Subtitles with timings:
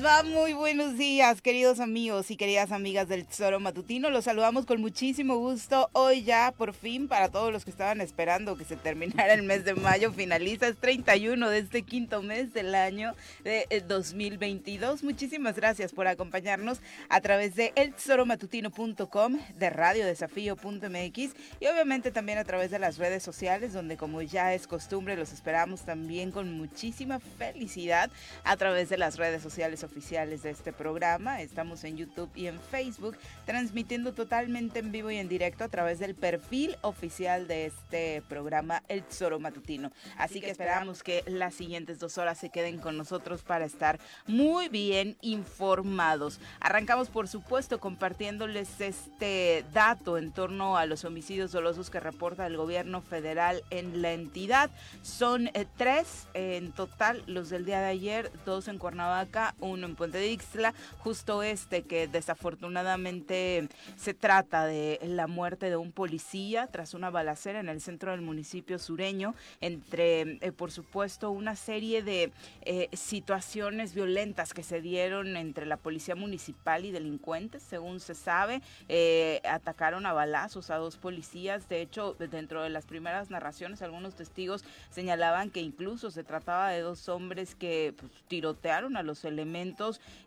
[0.00, 4.08] Muy buenos días, queridos amigos y queridas amigas del Tesoro Matutino.
[4.08, 5.90] Los saludamos con muchísimo gusto.
[5.92, 9.66] Hoy ya, por fin, para todos los que estaban esperando que se terminara el mes
[9.66, 15.02] de mayo, finaliza, es 31 de este quinto mes del año de 2022.
[15.02, 16.80] Eh, Muchísimas gracias por acompañarnos
[17.10, 21.18] a través de eltesoromatutino.com, de radiodesafío.mx
[21.60, 25.32] y obviamente también a través de las redes sociales, donde como ya es costumbre, los
[25.32, 28.10] esperamos también con muchísima felicidad
[28.44, 31.42] a través de las redes sociales oficiales de este programa.
[31.42, 35.98] Estamos en YouTube y en Facebook transmitiendo totalmente en vivo y en directo a través
[35.98, 39.90] del perfil oficial de este programa El Tesoro Matutino.
[40.16, 44.68] Así que esperamos que las siguientes dos horas se queden con nosotros para estar muy
[44.68, 46.40] bien informados.
[46.60, 52.56] Arrancamos por supuesto compartiéndoles este dato en torno a los homicidios dolosos que reporta el
[52.56, 54.70] gobierno federal en la entidad.
[55.02, 59.96] Son eh, tres en total los del día de ayer, dos en Cuernavaca, uno en
[59.96, 66.66] Puente de Ixtla, justo este que desafortunadamente se trata de la muerte de un policía
[66.66, 72.02] tras una balacera en el centro del municipio sureño, entre, eh, por supuesto, una serie
[72.02, 78.14] de eh, situaciones violentas que se dieron entre la policía municipal y delincuentes, según se
[78.14, 83.82] sabe, eh, atacaron a balazos a dos policías, de hecho, dentro de las primeras narraciones,
[83.82, 89.24] algunos testigos señalaban que incluso se trataba de dos hombres que pues, tirotearon a los
[89.24, 89.69] elementos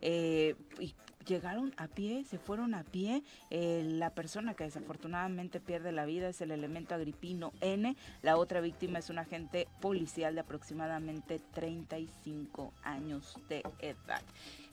[0.01, 0.93] eh, y
[1.25, 3.23] llegaron a pie, se fueron a pie.
[3.49, 7.95] Eh, la persona que desafortunadamente pierde la vida es el elemento agripino N.
[8.21, 14.21] La otra víctima es un agente policial de aproximadamente 35 años de edad.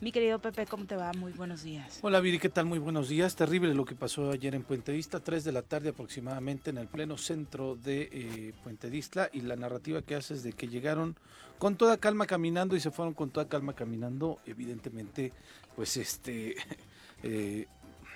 [0.01, 1.13] Mi querido Pepe, ¿cómo te va?
[1.13, 1.99] Muy buenos días.
[2.01, 2.65] Hola Viri, ¿qué tal?
[2.65, 3.37] Muy buenos días.
[3.37, 6.87] Terrible lo que pasó ayer en Puente Vista, 3 de la tarde aproximadamente en el
[6.87, 11.17] pleno centro de eh, Puente Vista y la narrativa que haces de que llegaron
[11.59, 15.33] con toda calma caminando y se fueron con toda calma caminando, evidentemente,
[15.77, 16.57] pues este...
[17.23, 17.67] Eh,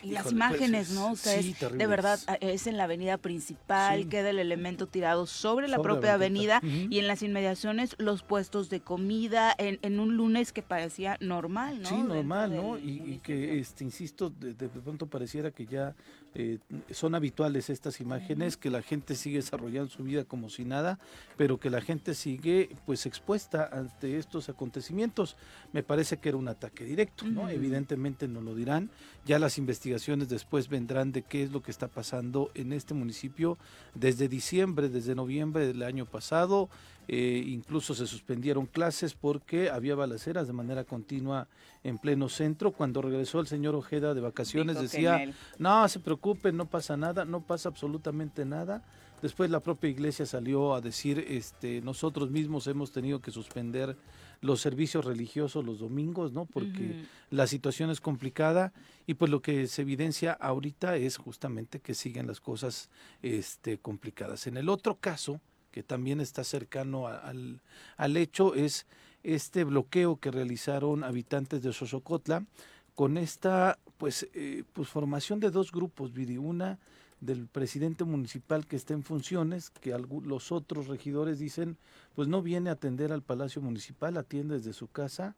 [0.05, 1.13] y las imágenes, ¿no?
[1.13, 5.81] O sea, de verdad, es en la avenida principal, queda el elemento tirado sobre la
[5.81, 11.17] propia avenida y en las inmediaciones los puestos de comida en, un lunes que parecía
[11.21, 11.89] normal, ¿no?
[11.89, 12.79] Sí, normal, ¿no?
[12.79, 15.95] Y, que, este, insisto, de, pronto pareciera que ya
[16.35, 16.59] eh,
[16.91, 20.99] son habituales estas imágenes, que la gente sigue desarrollando su vida como si nada,
[21.37, 25.37] pero que la gente sigue pues expuesta ante estos acontecimientos.
[25.73, 27.49] Me parece que era un ataque directo, ¿no?
[27.49, 28.91] Evidentemente no lo dirán,
[29.25, 33.57] ya las investigaciones después vendrán de qué es lo que está pasando en este municipio
[33.95, 36.69] desde diciembre, desde noviembre del año pasado,
[37.07, 41.49] eh, incluso se suspendieron clases porque había balaceras de manera continua
[41.83, 42.73] en pleno centro.
[42.73, 45.25] Cuando regresó el señor Ojeda de vacaciones decía,
[45.59, 48.83] no se preocupen, no pasa nada, no pasa absolutamente nada.
[49.23, 53.97] Después la propia iglesia salió a decir, este, nosotros mismos hemos tenido que suspender
[54.43, 56.45] los servicios religiosos los domingos, ¿no?
[56.45, 58.75] Porque la situación es complicada
[59.07, 62.91] y pues lo que se evidencia ahorita es justamente que siguen las cosas
[63.23, 64.47] este, complicadas.
[64.47, 65.41] En el otro caso,
[65.75, 67.61] que también está cercano al,
[67.97, 68.87] al hecho, es
[69.25, 72.47] este bloqueo que realizaron habitantes de Xochocotla
[72.95, 76.79] con esta pues, eh, pues formación de dos grupos, Viri, una
[77.19, 81.77] del presidente municipal que está en funciones, que los otros regidores dicen,
[82.15, 85.35] pues no viene a atender al Palacio Municipal, atiende desde su casa,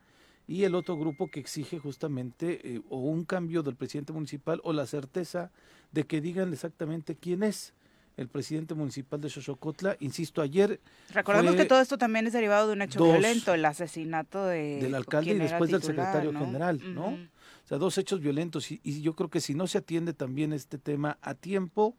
[0.46, 4.74] y el otro grupo que exige justamente eh, o un cambio del presidente municipal o
[4.74, 5.50] la certeza
[5.92, 7.72] de que digan exactamente quién es
[8.16, 9.96] el presidente municipal de Xochocotla.
[10.00, 10.80] Insisto, ayer.
[11.10, 14.80] Recordemos que todo esto también es derivado de un hecho violento, el asesinato de.
[14.80, 17.08] Del alcalde y después del secretario general, ¿no?
[17.08, 18.70] O sea, dos hechos violentos.
[18.70, 21.96] Y, y, yo creo que si no se atiende también este tema a tiempo,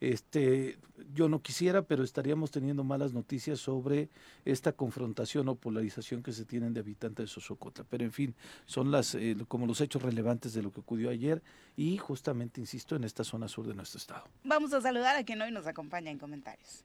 [0.00, 0.78] este,
[1.12, 4.08] yo no quisiera, pero estaríamos teniendo malas noticias sobre
[4.44, 7.84] esta confrontación o polarización que se tienen de habitantes de Sosocotla.
[7.88, 8.34] Pero en fin,
[8.66, 11.42] son las eh, como los hechos relevantes de lo que ocurrió ayer
[11.76, 14.28] y justamente, insisto, en esta zona sur de nuestro estado.
[14.44, 16.84] Vamos a saludar a quien hoy nos acompaña en comentarios.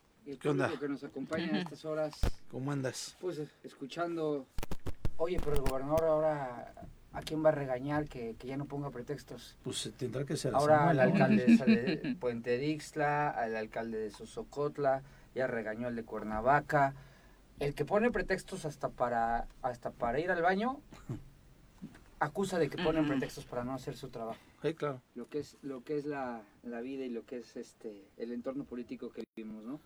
[0.31, 0.71] el ¿Qué onda?
[0.79, 2.13] que nos acompaña a estas horas.
[2.49, 3.15] ¿Cómo andas?
[3.19, 4.45] Pues escuchando,
[5.17, 6.73] oye, pero el gobernador ahora,
[7.11, 9.57] ¿a quién va a regañar que, ya no ponga pretextos?
[9.63, 15.03] Pues tendrá que ser Ahora al alcalde de Puente Dixla, al alcalde de Sosocotla,
[15.35, 16.93] ya regañó al de Cuernavaca.
[17.59, 20.79] el que pone pretextos hasta para hasta para ir al baño
[22.19, 24.39] acusa de que ponen pretextos para no hacer su trabajo.
[24.61, 25.01] Sí, claro.
[25.15, 28.31] Lo que es lo que es la, la vida y lo que es este el
[28.31, 29.79] entorno político que vivimos, ¿no?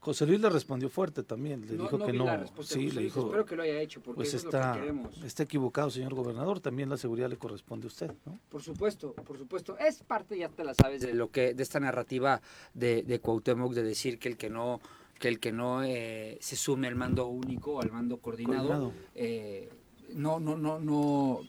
[0.00, 2.24] José Luis le respondió fuerte también, le No- dijo no que vi no.
[2.26, 4.28] la respuesta de Sí, José le Luis, dijo, Espero que lo haya hecho porque pues
[4.28, 5.22] eso es lo está, que queremos.
[5.24, 8.38] está equivocado, señor gobernador, también la seguridad le corresponde a usted, ¿no?
[8.50, 9.76] Por supuesto, por supuesto.
[9.78, 12.40] Es parte, ya te la sabes, de lo que, de esta narrativa
[12.74, 14.80] de, de Cuauhtémoc de decir que el que no,
[15.18, 18.92] que el que no eh, se sume al mando único, al mando coordinado, Coordinado.
[19.14, 19.70] eh,
[20.14, 21.40] no, no, no, no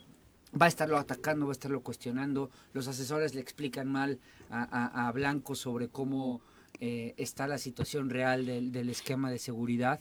[0.59, 2.49] va a estarlo atacando, va a estarlo cuestionando.
[2.73, 6.41] Los asesores le explican mal a, a- a Blanco sobre cómo
[6.79, 9.99] eh, está la situación real del, del esquema de seguridad.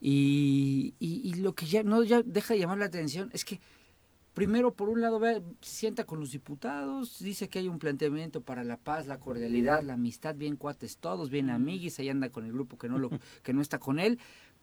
[0.00, 3.60] Y, y- y lo que ya no ya deja de llamar la atención es que
[4.34, 8.40] primero, por un lado, ve, se sienta con los diputados, dice que hay un planteamiento
[8.40, 12.46] para la paz, la cordialidad, la amistad, bien cuates todos, bien amiguis, ahí anda con
[12.46, 13.10] el grupo que no, lo,
[13.42, 14.18] que no está con él,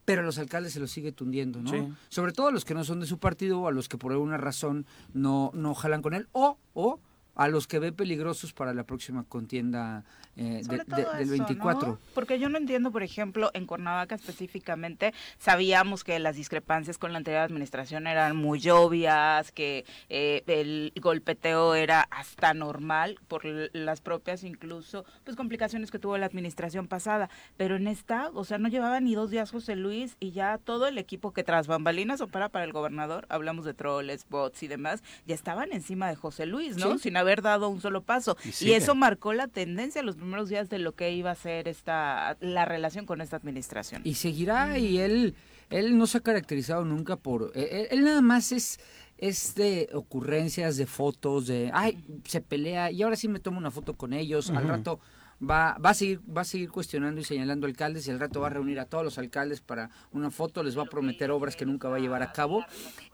[0.06, 1.72] pero a los alcaldes se los sigue tundiendo, ¿no?
[1.72, 1.88] Sí.
[2.10, 4.12] Sobre todo a los que no son de su partido o a los que por
[4.12, 7.00] alguna razón no, no jalan con él, o, o
[7.40, 10.04] a los que ve peligrosos para la próxima contienda
[10.36, 11.88] eh, de- del eso, 24.
[11.88, 12.00] ¿no?
[12.14, 17.18] Porque yo no entiendo, por ejemplo, en Cuernavaca específicamente, sabíamos que las discrepancias con la
[17.18, 24.44] anterior administración eran muy obvias, que eh, el golpeteo era hasta normal por las propias
[24.44, 29.00] incluso pues complicaciones que tuvo la administración pasada, pero en esta, o sea, no llevaba
[29.00, 32.66] ni dos días José Luis y ya todo el equipo que tras bambalinas opera para
[32.66, 36.94] el gobernador, hablamos de troles, bots y demás, ya estaban encima de José Luis, ¿no?
[36.94, 37.00] Sí.
[37.04, 38.36] Sin haber dado un solo paso.
[38.60, 42.38] Y eso marcó la tendencia los primeros días de lo que iba a ser esta
[42.42, 44.02] la relación con esta administración.
[44.06, 45.36] Y seguirá y él
[45.70, 48.80] él no se ha caracterizado nunca por él, él- él nada más es
[49.20, 53.70] es de ocurrencias, de fotos, de ay, se pelea y ahora sí me tomo una
[53.70, 55.00] foto con ellos, al rato
[55.42, 58.48] va va a seguir va a seguir cuestionando y señalando alcaldes y al rato va
[58.48, 61.66] a reunir a todos los alcaldes para una foto, les va a prometer obras que
[61.66, 62.66] nunca va a llevar a cabo.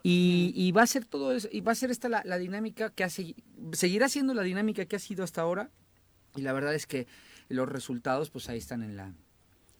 [0.02, 3.04] Y, y va a ser todo eso y va a ser esta la, dinámica que
[3.04, 3.34] hace
[3.72, 5.70] seguirá siendo la dinámica que ha sido hasta ahora
[6.34, 7.06] y la verdad es que
[7.48, 9.14] los resultados pues ahí están en la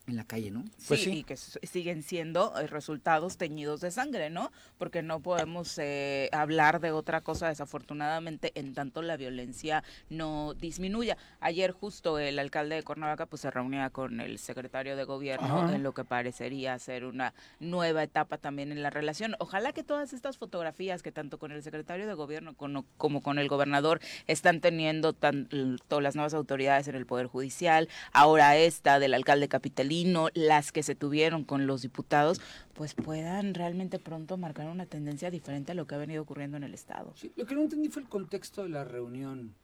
[0.06, 0.64] en la calle, ¿no?
[0.86, 1.18] Pues sí, sí.
[1.18, 4.52] y que siguen siendo eh, resultados teñidos de sangre, ¿no?
[4.78, 11.16] Porque no podemos eh, hablar de otra cosa desafortunadamente en tanto la violencia no disminuya.
[11.40, 15.74] Ayer justo el alcalde de Cuernavaca pues se reunía con el secretario de gobierno Ajá.
[15.74, 19.34] en lo que parecería ser una nueva etapa también en la relación.
[19.38, 23.38] Ojalá que todas estas fotografías que tanto con el secretario de gobierno como, como con
[23.38, 29.14] el gobernador están teniendo tanto las nuevas autoridades en el Poder Judicial, ahora esta del
[29.14, 29.95] alcalde capitalino,
[30.34, 32.40] las que se tuvieron con los diputados,
[32.74, 36.64] pues puedan realmente pronto marcar una tendencia diferente a lo que ha venido ocurriendo en
[36.64, 37.14] el Estado.
[37.36, 39.54] Lo que no entendí fue el contexto de la reunión.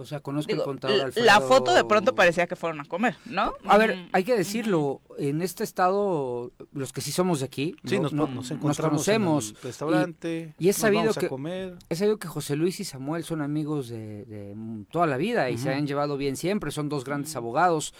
[0.00, 1.26] O sea, conozco Digo, el contador Alfredo...
[1.26, 3.52] la foto de pronto parecía que fueron a comer, ¿no?
[3.66, 4.00] A ver, Ujú.
[4.12, 8.12] hay que decirlo, en este estado, los que sí somos de aquí, Sí, no- nos,
[8.14, 9.50] no- nos encontramos conocemos.
[9.50, 11.76] en el restaurante, y es nos sabido vamos a que- comer.
[11.90, 15.50] He sabido que José Luis y Samuel son amigos de, de, mm, toda la vida
[15.50, 17.94] y se han llevado bien siempre, son dos grandes abogados,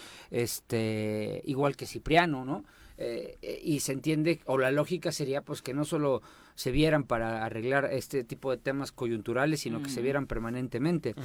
[0.55, 2.63] este, igual que Cipriano, ¿no?
[2.97, 6.21] Eh, eh, y se entiende, o la lógica sería pues que no solo
[6.55, 11.15] se vieran para arreglar este tipo de temas coyunturales, sino que se vieran permanentemente.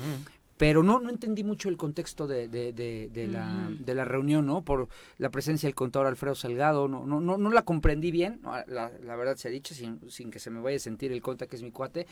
[0.56, 3.85] Pero no, no entendí mucho el contexto de, de, de, de la, Ujú.
[3.85, 4.62] de la reunión, ¿no?
[4.62, 4.88] Por
[5.19, 8.53] la presencia del contador Alfredo Salgado, no, no, no, no la comprendí bien, ¿no?
[8.67, 11.21] la, la verdad se ha dicho, sin, sin que se me vaya a sentir el
[11.21, 12.07] conta que es mi cuate,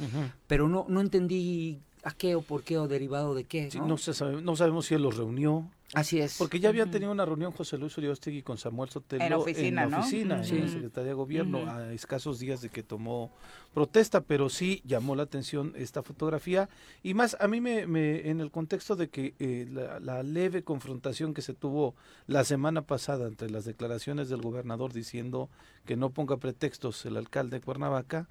[0.46, 3.86] pero no, no entendí a qué o por qué o derivado de qué, Sí, ¿no?
[3.88, 6.36] no, se sabe- no sabemos si él los reunió, Así es.
[6.38, 9.90] porque ya habían tenido una reunión José Luis Uriostegui con Samuel Sotelo En oficina, en
[9.90, 10.68] la oficina, en la.
[10.68, 13.30] Secretaría de Gobierno, a escasos días de que tomó
[13.72, 16.68] protesta, pero sí llamó la atención esta fotografía
[17.02, 20.62] y más a mí me, me- en el contexto de que eh, la, la leve
[20.62, 21.94] confrontación que se tuvo
[22.26, 25.48] la semana pasada entre las declaraciones del gobernador diciendo
[25.84, 28.26] que no ponga pretextos el alcalde de Cuernavaca,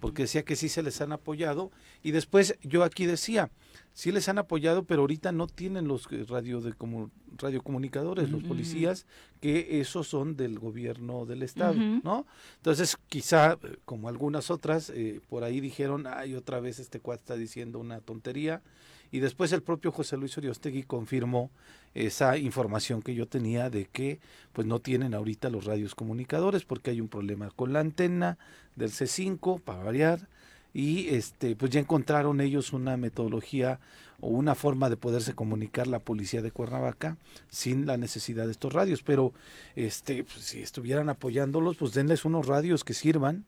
[0.00, 1.70] porque decía que sí se les han apoyado
[2.02, 3.50] y después yo aquí decía
[3.92, 8.42] sí les han apoyado pero ahorita no tienen los eh, radio de como radiocomunicadores los
[8.42, 9.06] policías
[9.40, 15.20] que esos son del gobierno del estado no entonces quizá eh, como algunas otras eh,
[15.28, 18.62] por ahí dijeron ay otra vez este cuate está diciendo una tontería
[19.12, 21.50] y después el propio José Luis Oriostegui confirmó
[21.96, 24.20] esa información que yo tenía de que
[24.52, 28.36] pues no tienen ahorita los radios comunicadores porque hay un problema con la antena
[28.76, 30.28] del C5 para variar
[30.74, 33.80] y este pues ya encontraron ellos una metodología
[34.20, 37.16] o una forma de poderse comunicar la policía de Cuernavaca
[37.48, 39.02] sin la necesidad de estos radios.
[39.02, 39.32] Pero
[39.74, 43.46] este pues, si estuvieran apoyándolos pues denles unos radios que sirvan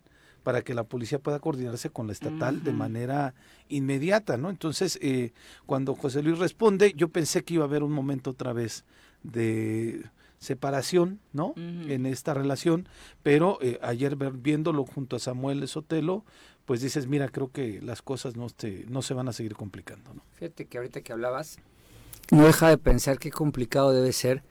[0.49, 3.35] para que la policía pueda coordinarse con la estatal de manera
[3.69, 4.49] inmediata, ¿no?
[4.49, 5.35] Entonces, eh,
[5.67, 8.87] cuando José Luis responde, yo pensé que iba a haber un momento otra vez
[9.23, 10.07] de,
[10.39, 11.53] separación, ¿no?
[11.55, 12.89] En esta relación,
[13.23, 16.25] pero eh, ayer viéndolo junto a Samuel Sotelo,
[16.65, 20.15] pues dices, mira, creo que las cosas no, te, no se van a seguir complicando,
[20.15, 20.23] ¿no?
[20.33, 21.59] Fíjate que ahorita que hablabas,
[22.31, 24.43] no deja de pensar qué complicado debe ser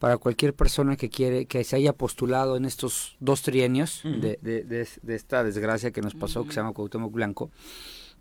[0.00, 5.14] para cualquier persona que quiere que se haya postulado en estos dos trienios de, de,
[5.14, 7.50] esta desgracia que nos pasó, que se llama Cuauhtémoc Blanco,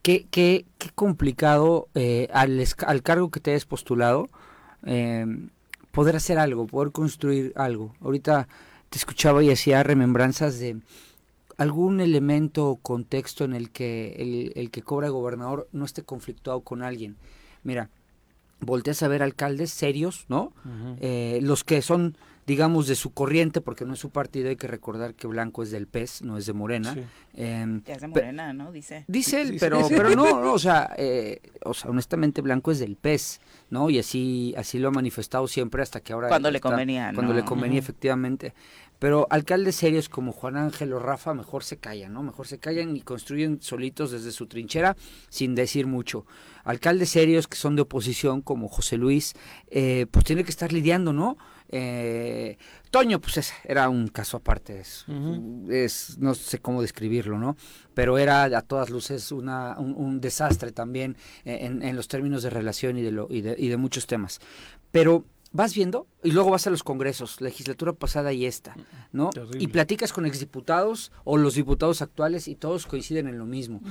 [0.01, 4.29] qué, qué, qué complicado eh, al, al, cargo que te hayas postulado
[4.86, 5.25] eh,
[5.91, 7.93] poder hacer algo, poder construir algo.
[8.01, 8.50] Ahorita
[8.89, 10.81] te escuchaba y hacía remembranzas de
[11.57, 16.59] algún elemento o contexto en el que el, el que cobra gobernador no esté conflictuado
[16.59, 17.15] con alguien.
[17.63, 17.89] Mira,
[18.59, 20.53] volteas a ver alcaldes serios, ¿no?
[20.99, 24.67] eh, los que son, digamos, de su corriente, porque no es su partido, hay que
[24.67, 26.93] recordar que Blanco es del PES, no es de Morena.
[26.93, 27.01] Sí.
[27.35, 28.71] Eh, es de Morena, ¿no?
[28.71, 29.05] Dice.
[29.07, 32.95] Dice él, pero, pero no, no, o sea, eh, o sea, honestamente Blanco es del
[32.95, 33.39] PES,
[33.69, 33.89] ¿no?
[33.89, 36.27] Y así, así lo ha manifestado siempre hasta que ahora...
[36.27, 38.53] Cuando le convenía, Cuando le convenía, efectivamente.
[39.00, 42.22] Pero alcaldes serios como Juan Ángel o Rafa mejor se callan, ¿no?
[42.22, 44.96] Mejor se callan y construyen solitos desde su trinchera
[45.29, 46.25] sin decir mucho.
[46.65, 49.34] Alcaldes serios que son de oposición como José Luis,
[49.72, 51.38] eh, pues tiene que estar lidiando, ¿no?
[51.72, 52.58] Eh,
[52.89, 55.06] Toño, pues era un caso aparte, es,
[55.70, 57.56] es, no sé cómo describirlo, ¿no?
[57.94, 61.15] Pero era a todas luces una, un, desastre también
[61.46, 64.39] en, en, los términos de relación y de, lo, y de, y de muchos temas.
[64.91, 68.75] Pero vas viendo y luego vas a los congresos, legislatura pasada y esta,
[69.12, 69.32] ¿no?
[69.58, 73.82] Y platicas con exdiputados o los diputados actuales y todos coinciden en lo mismo.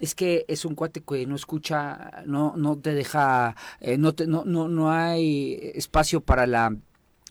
[0.00, 4.26] Es que es un cuate que no escucha, no no te deja, eh, no, te,
[4.26, 6.76] no no no hay espacio para la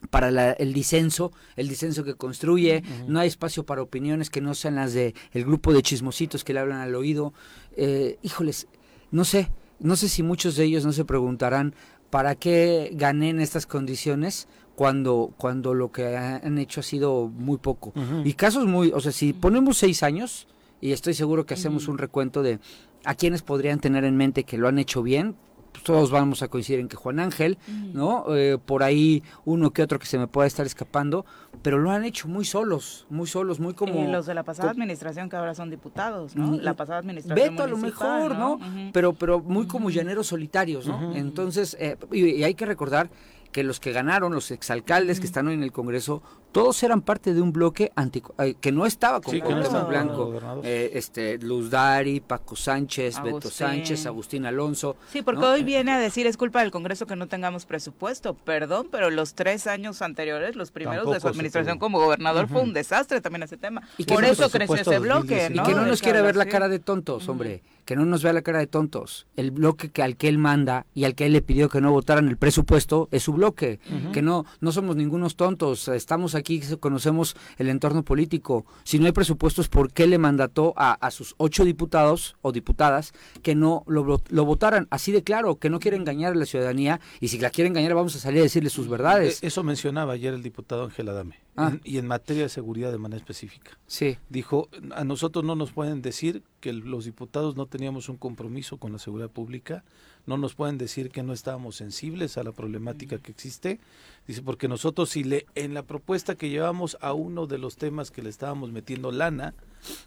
[0.10, 4.54] para la, el disenso, el disenso que construye, no hay espacio para opiniones que no
[4.54, 7.34] sean las de el grupo de chismositos que le hablan al oído.
[7.76, 8.68] Eh, híjoles,
[9.12, 11.76] no sé, no sé si muchos de ellos no se preguntarán
[12.16, 17.58] ¿para qué gané en estas condiciones cuando, cuando lo que han hecho ha sido muy
[17.58, 17.92] poco?
[18.24, 20.48] Y casos muy, o sea, si ponemos seis años,
[20.80, 22.60] y estoy seguro que hacemos un recuento de
[23.04, 25.36] a quienes podrían tener en mente que lo han hecho bien,
[25.76, 27.58] pues todos vamos a coincidir en que Juan Ángel,
[27.94, 28.34] ¿no?
[28.34, 31.26] Eh, por ahí uno que otro que se me pueda estar escapando,
[31.62, 34.02] pero lo han hecho muy solos, muy solos, muy como...
[34.02, 36.58] Y los de la pasada administración que ahora son diputados, ¿no?
[36.58, 38.58] La pasada administración Beto a lo mejor, ¿no?
[38.94, 41.14] Pero, pero muy como llaneros solitarios, ¿no?
[41.14, 43.10] Entonces, eh, y, hay que recordar
[43.52, 46.22] que los que ganaron, los exalcaldes que están hoy en el Congreso,
[46.56, 50.62] todos eran parte de un bloque anti, eh, que no estaba con sí, Blanco.
[50.64, 54.96] Eh, este, Luz Dari, Paco Sánchez, Beto Sánchez, Agustín Alonso.
[55.12, 58.36] Sí, porque hoy viene a decir es culpa del Congreso que no tengamos presupuesto.
[58.36, 62.72] Perdón, pero los tres años anteriores, los primeros de su administración como gobernador, fue un
[62.72, 63.82] desastre también ese tema.
[63.98, 65.62] Y Por eso creció ese bloque, ¿no?
[65.62, 67.64] Y que no nos quiere ver la cara de tontos, hombre.
[67.84, 69.28] Que no nos vea la cara de tontos.
[69.36, 71.92] El bloque que al que él manda y al que él le pidió que no
[71.92, 73.80] votaran el presupuesto es su bloque.
[74.14, 75.90] Que no, no somos ningunos tontos.
[75.90, 78.66] Estamos aquí aquí conocemos el entorno político.
[78.84, 83.56] Si no hay presupuestos, ¿por qué le mandató a, sus ocho diputados o diputadas que
[83.56, 84.88] no lo, lo, votaran?
[84.92, 87.96] Así de claro, que no quiere engañar a la ciudadanía y si la quiere engañar
[87.96, 89.42] vamos a salir a decirle sus verdades.
[89.42, 91.45] E, eso mencionaba ayer el diputado Ángel Adame.
[91.58, 91.78] Ah.
[91.86, 93.78] y en materia de seguridad de manera específica.
[93.88, 94.18] Sí.
[94.30, 98.92] Dijo, a nosotros no nos pueden decir que los diputados no teníamos un compromiso con
[98.92, 99.86] la seguridad pública,
[100.26, 103.80] no nos pueden decir que no estábamos sensibles a la problemática que existe.
[104.28, 108.12] Dice, porque nosotros si le, en la propuesta que llevamos a uno de los temas
[108.12, 109.54] que le estábamos metiendo lana,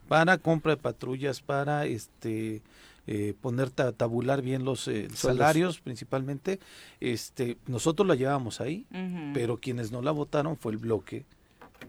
[0.07, 2.63] para compra de patrullas, para este
[3.07, 6.61] eh, poner tabular bien los eh, salarios principalmente,
[7.01, 8.87] este nosotros la llevamos ahí,
[9.33, 11.25] pero quienes no la votaron fue el bloque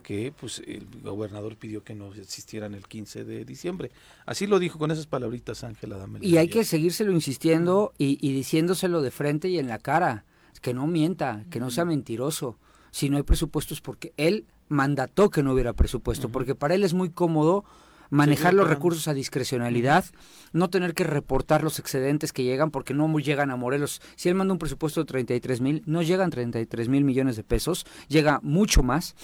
[0.04, 3.92] que pues el gobernador pidió que no existieran el 15 de diciembre.
[4.26, 6.20] Así lo dijo con esas palabritas Ángela Dame.
[6.22, 10.26] Y hay que seguírselo insistiendo y, y, diciéndoselo de frente y en la cara,
[10.62, 12.58] que no mienta, que no sea mentiroso.
[12.92, 16.94] Si no hay presupuestos porque él mandató que no hubiera presupuesto, porque para él es
[16.94, 17.66] muy cómodo
[18.10, 20.06] manejar los recursos a discrecionalidad,
[20.52, 24.02] no tener que reportar los excedentes que llegan porque no llegan a Morelos.
[24.16, 27.86] Si él manda un presupuesto de 33 mil, no llegan 33 mil millones de pesos,
[28.08, 29.16] llega mucho más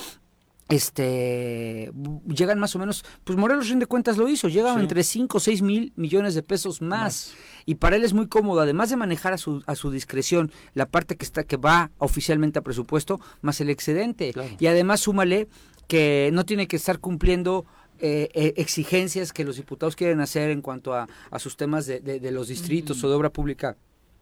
[0.70, 1.92] este
[2.28, 5.62] llegan más o menos, pues Morelos rinde cuentas lo hizo, llegan entre 5 o 6
[5.62, 7.34] mil millones de pesos más.
[7.66, 10.88] Y para él es muy cómodo, además de manejar a su, a su discreción la
[10.88, 14.34] parte que está que va oficialmente a presupuesto, más el excedente.
[14.60, 15.48] Y además súmale
[15.88, 17.66] que no tiene que estar cumpliendo
[18.00, 22.02] eh, eh, exigencias que los diputados quieren hacer en cuanto a, a sus temas de,
[22.02, 23.78] de, los distritos o de obra pública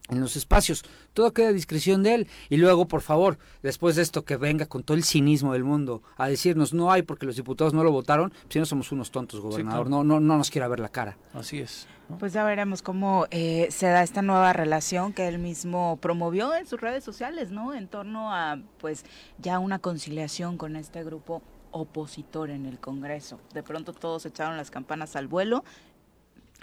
[0.08, 0.84] en los espacios.
[1.12, 2.28] Todo queda a discreción de él.
[2.48, 6.02] Y luego, por favor, después de esto, que venga con todo el cinismo del mundo
[6.16, 9.40] a decirnos no hay porque los diputados no lo votaron, si no somos unos tontos,
[9.40, 9.88] gobernador.
[9.88, 11.16] no, no, no nos quiera ver la cara.
[11.32, 11.86] Así es.
[12.18, 16.66] Pues ya veremos cómo eh, se da esta nueva relación que él mismo promovió en
[16.66, 17.72] sus redes sociales, ¿no?
[17.72, 19.06] En torno a, pues,
[19.38, 23.40] ya una conciliación con este grupo opositor en el Congreso.
[23.54, 25.64] De pronto todos echaron las campanas al vuelo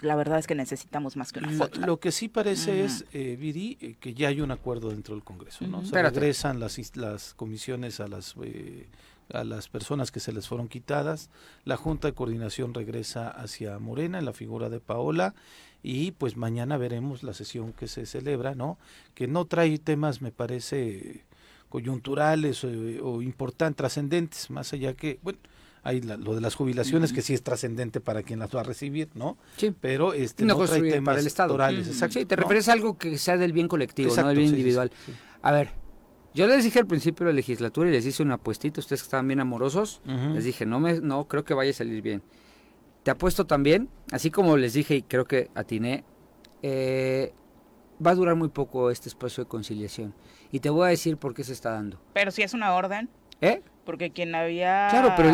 [0.02, 1.80] la verdad es que necesitamos más que una foto.
[1.80, 5.24] Lo, que sí parece es, eh, Viri, eh, que ya hay un acuerdo dentro del
[5.24, 5.84] Congreso, ¿no?
[5.84, 8.88] Se regresan las, las comisiones a las, eh,
[9.32, 11.30] a las personas que se les fueron quitadas,
[11.64, 15.34] la Junta de Coordinación regresa hacia Morena en la figura de Paola
[15.82, 18.78] y pues mañana veremos la sesión que se celebra, ¿no?
[19.14, 21.24] Que no trae temas, me parece,
[21.68, 22.68] coyunturales o,
[23.02, 25.38] o importantes, trascendentes, más allá que, bueno,
[25.82, 29.08] hay lo de las jubilaciones que sí es trascendente para quien las va a recibir,
[29.14, 29.36] ¿no?
[29.56, 29.74] Sí.
[29.80, 31.68] Pero este no, trae temas para el Estado.
[31.68, 34.92] exacto, sí, te refieres a algo que sea del bien colectivo, no del bien individual.
[35.42, 35.70] a ver,
[36.34, 39.06] yo les dije al principio de la legislatura y les hice una apuestita, ustedes que
[39.06, 42.22] estaban bien amorosos, les dije, no me no creo que vaya a salir bien.
[43.02, 46.04] Te apuesto también, así como les dije y creo que atiné,
[46.62, 47.34] eh,
[48.04, 50.14] va a durar muy poco este espacio de conciliación.
[50.52, 52.00] Y te voy a decir por qué se está dando.
[52.12, 53.10] Pero si es una orden.
[53.40, 53.62] ¿Eh?
[53.84, 54.88] Porque quien había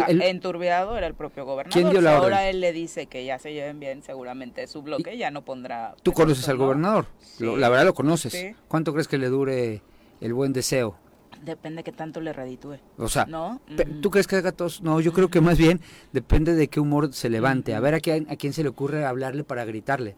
[0.09, 1.73] enturbiado era el propio gobernador.
[1.73, 5.19] ¿Quién dio la Ahora él le dice que ya se lleven bien, seguramente su bloque
[5.19, 5.95] ya no pondrá...
[6.02, 7.07] ¿Tú conoces al gobernador?
[7.38, 8.57] la verdad lo conoces.
[8.69, 9.83] ¿Cuánto crees que le dure
[10.21, 10.97] el buen deseo?
[11.43, 12.78] Depende que tanto le reditúe.
[12.97, 13.61] O sea, ¿no?
[14.00, 14.83] ¿tú crees que haga todos?
[14.83, 15.81] No, yo creo que más bien
[16.12, 17.75] depende de qué humor se levante.
[17.75, 20.17] A ver a quién, a quién se le ocurre hablarle para gritarle.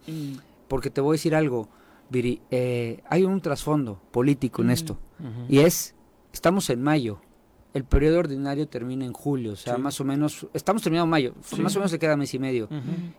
[0.69, 1.69] Porque te voy a decir algo,
[2.11, 4.99] Viri, eh, hay un trasfondo político en esto.
[5.49, 5.95] Y es,
[6.33, 7.21] estamos en mayo
[7.73, 11.77] el periodo ordinario termina en julio, o sea, más o menos, estamos terminando mayo, más
[11.77, 12.69] o menos se queda mes y medio,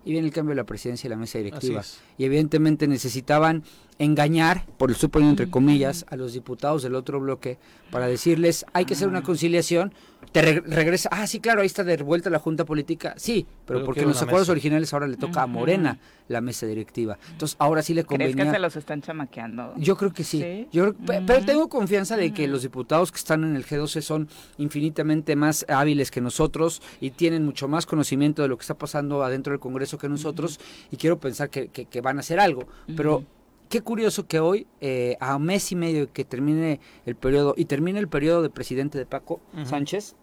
[0.03, 1.83] y viene el cambio de la presidencia y la mesa directiva.
[2.17, 3.63] Y evidentemente necesitaban
[3.97, 7.59] engañar, por el supuesto entre comillas, a los diputados del otro bloque
[7.91, 9.93] para decirles, hay que hacer una conciliación,
[10.31, 14.01] te regresa, ah, sí, claro, ahí está de vuelta la Junta Política, sí, pero, porque
[14.01, 15.99] en los acuerdos originales ahora le toca a Morena
[16.31, 17.17] la mesa directiva.
[17.31, 18.33] Entonces, ahora sí le convenía...
[18.33, 19.73] ¿Crees que se los están chamaqueando?
[19.77, 20.67] Yo creo que sí.
[20.71, 25.35] Yo Pero tengo confianza de que los diputados que están en el G12 son infinitamente
[25.35, 29.51] más hábiles que nosotros y tienen mucho más conocimiento de lo que está pasando adentro
[29.51, 30.59] del Congreso que nosotros
[30.91, 32.67] y quiero pensar que, que, van a hacer algo.
[32.95, 33.23] Pero
[33.69, 37.99] qué curioso que hoy, eh, a mes y medio que termine el periodo, y termine
[37.99, 40.15] el periodo de presidente de Paco Sánchez,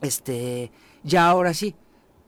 [0.00, 0.70] este,
[1.02, 1.74] ya ahora sí.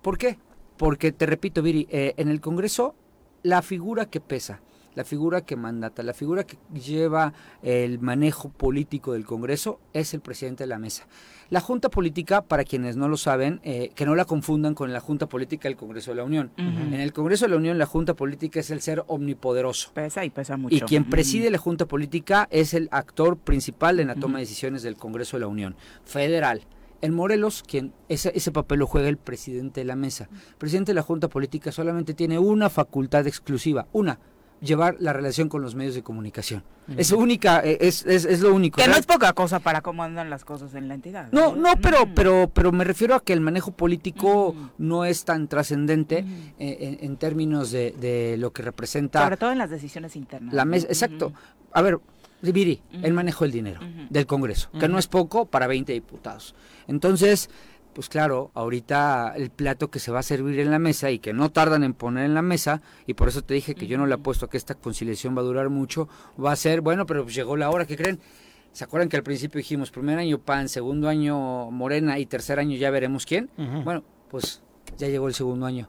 [0.03, 0.39] ¿Por qué?
[0.77, 2.95] Porque, te repito, Viri, eh, en el Congreso
[3.43, 4.61] la figura que pesa,
[4.95, 10.21] la figura que mandata, la figura que lleva el manejo político del Congreso es el
[10.21, 11.07] presidente de la mesa.
[11.51, 15.01] La Junta Política, para quienes no lo saben, eh, que no la confundan con la
[15.01, 16.51] Junta Política del Congreso de la Unión.
[16.57, 19.93] En el Congreso de la Unión, la Junta Política es el ser omnipoderoso.
[19.95, 20.75] Pesa y pesa mucho.
[20.75, 24.83] Y quien preside la Junta Política es el actor principal en la toma de decisiones
[24.83, 26.63] del Congreso de la Unión, federal.
[27.01, 30.29] En Morelos, quien ese, ese papel lo juega el presidente de la mesa.
[30.33, 34.19] El presidente de la Junta Política solamente tiene una facultad exclusiva, una,
[34.61, 36.63] llevar la relación con los medios de comunicación.
[36.97, 38.81] Es única, eh, es, es, es, lo único.
[38.81, 41.31] Que no es poca cosa para cómo andan las cosas en la entidad.
[41.33, 45.49] No, no, pero, pero, pero me refiero a que el manejo político no es tan
[45.49, 46.25] trascendente
[46.59, 49.23] eh, en, términos de, de, lo que representa.
[49.23, 50.55] Sobre todo en las decisiones internas.
[50.55, 51.33] La mesa, exacto.
[51.73, 51.99] A ver,
[52.41, 56.55] Viri, el manejo del dinero del Congreso, que no es poco para 20 diputados.
[56.87, 57.51] Entonces,
[57.95, 61.33] pues claro, ahorita el plato que se va a servir en la mesa y que
[61.33, 64.07] no tardan en poner en la mesa, y por eso te dije que yo no
[64.07, 66.09] le apuesto a que esta conciliación va a durar mucho,
[66.43, 68.21] va a ser, bueno, pero pues llegó la hora, ¿qué creen?
[68.73, 72.77] ¿Se acuerdan que al principio dijimos, primer año PAN, segundo año Morena y tercer año
[72.77, 73.51] ya veremos quién?
[73.85, 74.63] Bueno, pues
[74.97, 75.89] ya llegó el segundo año.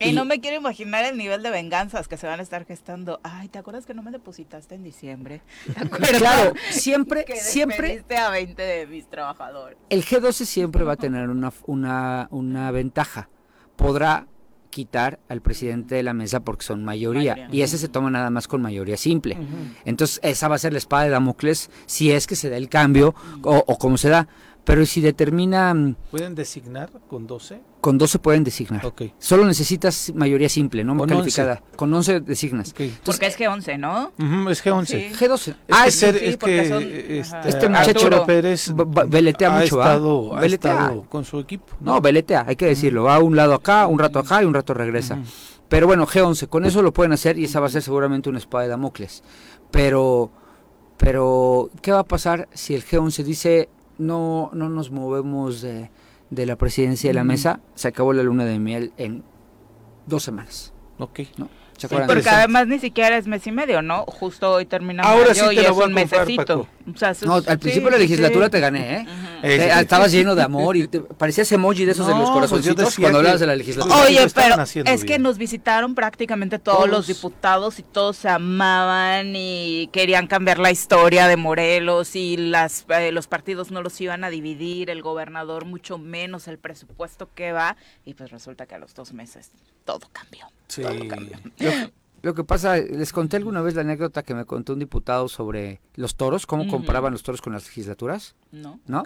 [0.00, 3.20] Y, no me quiero imaginar el nivel de venganzas que se van a estar gestando.
[3.22, 5.42] Ay, ¿te acuerdas que no me depositaste en diciembre?
[6.20, 8.02] Claro, siempre, siempre.
[8.16, 9.78] a 20 de mis trabajadores.
[9.90, 13.28] El G12 siempre va a tener una, una, una ventaja.
[13.76, 14.26] Podrá
[14.70, 18.48] quitar al presidente de la mesa porque son mayoría, y ese se toma nada más
[18.48, 19.36] con mayoría simple.
[19.84, 22.68] Entonces esa va a ser la espada de Damocles si es que se da el
[22.68, 24.28] cambio o, o como se da.
[24.70, 25.74] Pero si determina...
[25.74, 27.60] Mm, ¿Pueden designar con 12?
[27.80, 28.86] Con 12 pueden designar.
[28.86, 29.12] Okay.
[29.18, 31.60] Solo necesitas mayoría simple, no calificada.
[31.74, 32.72] Con 11 designas.
[33.04, 34.12] porque es G11, ¿no?
[34.48, 35.10] es G11.
[35.10, 35.56] G12.
[35.72, 38.72] Ah, es, es que este, este muchacho Pérez
[39.08, 41.74] veletea mucho, ha estado, ha estado con su equipo.
[41.80, 43.02] No, veletea, hay que decirlo.
[43.04, 45.18] Va a un lado acá, un rato acá y un rato regresa.
[45.68, 48.38] Pero bueno, G11, con eso lo pueden hacer y esa va a ser seguramente una
[48.38, 49.24] espada de Damocles.
[49.72, 50.30] Pero,
[50.96, 53.68] pero, ¿qué va a pasar si el G11 dice
[54.00, 55.90] no, no nos movemos de,
[56.30, 59.22] de la presidencia de la mesa, se acabó la luna de miel en
[60.06, 60.72] dos semanas.
[60.98, 61.20] Ok.
[61.36, 61.48] ¿no?
[61.88, 64.04] Porque además ni siquiera es mes y medio, ¿no?
[64.06, 66.44] Justo hoy termina Ahora sí te y la es voy a un comprar, mesecito.
[66.64, 66.68] Paco.
[66.94, 68.50] O sea, eso No, al sí, principio de la legislatura sí.
[68.50, 69.06] te gané, ¿eh?
[69.42, 72.34] Sí, estabas lleno de amor y te, parecías emoji de esos de No, los pues
[72.50, 73.96] corazoncitos decía cuando que- hablabas de la legislatura.
[74.02, 75.22] Oye, pero es que bien.
[75.22, 76.90] nos visitaron prácticamente todos, Todos.
[76.90, 82.84] los diputados y todos se amaban y querían cambiar la historia de Morelos y las
[82.88, 87.52] eh, los partidos no los iban a dividir, el gobernador mucho menos el presupuesto que
[87.52, 89.50] va y pues resulta que a los dos meses
[89.84, 90.46] todo cambió.
[90.70, 90.82] Sí.
[92.22, 95.80] Lo que pasa, les conté alguna vez la anécdota que me contó un diputado sobre
[95.94, 98.78] los toros, cómo comparaban los toros con las legislaturas, ¿No?
[98.86, 99.02] ¿no?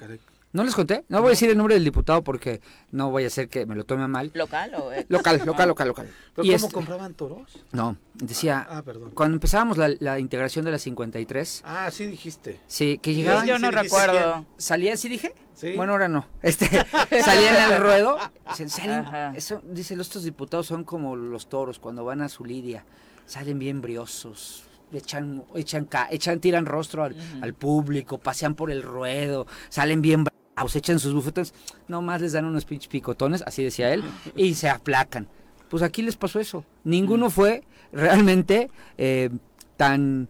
[0.55, 1.05] ¿No les conté?
[1.09, 2.61] No voy a decir el nombre del diputado porque
[2.93, 4.31] no vaya a ser que me lo tome mal.
[4.35, 5.05] ¿Local o ex?
[5.11, 6.09] Local, local, local, local.
[6.35, 7.59] ¿Pero Y cómo este- compraban toros?
[7.73, 9.11] No, decía, Ah, perdón.
[9.15, 12.61] cuando empezábamos la, la integración de las 53, Ah, sí dijiste.
[12.69, 14.47] sí, que llegaban, Yo no sí, dijiste recuerdo.
[14.57, 15.35] salía, ¿sí dije?
[15.57, 15.73] Sí.
[15.77, 16.27] Bueno, ahora no.
[16.41, 16.67] Este,
[17.25, 18.17] salía en el ruedo.
[18.51, 19.33] dicen, salen- Ajá.
[19.37, 22.85] eso, dice, los estos diputados son como los toros cuando van a su lidia.
[23.27, 24.65] Salen bien briosos.
[24.93, 30.23] Echan, echan, ca- echan, tiran rostro al, al público, pasean por el ruedo, salen bien
[30.55, 31.53] bravos, echan sus bufetones,
[31.89, 34.03] nomás les dan unos pinches picotones, así decía él,
[34.37, 35.29] y se aplacan.
[35.69, 36.65] Pues aquí les pasó eso.
[36.85, 39.31] Ninguno fue realmente eh,
[39.77, 40.29] tan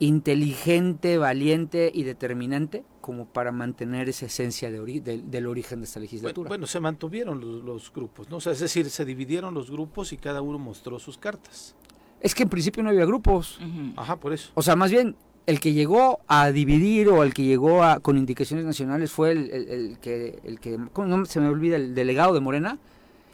[0.00, 5.84] inteligente, valiente y determinante como para mantener esa esencia de ori- del- del origen de
[5.84, 6.48] esta legislatura.
[6.48, 8.36] bueno, se mantuvieron los, los grupos, ¿no?
[8.38, 11.74] O sea, es decir, se dividieron los grupos y cada uno mostró sus cartas.
[12.20, 13.58] Es que en principio no había grupos.
[13.96, 14.50] Ajá, por eso.
[14.54, 15.14] O sea, más bien,
[15.46, 19.50] el que llegó a dividir o el que llegó a, con indicaciones nacionales fue el,
[19.50, 21.76] el- el que, el que ¿cómo no se me olvida?
[21.76, 22.78] El delegado de Morena.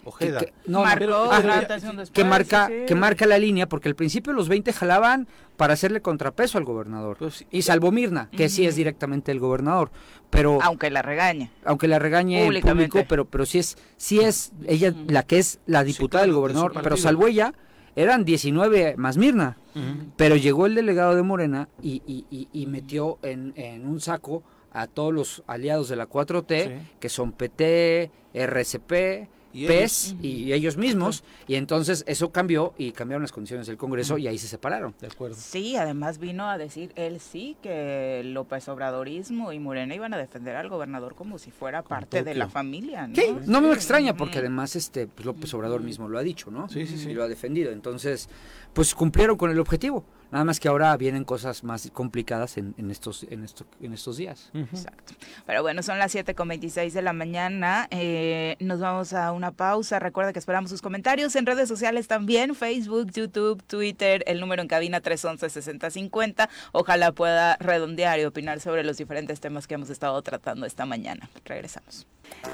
[0.03, 0.41] Ojeda.
[0.41, 2.87] que- no, Marcó marca, sí, sí.
[2.87, 7.17] que marca la línea, porque al principio los 20 jalaban para hacerle contrapeso al gobernador.
[7.19, 9.91] Pues y salvo Mirna, que sí es directamente el gobernador.
[10.31, 11.51] Pero Aunque la regaña.
[11.65, 12.89] aunque la regañe el Públicamente.
[12.91, 16.41] público, pero, pero sí es, sí es ella la que es la diputada del claro,
[16.41, 17.53] gobernador, pero salvo ella,
[17.97, 19.57] eran 19 más Mirna.
[20.17, 24.43] Pero llegó el delegado de Morena y, y- y- y metió en, en un saco
[24.73, 26.89] a todos los aliados de la 4T, Sí.
[27.01, 33.23] que son PT, RCP, Y PES y ellos mismos, y entonces eso cambió y cambiaron
[33.23, 34.95] las condiciones del Congreso y ahí se separaron.
[35.01, 35.37] De acuerdo.
[35.37, 40.57] Sí, además vino a decir él sí que López Obradorismo y Morena iban a defender
[40.57, 43.15] al gobernador como si fuera parte de la familia, ¿no?
[43.15, 46.69] Sí, no me extraña porque además este pues, López Obrador mismo lo ha dicho, ¿no?
[46.69, 47.11] Sí, sí, sí.
[47.11, 47.73] Y lo ha defendido.
[47.73, 48.29] Entonces,
[48.73, 50.05] pues cumplieron con el objetivo.
[50.31, 54.17] Nada más que ahora vienen cosas más complicadas en, en estos en estos en estos
[54.17, 54.51] días.
[54.55, 55.15] Exacto.
[55.47, 57.89] Pero bueno, son las 7 con 26 de la mañana.
[57.91, 59.99] Eh, nos vamos a una pausa.
[59.99, 64.69] Recuerda que esperamos sus comentarios en redes sociales también: Facebook, YouTube, Twitter, el número en
[64.69, 66.49] cabina 311-6050.
[66.73, 71.29] Ojalá pueda redondear y opinar sobre los diferentes temas que hemos estado tratando esta mañana.
[71.45, 72.07] Regresamos.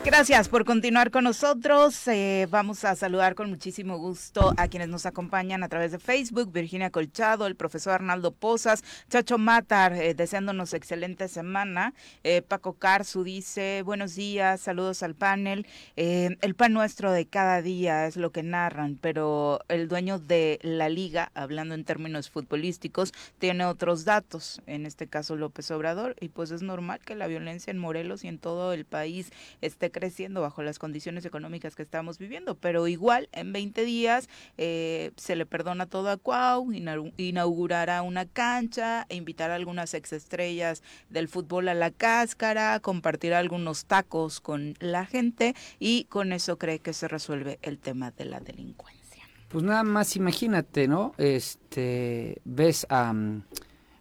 [0.06, 2.06] Gracias por continuar con nosotros.
[2.06, 6.52] Eh, vamos a saludar con muchísimo gusto a quienes nos acompañan a través de Facebook.
[6.52, 11.92] Virginia Colchado, el profesor Arnaldo Pozas, Chacho Matar, eh, deseándonos excelente semana.
[12.22, 15.66] Eh, Paco Carzu dice, buenos días, saludos al panel.
[15.96, 20.88] El pan nuestro de cada día es lo que narran, pero el dueño de la
[20.88, 26.52] liga, hablando en términos futbolísticos, tiene otros datos, en este caso López Obrador, y pues
[26.52, 30.62] es normal que la violencia en Morelos y en todo el país esté creciendo bajo
[30.62, 35.86] las condiciones económicas que estamos viviendo, pero igual en 20 días eh, se le perdona
[35.86, 42.80] todo a Cuau, inau- inaugurará una cancha, invitará algunas exestrellas del fútbol a la cáscara,
[42.80, 48.10] compartirá algunos tacos con la gente y con eso cree que se resuelve el tema
[48.10, 49.24] de la delincuencia.
[49.48, 51.14] Pues nada más imagínate, ¿no?
[51.18, 53.42] Este, ves a mm,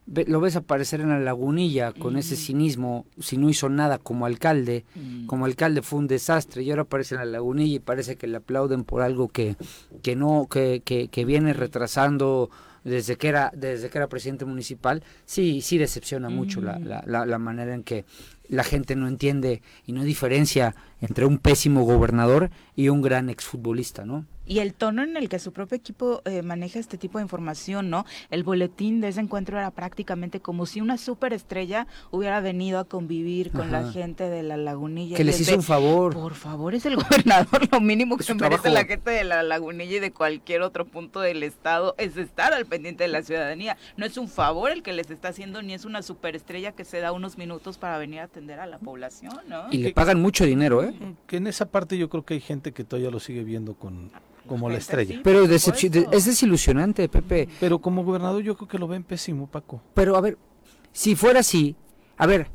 [0.07, 4.85] lo ves aparecer en la lagunilla con ese cinismo, si no hizo nada como alcalde,
[5.25, 8.37] como alcalde fue un desastre y ahora aparece en la lagunilla y parece que le
[8.37, 9.55] aplauden por algo que,
[10.03, 12.51] que no, que, que, que viene retrasando
[12.83, 17.25] desde que era, desde que era presidente municipal, sí, sí decepciona mucho la, la, la,
[17.25, 18.05] la manera en que
[18.47, 24.05] la gente no entiende y no diferencia entre un pésimo gobernador y un gran exfutbolista,
[24.05, 24.25] ¿no?
[24.45, 27.89] Y el tono en el que su propio equipo eh, maneja este tipo de información,
[27.89, 28.05] ¿no?
[28.29, 33.51] El boletín de ese encuentro era prácticamente como si una superestrella hubiera venido a convivir
[33.51, 35.17] con la gente de la lagunilla.
[35.17, 36.13] Que les es hizo de, un favor.
[36.13, 37.67] Por favor, es el gobernador.
[37.71, 38.83] Lo mínimo que su merece trabajo.
[38.83, 42.65] la gente de la lagunilla y de cualquier otro punto del estado es estar al
[42.65, 43.77] pendiente de la ciudadanía.
[43.97, 46.99] No es un favor el que les está haciendo, ni es una superestrella que se
[46.99, 49.65] da unos minutos para venir a atender a la población, ¿no?
[49.71, 50.93] Y le pagan mucho dinero, ¿eh?
[51.27, 54.11] Que en esa parte yo creo que hay gente que todavía lo sigue viendo con
[54.45, 55.21] como la Gente, estrella.
[55.23, 57.49] Pero es desilusionante, Pepe.
[57.59, 59.81] Pero como gobernador yo creo que lo ven pésimo, Paco.
[59.93, 60.37] Pero a ver,
[60.91, 61.75] si fuera así,
[62.17, 62.49] a ver,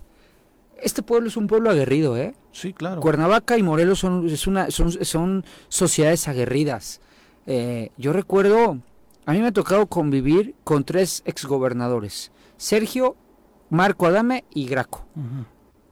[0.83, 2.35] este pueblo es un pueblo aguerrido, ¿eh?
[2.53, 3.01] Sí, claro.
[3.01, 7.01] Cuernavaca y Morelos son, es una, son, son sociedades aguerridas.
[7.47, 8.79] Eh, yo recuerdo
[9.27, 13.17] A mí me ha tocado convivir con tres exgobernadores, Sergio,
[13.71, 15.07] Marco Adame y Graco.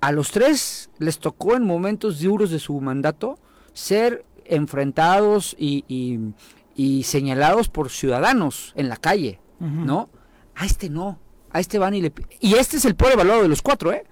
[0.01, 3.39] A los tres les tocó en momentos duros de su mandato
[3.73, 6.35] ser enfrentados y,
[7.05, 10.09] señalados por ciudadanos en la calle, ¿no?
[10.55, 11.19] A este no,
[11.51, 12.13] a este van y le...
[12.41, 14.05] Y este es el pobre evaluado de los cuatro, ¿eh?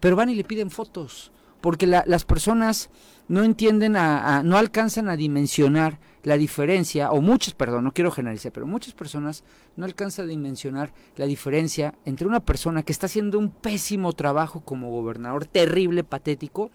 [0.00, 2.90] Pero van y le piden fotos, porque las personas
[3.28, 8.52] no entienden, a, no alcanzan a dimensionar la diferencia, o muchas, perdón, no quiero generalizar,
[8.52, 9.42] pero muchas personas
[9.76, 14.60] no alcanzan a dimensionar la diferencia entre una persona que está haciendo un pésimo trabajo
[14.60, 16.70] como gobernador, terrible, patético,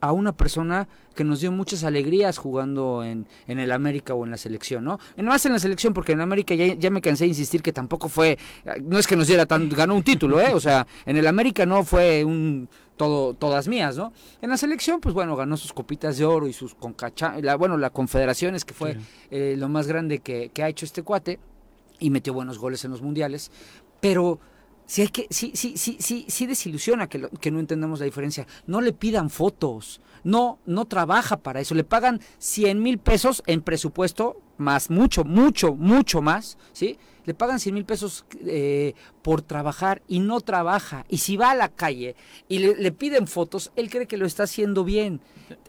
[0.00, 4.30] a una persona que nos dio muchas alegrías jugando en, en el América o en
[4.30, 4.98] la selección, ¿no?
[5.16, 7.72] Y más en la selección, porque en América ya, ya, me cansé de insistir que
[7.72, 8.38] tampoco fue,
[8.82, 10.54] no es que nos diera tan, ganó un título, ¿eh?
[10.54, 14.12] O sea, en el América no fue un todo, todas mías, ¿no?
[14.42, 17.76] En la selección, pues bueno, ganó sus copitas de oro y sus concacha, la, bueno,
[17.76, 18.96] la confederaciones, que fue
[19.30, 21.38] eh, lo más grande que, que ha hecho este cuate,
[22.00, 23.50] y metió buenos goles en los mundiales,
[24.00, 24.38] pero
[24.88, 28.46] sí hay que, sí, sí, sí, sí, sí desilusiona que, que no entendamos la diferencia.
[28.66, 31.74] No le pidan fotos, no, no trabaja para eso.
[31.74, 36.98] Le pagan 100 mil pesos en presupuesto, más, mucho, mucho, mucho más, ¿sí?
[37.24, 41.04] Le pagan 100 mil pesos eh, por trabajar y no trabaja.
[41.10, 42.16] Y si va a la calle
[42.48, 45.20] y le, piden fotos, él cree que lo está haciendo bien.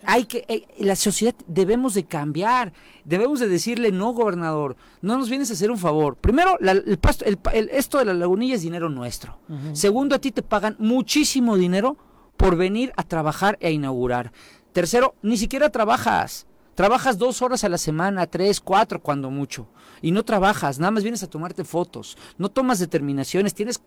[0.06, 2.71] Hay que, eh, la sociedad debemos de cambiar.
[3.04, 6.15] Debemos de decirle, no, gobernador, no nos vienes a hacer un favor.
[6.15, 9.38] Primero, el, pasto, el, esto de la lagunilla es dinero nuestro.
[9.73, 11.97] Segundo, a ti te pagan muchísimo dinero
[12.38, 14.32] por venir a trabajar e inaugurar.
[14.71, 16.47] Tercero, ni siquiera trabajas.
[16.80, 19.68] Trabajas dos horas a la semana, tres, cuatro, cuando mucho.
[20.02, 22.18] Y no trabajas, nada más vienes a tomarte fotos.
[22.38, 23.82] No tomas determinaciones, tienes,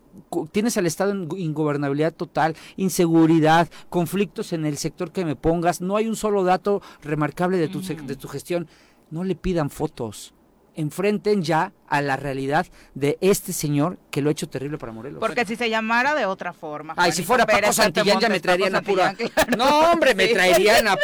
[0.51, 5.81] tienes al Estado en ingobernabilidad total, inseguridad, conflictos en el sector que me pongas.
[5.81, 8.69] No hay un solo dato remarcable de tu, de tu gestión.
[9.11, 10.35] No le pidan fotos
[10.75, 15.21] enfrenten ya a la realidad de este señor que lo ha hecho terrible para Morelos.
[15.21, 16.95] Porque si se llamara de otra forma.
[16.97, 19.15] Ay, si fuera Paco Santillán ya me traerían a pura...
[19.57, 20.97] No, hombre, me traerían a...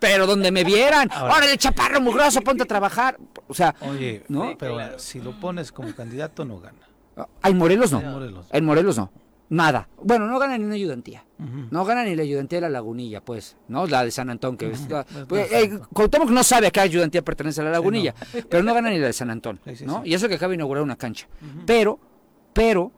[0.00, 1.10] Pero donde me vieran.
[1.12, 3.18] Ahora el chaparro mugroso, ponte a trabajar.
[3.48, 4.56] O sea, Oye, ¿no?
[4.58, 6.78] pero si lo pones como candidato no gana.
[7.42, 8.00] Ay, Morelos no.
[8.00, 8.46] En Morelos.
[8.50, 9.10] En Morelos no
[9.52, 9.86] nada.
[10.02, 11.24] Bueno, no gana ni una ayudantía.
[11.70, 13.86] No gana ni la ayudantía de la lagunilla, pues, ¿no?
[13.86, 14.68] La de San Antón, que
[15.28, 15.78] pues, eh,
[16.30, 18.14] no sabe a qué ayudantía pertenece a la lagunilla,
[18.48, 20.02] pero no gana ni la de San Antón, ¿no?
[20.04, 21.28] Y eso que acaba de inaugurar una cancha.
[21.66, 21.98] Pero,
[22.52, 22.92] pero,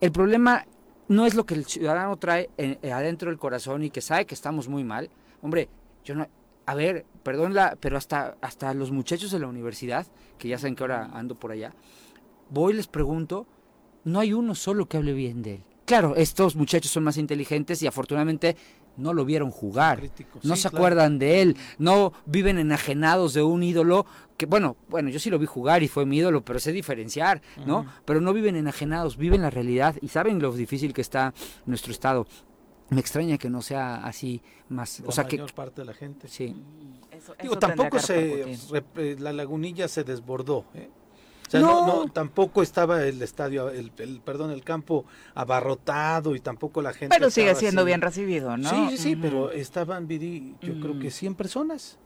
[0.00, 0.64] el problema
[1.08, 4.34] no es lo que el ciudadano trae eh, adentro del corazón y que sabe que
[4.34, 5.10] estamos muy mal.
[5.42, 5.68] Hombre,
[6.04, 6.28] yo no,
[6.66, 10.06] a ver, perdón, la, pero hasta, hasta los muchachos de la universidad,
[10.38, 11.74] que ya saben que ahora ando por allá,
[12.50, 13.46] voy y les pregunto,
[14.04, 15.64] no hay uno solo que hable bien de él.
[15.88, 18.58] Claro, estos muchachos son más inteligentes y afortunadamente
[18.98, 20.02] no lo vieron jugar,
[20.42, 24.04] no se acuerdan de él, no viven enajenados de un ídolo
[24.36, 27.40] que bueno, bueno, yo sí lo vi jugar y fue mi ídolo, pero sé diferenciar,
[27.64, 27.86] ¿no?
[28.04, 31.32] Pero no viven enajenados, viven la realidad y saben lo difícil que está
[31.64, 32.26] nuestro estado.
[32.90, 36.28] Me extraña que no sea así más, o sea que parte de la gente.
[36.28, 36.54] Sí.
[37.40, 38.58] Digo, tampoco se
[39.18, 40.90] la lagunilla se desbordó, ¿eh?
[41.54, 42.10] No.
[42.12, 43.90] tampoco estaba el estadio, el,
[44.24, 47.14] perdón, el campo abarrotado y tampoco la gente.
[47.16, 48.68] Pero sigue siendo bien recibido, ¿no?
[48.68, 51.98] Sí, sí, sí, pero estaban, Viri, yo creo que 100 personas.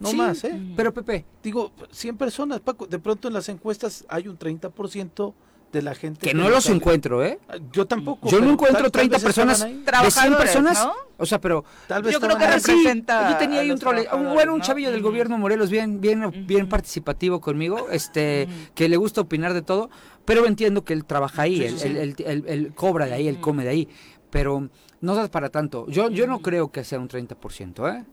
[0.00, 0.60] No más, ¿eh?
[0.76, 1.24] Pero Pepe.
[1.42, 2.86] Digo, 100 personas, Paco.
[2.86, 5.34] De pronto en las encuestas hay un 30%
[5.74, 6.28] de la gente.
[6.28, 7.38] Que, no los encuentro, ¿eh?
[7.48, 8.30] Ah, yo tampoco.
[8.30, 10.88] Yo no encuentro 30 personas, de 100 personas.
[11.16, 13.30] O sea, pero tal vez yo creo que representa.
[13.30, 16.68] yo tenía ahí un trole, un, bueno, un chavillo del gobierno Morelos bien bien bien
[16.68, 19.90] participativo conmigo, este que le gusta opinar de todo,
[20.24, 23.88] pero entiendo que él trabaja ahí, él, cobra de ahí, él come de ahí,
[24.30, 24.68] pero
[25.00, 25.86] no da para tanto.
[25.88, 28.04] Yo yo no creo que sea un 30%, ¿eh?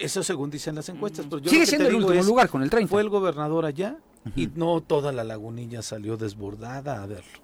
[0.00, 1.26] Eso según dicen las encuestas.
[1.26, 2.90] Pero yo Sigue siendo el último lugar con el 30.
[2.90, 3.96] Fue el gobernador allá
[4.36, 7.38] y no toda la lagunilla salió desbordada a verlo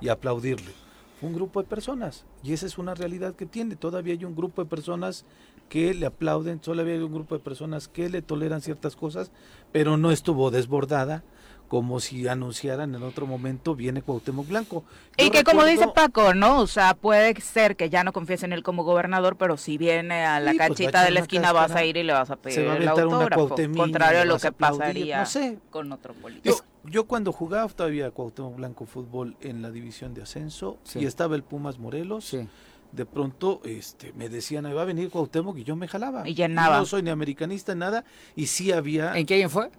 [0.00, 0.72] y aplaudirle.
[1.20, 3.76] Fue un grupo de personas y esa es una realidad que tiene.
[3.76, 5.24] Todavía hay un grupo de personas
[5.68, 9.30] que le aplauden, todavía hay un grupo de personas que le toleran ciertas cosas,
[9.72, 11.24] pero no estuvo desbordada
[11.68, 14.84] como si anunciaran en otro momento viene Cuauhtémoc Blanco.
[15.16, 16.60] y que como dice Paco, ¿no?
[16.60, 20.24] O sea, puede ser que ya no confíes en él como gobernador, pero si viene
[20.24, 22.60] a la pues, canchita de la esquina vas a ir y le vas a pedir
[22.60, 25.24] el autógrafo, contrario a lo que pasaría
[25.70, 26.56] con otro político.
[26.84, 31.42] Yo, cuando jugaba todavía Cuauhtémoc Blanco fútbol en la división de ascenso y estaba el
[31.42, 32.46] Pumas Morelos, sí
[32.94, 36.28] de pronto este, me decían, va a venir Cuauhtémoc y yo me jalaba.
[36.28, 36.78] Y llenaba.
[36.78, 38.04] No soy ni americanista, nada,
[38.36, 39.16] y sí había...
[39.18, 39.70] ¿En qué año fue?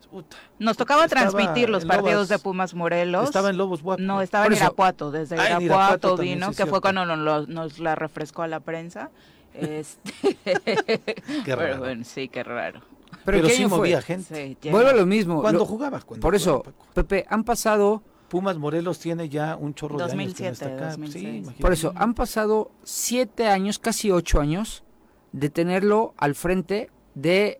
[0.60, 3.26] Nos tocaba transmitir los partidos de Pumas Morelos.
[3.26, 4.02] Estaba en Lobos Guapo.
[4.02, 8.48] No, estaba en Irapuato, desde ah, Irapuato, vino, que fue cuando nos, la refrescó a
[8.48, 9.12] la prensa.
[9.54, 10.38] Este...
[11.46, 11.80] qué raro.
[11.80, 12.82] Bueno, sí, qué raro.
[13.24, 13.78] pero, ¿qué sí año fue?
[13.78, 14.58] movía gente.
[14.62, 15.42] Sí, Vuelvo a lo mismo.
[15.42, 16.94] Cuando Lo- jugaba, cuando por eso, jugaba.
[16.94, 20.66] Pepe, han pasado, Pumas Morelos tiene ya un chorro de años que no 2007, está
[20.76, 20.90] acá.
[20.92, 21.14] 2006.
[21.24, 21.62] Sí, imagínate.
[21.62, 24.84] por eso, han pasado siete años, casi ocho años,
[25.32, 27.60] de tenerlo al frente de,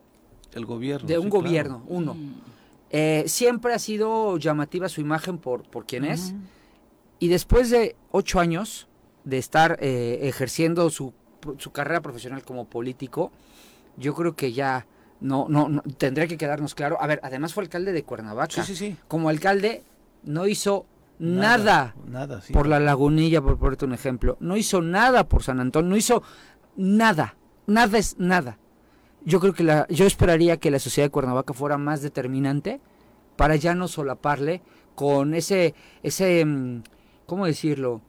[0.54, 1.06] el gobierno.
[1.06, 1.42] de un sí, claro.
[1.44, 2.14] gobierno, uno.
[2.14, 2.34] Mm.
[2.90, 6.34] Eh, siempre ha sido llamativa su imagen por, por quién es.
[7.18, 8.88] Y después de ocho años
[9.24, 11.12] de estar eh, ejerciendo su,
[11.58, 13.32] su carrera profesional como político,
[13.96, 14.86] yo creo que ya
[15.20, 16.96] no, no, no- tendría que quedarnos claro.
[17.00, 18.62] A ver, además fue alcalde de Cuernavaca.
[18.64, 18.96] Sí, sí, sí.
[19.08, 19.82] Como alcalde
[20.24, 20.86] no hizo
[21.18, 22.52] nada, Nada, sí.
[22.52, 24.36] por la lagunilla, por ponerte un ejemplo.
[24.40, 26.22] No hizo nada por San Antonio, no hizo
[26.76, 27.36] nada.
[27.66, 28.58] Nada es nada.
[29.24, 32.80] Yo creo que la, yo esperaría que la sociedad de Cuernavaca fuera más determinante
[33.36, 34.62] para ya no solaparle
[34.94, 36.82] con ese, ese, mm,
[37.26, 38.02] ¿cómo decirlo?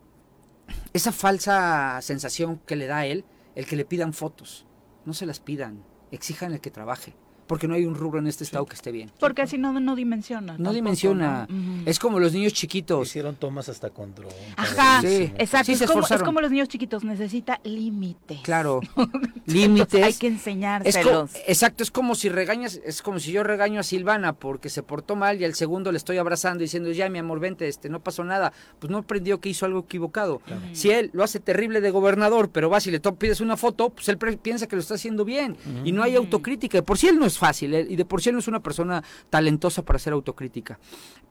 [0.94, 4.66] Esa falsa sensación que le da a él, el que le pidan fotos.
[5.06, 7.16] No se las pidan, exijan el que trabaje,
[7.48, 9.10] porque no hay un rubro en este estado que esté bien.
[9.20, 10.54] Porque si no, no dimensiona.
[10.54, 11.48] No tampoco, dimensiona.
[11.86, 13.08] Es como los niños chiquitos.
[13.08, 14.32] Hicieron tomas hasta con dron.
[14.56, 15.32] Ajá, Sí.
[15.38, 15.66] exacto.
[15.66, 18.42] Sí, se es, como, es los niños chiquitos, necesita límites.
[18.42, 19.08] Claro, Hay
[19.46, 19.90] límites.
[19.90, 21.32] que Es co- enseñárselos.
[21.48, 25.16] exacto, es como si regañas, es como si yo regaño a Silvana porque se portó
[25.16, 28.24] mal y al segundo le estoy abrazando diciendo, ya mi amor, vente, este, no pasó
[28.24, 28.52] nada.
[28.80, 30.42] Pues no aprendió que hizo algo equivocado.
[30.74, 34.08] Si él lo hace terrible de gobernador, pero vas y le pides una foto, pues
[34.10, 35.56] él piensa que lo está haciendo bien.
[35.86, 36.82] Y no hay autocrítica.
[36.82, 39.04] Por sí él no es fácil, él- y de por sí no es una persona
[39.30, 40.80] talentosa para hacer autocrítica.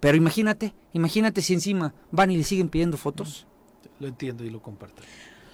[0.00, 3.46] Pero imagínate, imagínate si encima van y le siguen pidiendo fotos.
[4.00, 5.02] Lo entiendo y lo comparto.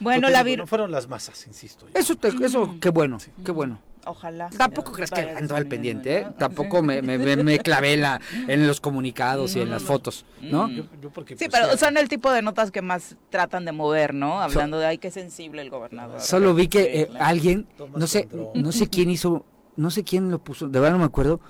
[0.01, 0.59] Bueno, la vir...
[0.59, 1.87] no fueron las masas, insisto.
[1.95, 3.79] Eso, te- eso, qué bueno, qué bueno.
[4.05, 4.51] Ojalá.
[4.51, 6.27] Tampoco eh, crees que ando al pendiente, ¿eh?
[6.37, 10.25] Tampoco me, me, me- me clavé en, la- en los comunicados y en las fotos,
[10.41, 10.69] ¿no?
[10.69, 13.71] Yo, yo porque, Sí, pues, pero son el tipo de notas que más tratan de
[13.71, 14.43] mover, ¿no?
[14.43, 16.21] Hablando de, ay, qué sensible el gobernador.
[16.21, 17.25] Solo vi que Sí, eh, claro.
[17.25, 20.99] alguien, no sé, no sé quién hizo, no sé quién lo puso, de verdad no
[21.01, 21.41] me acuerdo,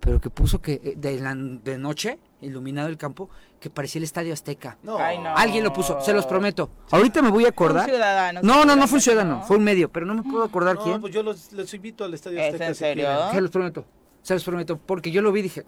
[0.00, 3.28] pero que puso que eh, de, la, de noche, iluminado el campo,
[3.60, 4.78] que parecía el Estadio Azteca.
[4.82, 5.36] No, Ay, no.
[5.36, 6.70] Alguien lo puso, se los prometo.
[6.90, 7.84] Ahorita me voy a acordar.
[7.84, 8.40] Un ciudadano.
[8.42, 9.42] No, no, no fue un ciudadano, ¿no?
[9.42, 11.00] fue un medio, pero no me puedo acordar no, quién.
[11.00, 12.66] pues yo los, los invito al Estadio ¿Es Azteca.
[12.68, 13.08] en serio?
[13.30, 13.84] Se los prometo,
[14.22, 15.64] se los prometo, porque yo lo vi y dije,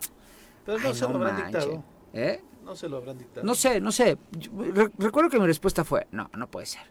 [0.65, 1.59] Pero no "Ay, se lo habrán manche".
[1.59, 1.85] dictado.
[2.15, 2.41] ¿Eh?
[2.65, 3.45] No se lo habrán dictado.
[3.47, 4.17] No sé, no sé.
[4.39, 6.83] Yo- re- recuerdo que mi respuesta fue, no, no puede ser.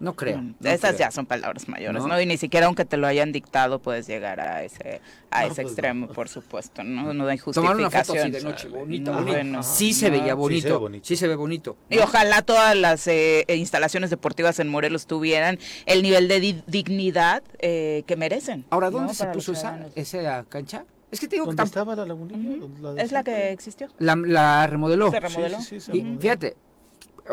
[0.00, 0.38] No creo.
[0.38, 0.98] Mm, no Esas creo".
[1.06, 2.08] ya son palabras mayores, ¿No?
[2.08, 2.20] ¿no?
[2.20, 5.62] Y ni siquiera aunque te lo hayan dictado puedes llegar a ese a No, ese
[5.62, 6.12] pues extremo, no.
[6.12, 7.12] por supuesto, ¿no?
[7.14, 8.18] No hay Tomar una foto justificación.
[8.18, 9.62] así de noche, bonita, bueno.
[9.62, 11.06] Sí se veía Sí se ve bonito.
[11.06, 11.76] Sí se ve bonito.
[11.90, 17.42] Y ojalá todas las eh, instalaciones deportivas en Morelos tuvieran el nivel de di- dignidad
[17.58, 18.64] eh, que merecen.
[18.70, 18.98] Ahora, ¿no?
[18.98, 20.84] ¿dónde se Para puso esa, cancha?
[21.12, 22.56] Es que te digo que ¿Dónde tam- estaba la lagunilla?
[22.58, 23.88] ¿Dónde la de Es la que existió.
[23.98, 25.10] la, la remodeló.
[25.10, 25.58] Se remodeló.
[25.58, 26.20] Sí, sí, sí, se Y remodeló.
[26.22, 26.56] fíjate,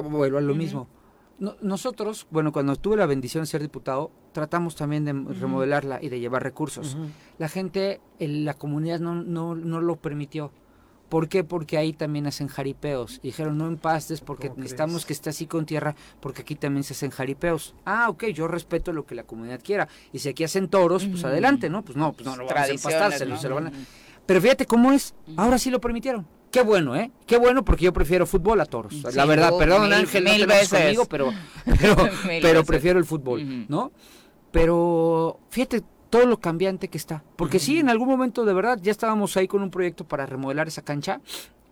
[0.04, 0.88] vuelvo a lo mismo.
[1.40, 6.10] No- nosotros, bueno, cuando tuve la bendición de ser diputado, tratamos también de remodelarla y
[6.10, 6.98] de llevar recursos.
[7.38, 10.52] La gente, el- la comunidad no, no, no lo permitió.
[11.10, 11.46] ¿Por qué?
[11.46, 13.20] Porque ahí también hacen jaripeos.
[13.24, 15.06] Y dijeron, no empastes porque ¿Cómo necesitamos crees?
[15.06, 17.76] que esté así con tierra, porque aquí también se hacen jaripeos.
[17.86, 19.88] Ah, ok, yo respeto lo que la comunidad quiera.
[20.12, 21.86] Y si aquí hacen toros, pues adelante, ¿no?
[21.86, 23.42] Pues no, pues no, no vamos a empastar, lo- ¿no?
[23.42, 23.72] se lo van a-
[24.26, 25.16] Pero fíjate cómo es.
[25.38, 26.28] Ahora sí lo permitieron.
[26.58, 27.12] Qué bueno, ¿eh?
[27.28, 28.92] Qué bueno porque yo prefiero fútbol a toros.
[28.92, 30.70] Sí, la verdad, uh, perdón mil- Ángel, no mil veces.
[30.82, 31.32] conmigo, pero,
[31.80, 31.96] pero,
[32.28, 32.66] Mil pero veces.
[32.66, 33.66] prefiero el fútbol.
[33.70, 33.92] ¿no?
[34.52, 37.24] Pero fíjate todo lo cambiante que está.
[37.36, 40.68] Porque sí, en algún momento de verdad ya estábamos ahí con un proyecto para remodelar
[40.68, 41.22] esa cancha,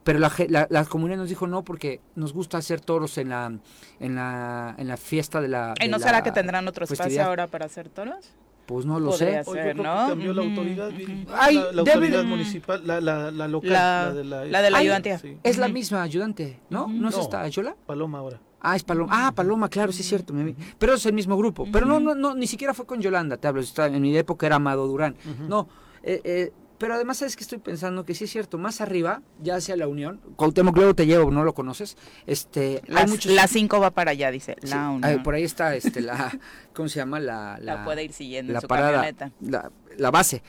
[0.04, 3.52] pero la, la, la comunidad nos dijo no porque nos gusta hacer toros en la
[4.00, 5.74] en la, en la fiesta de la...
[5.80, 8.34] ¿Y de no la será que tendrán otro espacio ahora para hacer toros?
[8.66, 9.52] Pues no lo Podría sé.
[9.52, 9.84] Ser, ¿no?
[9.84, 10.92] cambió la autoridad.
[11.38, 14.78] Ay, la, autoridad municipal, la, la, la local, La- la de la, la de la
[14.80, 15.20] Ay, ayudantía.
[15.20, 15.38] sí.
[15.44, 16.88] Es la misma ayudante, ¿no?
[16.88, 17.22] ¿No es No.
[17.22, 17.76] esta Yola?
[17.86, 18.40] Paloma ahora.
[18.62, 19.12] Ah, es Paloma.
[19.28, 20.34] Ah, Paloma, claro, sí es cierto.
[20.34, 21.68] me- Pero es el mismo grupo.
[21.72, 23.62] Pero no, no, no, ni siquiera fue con Yolanda, te hablo.
[23.78, 25.16] En mi época era Amado Durán.
[25.48, 25.68] No,
[26.02, 29.56] eh, eh, pero además sabes que estoy pensando que sí es cierto, más arriba, ya
[29.56, 33.32] hacia la Unión, Cuauhtémoc luego te llevo, no lo conoces, este, hay Las- muchos...
[33.34, 34.56] La 5 va para allá, dice.
[34.62, 35.24] sí, La ah, Unión.
[35.24, 36.32] por ahí está, este, la,
[36.74, 37.20] ¿cómo se llama?
[37.20, 39.32] La, La puede ir siguiendo en la su parada, camioneta.
[39.42, 40.42] la, la base.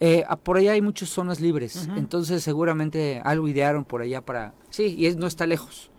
[0.00, 4.52] Eh, por ahí hay muchas zonas libres, entonces seguramente algo idearon por allá para...
[4.70, 5.91] Sí, y es, no está lejos,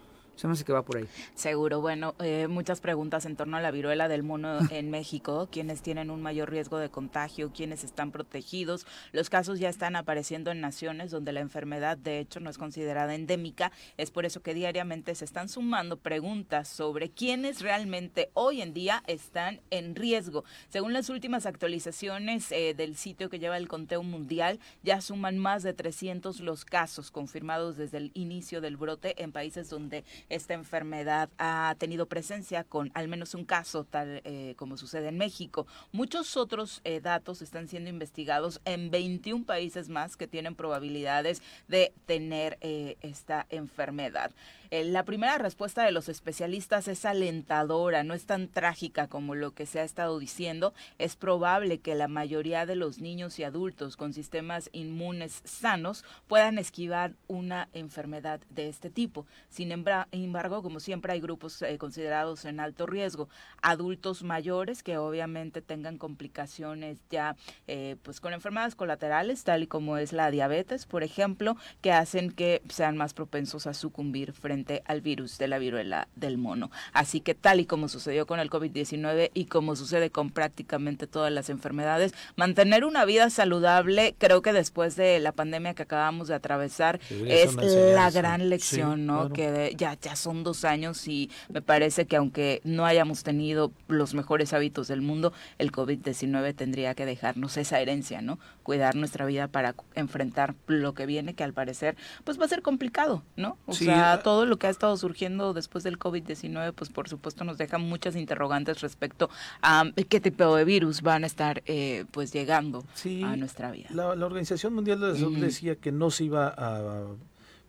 [0.43, 1.06] se me hace que va por ahí.
[1.36, 5.82] Seguro, bueno, eh, muchas preguntas en torno a la viruela del mono en México, quiénes
[5.82, 8.86] tienen un mayor riesgo de contagio, quiénes están protegidos.
[9.13, 13.15] Los casos ya están apareciendo en naciones donde la enfermedad de hecho no es considerada
[13.15, 18.73] endémica, es por eso que diariamente se están sumando preguntas sobre quiénes realmente hoy en
[18.73, 20.43] día están en riesgo.
[20.67, 25.63] Según las últimas actualizaciones eh, del sitio que lleva el conteo mundial, ya suman más
[25.63, 30.03] de 300 los casos confirmados desde el inicio del brote en países donde
[30.36, 35.17] esta enfermedad ha tenido presencia con al menos un caso, tal eh, como sucede en
[35.17, 35.67] México.
[35.91, 41.93] Muchos otros eh, datos están siendo investigados en 21 países más que tienen probabilidades de
[42.05, 44.31] tener eh, esta enfermedad.
[44.74, 49.51] Eh, la primera respuesta de los especialistas es alentadora, no es tan trágica como lo
[49.51, 50.74] que se ha estado diciendo.
[50.97, 56.57] Es probable que la mayoría de los niños y adultos con sistemas inmunes sanos puedan
[56.57, 59.28] esquivar una enfermedad de este tipo.
[59.47, 63.30] Sin embargo, como siempre hay grupos eh, considerados en alto riesgo,
[63.61, 67.36] adultos mayores que obviamente tengan complicaciones ya
[67.67, 72.32] eh, pues con enfermedades colaterales, tal y como es la diabetes, por ejemplo, que hacen
[72.32, 76.72] que sean más propensos a sucumbir frente al virus de la viruela del mono.
[76.93, 81.32] Así que tal y como sucedió con el COVID-19 y como sucede con prácticamente todas
[81.32, 86.36] las enfermedades, mantener una vida saludable, creo que después de la pandemia que acabamos de
[86.36, 89.30] atravesar, es la gran lección, ¿no?
[89.30, 94.14] Que ya, ya son dos años y me parece que aunque no hayamos tenido los
[94.14, 98.39] mejores hábitos del mundo, el COVID-19 tendría que dejarnos esa herencia, ¿no?
[98.64, 102.61] Cuidar nuestra vida para enfrentar lo que viene, que al parecer, pues va a ser
[102.61, 103.57] complicado, ¿no?
[103.66, 107.43] O sea, todo lo lo que ha estado surgiendo después del COVID-19, pues por supuesto
[107.43, 109.32] nos deja muchas interrogantes respecto
[109.64, 112.86] a qué tipo de virus van a estar eh, pues llegando
[113.26, 113.89] a nuestra vida.
[113.91, 117.08] La, Organización Mundial de la Salud decía que no se iba a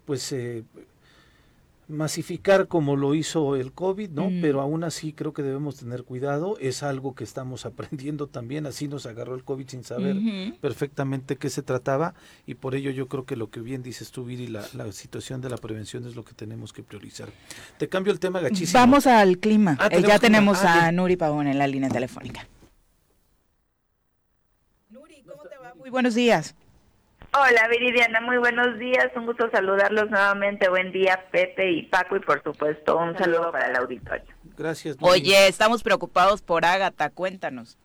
[0.05, 0.65] pues eh,
[1.89, 4.31] masificar como lo hizo el COVID, ¿no?
[4.41, 8.89] Pero aún así creo que debemos tener cuidado, es algo que estamos aprendiendo también, así
[8.89, 10.17] nos agarró el COVID sin saber
[10.61, 12.15] perfectamente qué se trataba
[12.47, 15.41] y por ello yo creo que lo que bien dices tú, Viri, la, la situación
[15.41, 17.29] de la prevención es lo que tenemos que priorizar.
[17.79, 18.79] Te cambio el tema gachísimo.
[18.79, 22.47] Vamos al clima, ah, eh, ya tenemos ah, a Nuri Pavón en la línea telefónica.
[24.91, 25.75] Nuri, ¿cómo te va?
[25.75, 26.55] Muy buenos días.
[27.37, 32.21] Hola Viridiana, muy buenos días, un gusto saludarlos nuevamente, buen día Pepe y Paco y
[32.21, 34.33] por supuesto un saludo para el auditorio.
[34.57, 34.97] Gracias.
[35.01, 37.77] Oye, estamos preocupados por Ágata, cuéntanos.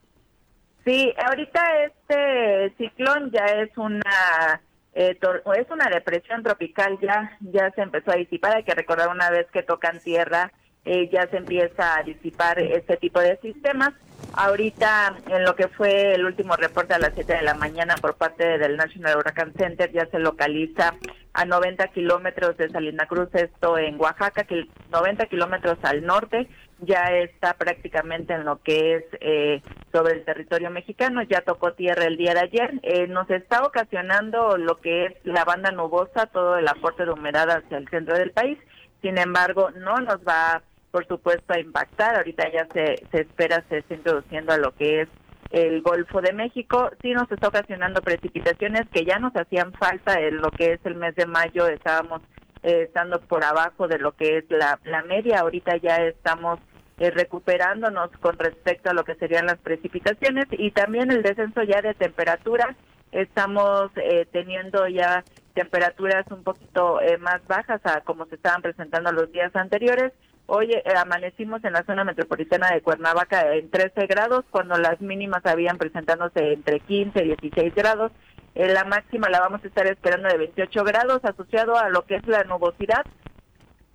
[0.86, 4.62] Sí, ahorita este ciclón ya es una
[4.94, 9.32] eh, es una depresión tropical, ya ya se empezó a disipar, hay que recordar una
[9.32, 10.52] vez que tocan tierra
[10.86, 13.94] eh, ya se empieza a disipar este tipo de sistemas.
[14.34, 18.16] Ahorita, en lo que fue el último reporte a las 7 de la mañana por
[18.16, 20.94] parte del National Hurricane Center, ya se localiza
[21.34, 26.48] a 90 kilómetros de Salina Cruz, esto en Oaxaca, que 90 kilómetros al norte,
[26.82, 29.62] ya está prácticamente en lo que es eh,
[29.92, 34.58] sobre el territorio mexicano, ya tocó tierra el día de ayer, eh, nos está ocasionando
[34.58, 38.32] lo que es la banda nubosa, todo el aporte de humedad hacia el centro del
[38.32, 38.58] país,
[39.02, 40.62] sin embargo, no nos va
[40.92, 42.16] por supuesto, a impactar.
[42.18, 45.10] Ahorita ya se, se espera, se está introduciendo a lo que es
[45.52, 46.92] el Golfo de México.
[47.02, 50.96] Sí nos está ocasionando precipitaciones que ya nos hacían falta en lo que es el
[50.96, 51.68] mes de mayo.
[51.68, 52.22] Estábamos
[52.64, 55.40] eh, estando por abajo de lo que es la, la media.
[55.40, 56.60] Ahorita ya estamos
[56.98, 61.82] eh, recuperándonos con respecto a lo que serían las precipitaciones y también el descenso ya
[61.82, 62.76] de temperaturas.
[63.12, 65.24] Estamos eh, teniendo ya
[65.56, 70.14] temperaturas un poquito más bajas a como se estaban presentando los días anteriores
[70.52, 75.46] Hoy eh, amanecimos en la zona metropolitana de Cuernavaca en 13 grados, cuando las mínimas
[75.46, 78.12] habían presentándose entre 15 y 16 grados.
[78.56, 82.16] Eh, la máxima la vamos a estar esperando de 28 grados, asociado a lo que
[82.16, 83.06] es la nubosidad.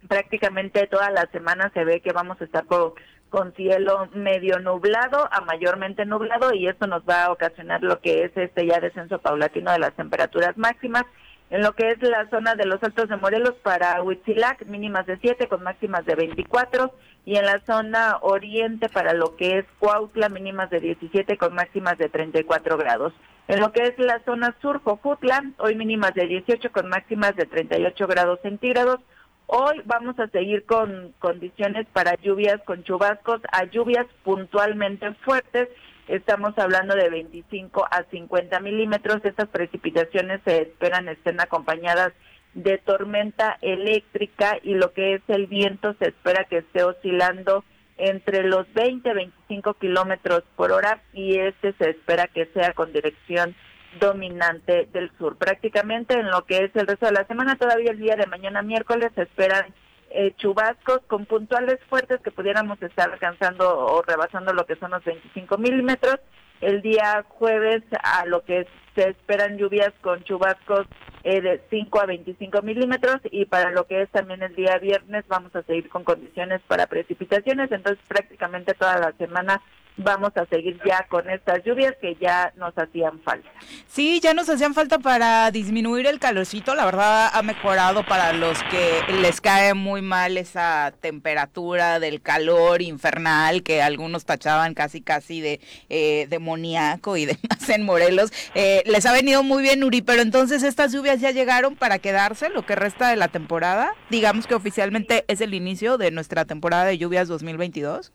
[0.07, 2.93] Prácticamente toda la semana se ve que vamos a estar con,
[3.31, 8.27] con cielo medio nublado a mayormente nublado y esto nos va a ocasionar lo que
[8.27, 11.05] es este ya descenso paulatino de las temperaturas máximas
[11.51, 15.19] en lo que es la zona de los Altos de Morelos para Huitzilac, mínimas de
[15.19, 16.93] 7 con máximas de 24,
[17.27, 21.97] y en la zona oriente para lo que es Cuautla, mínimas de 17 con máximas
[21.99, 23.13] de 34 grados.
[23.47, 27.45] En lo que es la zona sur, Jojutla, hoy mínimas de 18 con máximas de
[27.45, 29.01] 38 grados centígrados.
[29.47, 35.69] Hoy vamos a seguir con condiciones para lluvias con chubascos a lluvias puntualmente fuertes
[36.09, 39.25] Estamos hablando de 25 a 50 milímetros.
[39.25, 42.13] Estas precipitaciones se esperan estén acompañadas
[42.53, 47.65] de tormenta eléctrica y lo que es el viento se espera que esté oscilando
[47.97, 52.93] entre los 20 y 25 kilómetros por hora y este se espera que sea con
[52.93, 53.55] dirección
[53.99, 55.37] dominante del sur.
[55.37, 58.63] Prácticamente en lo que es el resto de la semana, todavía el día de mañana
[58.63, 59.67] miércoles se esperan
[60.15, 65.05] eh, chubascos con puntuales fuertes que pudiéramos estar alcanzando o rebasando lo que son los
[65.05, 66.21] 25 milímetros.
[66.61, 70.87] El día jueves a lo que se esperan lluvias con chubascos
[71.25, 75.25] eh, de 5 a 25 milímetros y para lo que es también el día viernes
[75.27, 77.73] vamos a seguir con condiciones para precipitaciones.
[77.73, 79.61] Entonces prácticamente toda la semana
[79.97, 83.49] vamos a seguir ya con estas lluvias que ya nos hacían falta.
[83.87, 88.63] Sí, ya nos hacían falta para disminuir el calorcito, la verdad ha mejorado para los
[88.65, 95.41] que les cae muy mal esa temperatura del calor infernal que algunos tachaban casi casi
[95.41, 98.33] de eh, demoníaco y demás en Morelos.
[98.55, 102.49] Eh, les ha venido muy bien Uri, pero entonces estas lluvias ya llegaron para quedarse
[102.49, 103.95] lo que resta de la temporada.
[104.11, 108.13] Digamos que oficialmente es el inicio de nuestra temporada de lluvias 2022.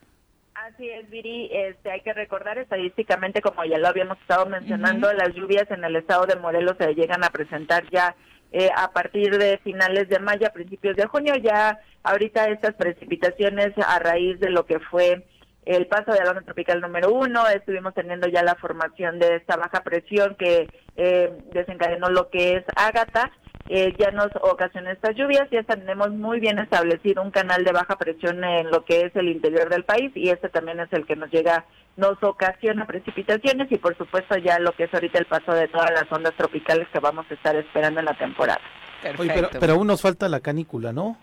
[0.79, 1.49] Así es, Viri.
[1.51, 5.97] Este, hay que recordar estadísticamente, como ya lo habíamos estado mencionando, las lluvias en el
[5.97, 8.15] estado de Morelos se llegan a presentar ya
[8.53, 11.33] eh, a partir de finales de mayo, a principios de junio.
[11.35, 15.25] Ya ahorita estas precipitaciones a raíz de lo que fue
[15.65, 19.57] el paso de la onda tropical número uno, estuvimos teniendo ya la formación de esta
[19.57, 23.29] baja presión que eh, desencadenó lo que es Ágata
[23.67, 27.97] eh, ya nos ocasionó estas lluvias, ya tenemos muy bien establecido un canal de baja
[27.97, 31.15] presión en lo que es el interior del país y este también es el que
[31.15, 31.65] nos llega,
[31.97, 35.91] nos ocasiona precipitaciones y por supuesto ya lo que es ahorita el paso de todas
[35.91, 38.61] las ondas tropicales que vamos a estar esperando en la temporada.
[39.01, 41.17] pero, pero aún nos falta la canícula, ¿no?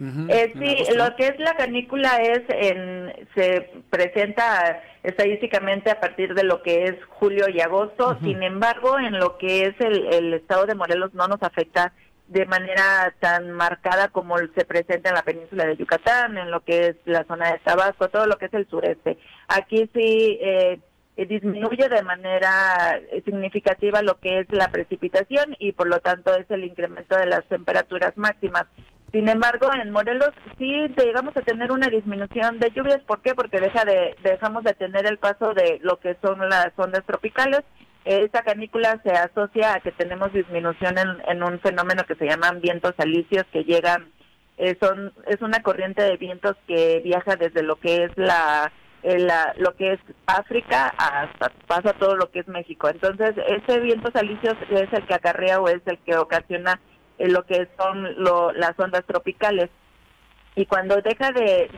[0.00, 6.42] Eh, sí, lo que es la canícula es en, se presenta estadísticamente a partir de
[6.42, 8.18] lo que es julio y agosto.
[8.22, 11.92] Sin embargo, en lo que es el, estado de Morelos no nos afecta
[12.26, 16.88] de manera tan marcada como se presenta en la península de Yucatán, en lo que
[16.88, 19.18] es la zona de Tabasco, todo lo que es el sureste.
[19.46, 20.80] Aquí sí eh,
[21.16, 26.64] disminuye de manera significativa lo que es la precipitación y por lo tanto es el
[26.64, 28.64] incremento de las temperaturas máximas.
[29.14, 33.00] Sin embargo, en Morelos sí llegamos a tener una disminución de lluvias.
[33.06, 33.32] ¿Por qué?
[33.36, 37.60] Porque deja de, dejamos de tener el paso de lo que son las ondas tropicales.
[38.04, 40.96] Esta canícula se asocia a que tenemos disminución
[41.28, 44.10] en, un fenómeno que se llaman vientos alisios que llegan,
[44.58, 48.72] eh, son es una corriente de vientos que viaja desde lo que es la,
[49.04, 52.88] eh, la, lo que es África hasta pasa todo lo que es México.
[52.88, 56.80] Entonces, ese viento alisios es el que acarrea o es el que ocasiona
[57.18, 58.24] en lo que son
[58.56, 59.70] las ondas tropicales.
[60.56, 61.68] Y cuando deja de,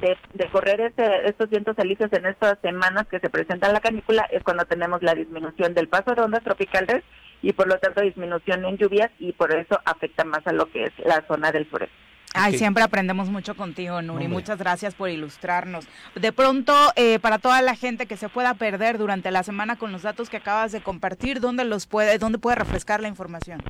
[0.52, 4.66] correr este, estos vientos alisios en estas semanas que se presenta la canícula, es cuando
[4.66, 7.02] tenemos la disminución del paso de ondas tropicales
[7.40, 10.84] y por lo tanto disminución en lluvias y por eso afecta más a lo que
[10.84, 12.06] es la zona del sureste.
[12.38, 14.28] Ay, siempre aprendemos mucho contigo, Nuri.
[14.28, 15.88] Muchas gracias por ilustrarnos.
[16.14, 19.90] De pronto, eh, para toda la gente que se pueda perder durante la semana con
[19.90, 23.62] los datos que acabas de compartir, ¿dónde los puede, dónde puede refrescar la información?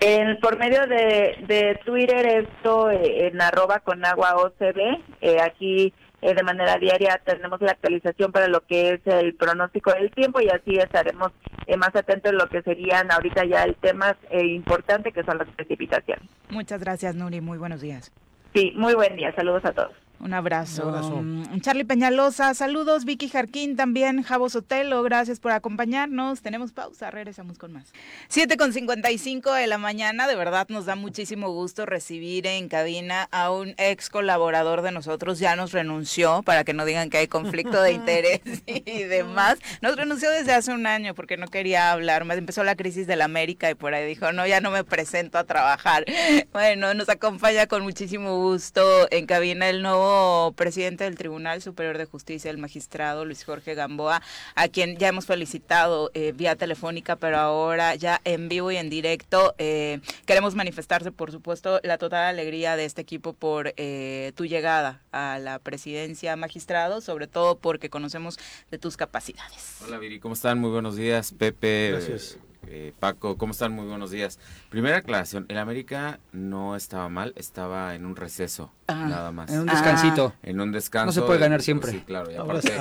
[0.00, 5.92] En, por medio de, Twitter, esto eh, en arroba con agua OCB, eh, aquí
[6.22, 10.40] eh, de manera diaria tenemos la actualización para lo que es el pronóstico del tiempo
[10.40, 11.32] y así estaremos
[11.76, 16.24] más atentos en lo que serían ahorita ya el tema importante que son las precipitaciones.
[16.48, 17.40] Muchas gracias, Nuri.
[17.40, 18.10] Muy buenos días.
[18.54, 19.34] Sí, muy buen día.
[19.34, 20.07] Saludos a todos.
[20.20, 20.90] Un abrazo.
[21.22, 23.04] Mm, Charlie Peñalosa, saludos.
[23.04, 24.22] Vicky Jarquín también.
[24.22, 26.42] Javo Sotelo, gracias por acompañarnos.
[26.42, 27.92] Tenemos pausa, regresamos con más.
[28.28, 30.26] 7 con 55 de la mañana.
[30.26, 35.38] De verdad nos da muchísimo gusto recibir en cabina a un ex colaborador de nosotros.
[35.38, 39.58] Ya nos renunció para que no digan que hay conflicto de interés y demás.
[39.82, 42.24] Nos renunció desde hace un año porque no quería hablar.
[42.24, 44.82] Más empezó la crisis de la América y por ahí dijo, no, ya no me
[44.82, 46.04] presento a trabajar.
[46.52, 50.07] Bueno, nos acompaña con muchísimo gusto en cabina el nuevo
[50.56, 54.22] presidente del Tribunal Superior de Justicia, el magistrado Luis Jorge Gamboa,
[54.54, 58.90] a quien ya hemos felicitado eh, vía telefónica, pero ahora ya en vivo y en
[58.90, 59.54] directo.
[59.58, 65.02] Eh, queremos manifestarse, por supuesto, la total alegría de este equipo por eh, tu llegada
[65.12, 68.38] a la presidencia, magistrado, sobre todo porque conocemos
[68.70, 69.78] de tus capacidades.
[69.84, 70.58] Hola Viri, ¿cómo están?
[70.58, 71.90] Muy buenos días, Pepe.
[71.92, 72.38] Gracias.
[72.66, 73.72] Eh, Paco, ¿cómo están?
[73.72, 74.38] Muy buenos días.
[74.68, 79.06] Primera aclaración, el América no estaba mal, estaba en un receso, ah.
[79.08, 79.50] nada más.
[79.50, 80.34] En un descansito.
[80.34, 80.40] Ah.
[80.42, 81.06] En un descanso.
[81.06, 81.92] No se puede ganar siempre.
[81.92, 82.30] Sí, claro.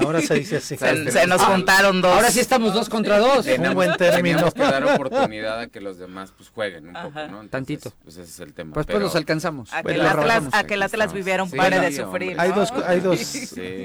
[0.01, 0.77] ahora, se dice así.
[0.77, 2.13] Se, nos juntaron dos.
[2.13, 3.45] Ahora sí estamos dos contra dos.
[3.45, 4.37] un buen término.
[4.37, 7.47] Tenemos que dar oportunidad a que los demás pues jueguen un poco, ¿no?
[7.47, 7.93] Tantito.
[8.03, 8.73] Pues ese es el tema.
[8.73, 9.71] Pues después los alcanzamos.
[9.73, 12.39] A que, el Atlas, a que el Atlas viviera un par de sufrir.
[12.39, 13.19] Hay dos, hay dos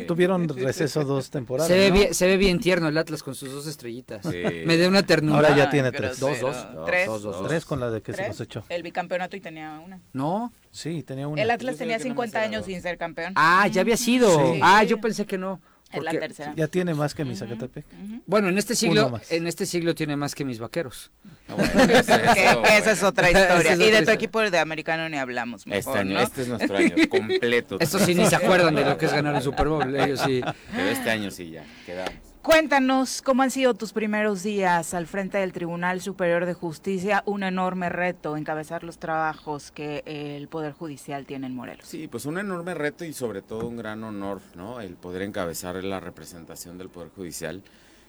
[0.07, 1.69] tuvieron receso dos temporadas.
[1.69, 4.25] Se ve, bien, se ve bien tierno el Atlas con sus dos estrellitas.
[4.67, 5.49] Me da una ternura.
[5.49, 6.21] Ahora ya tiene tres.
[6.21, 6.57] Dos, dos.
[6.87, 7.09] Tres.
[7.49, 8.65] Tres con la de que se cosechó.
[8.69, 10.01] El bicampeonato y tenía una.
[10.13, 10.53] No.
[10.73, 11.41] Sí, tenía una.
[11.41, 13.35] El Atlas tenía 50 años sin ser campeón.
[13.37, 14.55] Ah, ya había sido.
[14.63, 15.61] Ah, yo pensé que no.
[15.93, 16.55] Es la tercera.
[16.57, 17.85] Ya tiene más que mi Zacatepec.
[18.27, 21.11] Bueno, en este siglo, en este siglo tiene más que mis vaqueros.
[21.59, 23.75] esa es otra historia.
[23.75, 25.65] y de tu equipo de americano ni hablamos.
[25.67, 27.77] este año, este es nuestro año completo.
[27.79, 29.95] Estos sí ni se acuerdan de lo que es ganar el Super Bowl.
[29.95, 30.41] Ellos sí.
[30.75, 32.32] Pero este año sí ya, quedamos.
[32.43, 37.45] Cuéntanos cómo han sido tus primeros días al frente del Tribunal Superior de Justicia, un
[37.45, 41.87] enorme reto encabezar los trabajos que el Poder Judicial tiene en Morelos.
[41.87, 44.81] Sí, pues un enorme reto y sobre todo un gran honor, ¿no?
[44.81, 47.63] El poder encabezar la representación del Poder Judicial.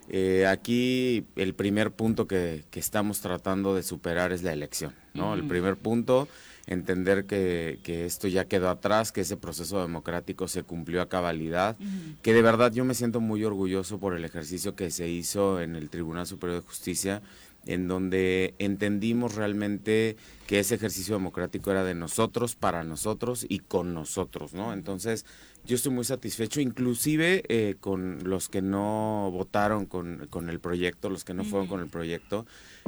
[0.09, 5.35] Eh, aquí el primer punto que, que, estamos tratando de superar es la elección, ¿no?
[5.35, 6.27] El primer punto
[6.67, 11.75] entender que, que, esto ya quedó atrás, que ese proceso democrático se cumplió a cabalidad,
[12.21, 15.75] que de verdad yo me siento muy orgulloso por el ejercicio que se hizo en
[15.75, 17.21] el Tribunal Superior de Justicia,
[17.65, 23.93] en donde entendimos realmente que ese ejercicio democrático era de nosotros, para nosotros y con
[23.93, 24.73] nosotros, ¿no?
[24.73, 25.25] Entonces,
[25.65, 31.09] yo estoy muy satisfecho, inclusive eh, con los que no votaron con, con, el proyecto,
[31.09, 32.45] los que no fueron con el proyecto.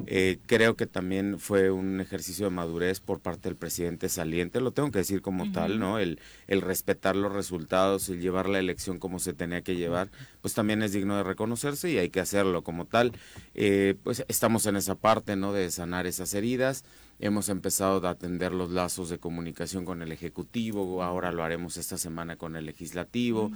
[0.07, 4.71] Eh, creo que también fue un ejercicio de madurez por parte del presidente saliente, lo
[4.71, 5.99] tengo que decir como tal, ¿no?
[5.99, 10.09] El, el respetar los resultados, el llevar la elección como se tenía que llevar,
[10.41, 13.13] pues también es digno de reconocerse y hay que hacerlo como tal.
[13.53, 15.53] Eh, pues estamos en esa parte, ¿no?
[15.53, 16.83] De sanar esas heridas.
[17.19, 21.97] Hemos empezado a atender los lazos de comunicación con el Ejecutivo, ahora lo haremos esta
[21.97, 23.51] semana con el Legislativo.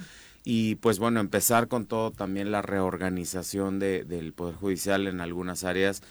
[0.46, 5.66] Y pues bueno, empezar con todo también la reorganización de, del Poder Judicial en algunas
[5.66, 6.02] áreas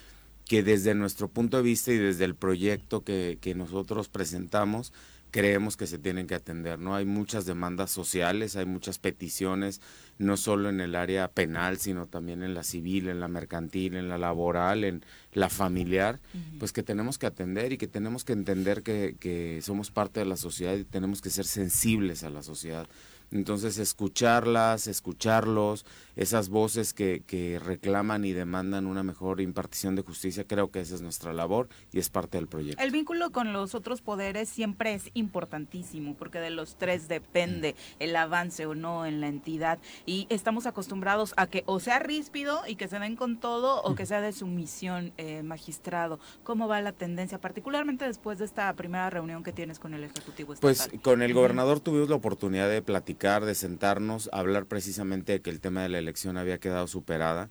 [0.48, 4.92] que desde nuestro punto de vista y desde el proyecto que, que nosotros presentamos,
[5.30, 6.78] creemos que se tienen que atender.
[6.78, 9.80] No hay muchas demandas sociales, hay muchas peticiones,
[10.18, 14.08] no solo en el área penal, sino también en la civil, en la mercantil, en
[14.08, 16.18] la laboral, en la familiar,
[16.58, 20.26] pues que tenemos que atender y que tenemos que entender que, que somos parte de
[20.26, 22.88] la sociedad y tenemos que ser sensibles a la sociedad.
[23.30, 25.84] Entonces, escucharlas, escucharlos,
[26.16, 30.94] esas voces que, que, reclaman y demandan una mejor impartición de justicia, creo que esa
[30.94, 32.82] es nuestra labor y es parte del proyecto.
[32.82, 38.02] El vínculo con los otros poderes siempre es importantísimo, porque de los tres depende mm.
[38.02, 39.78] el avance o no en la entidad.
[40.06, 43.94] Y estamos acostumbrados a que o sea ríspido y que se den con todo, o
[43.94, 46.18] que sea de sumisión, eh, magistrado.
[46.44, 50.54] ¿Cómo va la tendencia, particularmente después de esta primera reunión que tienes con el Ejecutivo
[50.54, 50.88] Estatal?
[50.90, 55.50] Pues con el gobernador tuvimos la oportunidad de platicar de sentarnos, hablar precisamente de que
[55.50, 57.50] el tema de la elección había quedado superada.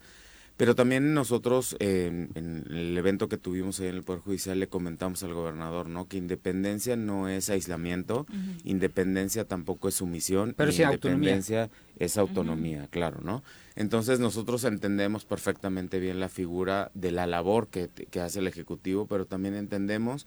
[0.55, 5.21] Pero también nosotros, en el evento que tuvimos ahí en el Poder Judicial, le comentamos
[5.21, 6.07] al gobernador, ¿no?
[6.07, 8.25] Que independencia no es aislamiento,
[8.63, 13.43] independencia tampoco es sumisión, Pero independencia es autonomía, claro, ¿no?
[13.75, 19.05] Entonces nosotros entendemos perfectamente bien la figura de la labor que, que hace el Ejecutivo,
[19.05, 20.25] pero también entendemos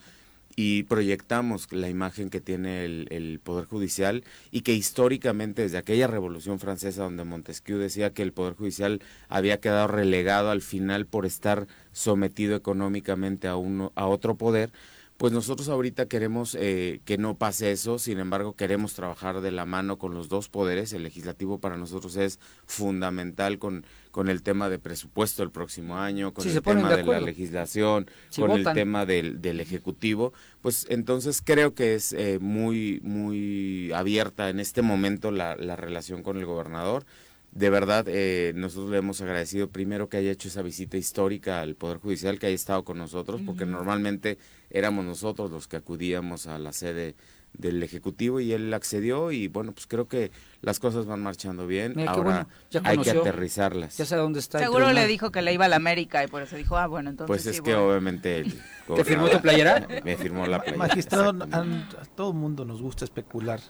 [0.56, 6.58] y proyectamos la imagen que tiene el, Poder Judicial y que históricamente desde aquella Revolución
[6.58, 11.66] Francesa donde Montesquieu decía que el Poder Judicial había quedado relegado al final por estar
[11.92, 14.70] sometido económicamente a, uno, a otro poder,
[15.16, 19.66] pues nosotros ahorita queremos eh, que no pase eso, sin embargo queremos trabajar de la
[19.66, 24.68] mano con los dos poderes, el legislativo para nosotros es fundamental con, con el tema
[24.68, 29.40] de presupuesto el próximo año, con el tema de, la legislación, con el tema del,
[29.40, 30.32] del, ejecutivo,
[30.62, 36.22] pues entonces creo que es eh, muy, muy abierta en este momento la, la relación
[36.22, 37.04] con el gobernador.
[37.52, 41.74] De verdad, eh, nosotros le hemos agradecido primero que haya hecho esa visita histórica al
[41.74, 44.38] Poder Judicial, que haya estado con nosotros, porque normalmente
[44.70, 47.16] éramos nosotros los que acudíamos a la sede
[47.52, 50.30] del Ejecutivo y él accedió y bueno, pues creo que
[50.62, 52.08] las cosas van marchando bien.
[52.08, 52.46] Ahora
[52.84, 53.96] hay que aterrizarlas.
[53.96, 54.58] Ya sé dónde está.
[54.58, 57.10] Seguro le dijo que le iba a la América y por eso dijo, ah, bueno,
[57.10, 57.28] entonces.
[57.28, 58.44] Pues es que obviamente.
[58.94, 59.86] ¿Te firmó tu playera?
[60.04, 60.78] Me firmó la playera.
[60.78, 63.60] Magistrado, a todo el mundo nos gusta especular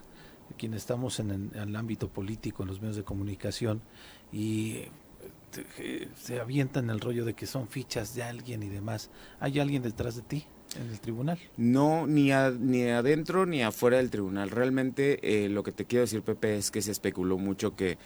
[0.57, 3.83] quienes estamos en el, ámbito político, en los medios de comunicación,
[4.33, 4.85] y
[5.79, 9.11] eh, se avientan el rollo de que son fichas de alguien y demás.
[9.39, 10.47] ¿Hay alguien detrás de ti?
[10.77, 11.39] En el tribunal.
[11.57, 14.51] No, ni, ni adentro ni afuera del tribunal.
[14.51, 17.99] Realmente eh, lo que te quiero decir, Pepe, es que se especuló mucho que,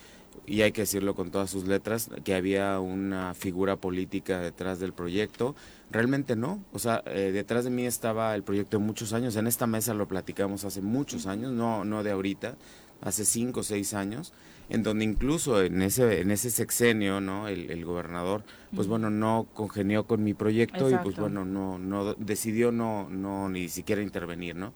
[0.47, 4.93] y hay que decirlo con todas sus letras, que había una figura política detrás del
[4.93, 5.55] proyecto.
[5.91, 6.65] Realmente no.
[6.73, 9.37] O sea, eh, detrás de mí estaba el proyecto de muchos años.
[9.37, 12.57] En esta mesa lo platicamos hace muchos años, no, no de ahorita,
[13.05, 14.33] hace cinco o seis años,
[14.69, 17.49] en donde incluso en ese, en ese sexenio, ¿no?
[17.49, 18.43] El, gobernador,
[18.75, 23.49] pues bueno, no congenió con mi proyecto y pues bueno, no, no decidió no, no
[23.49, 24.73] ni siquiera intervenir, ¿no?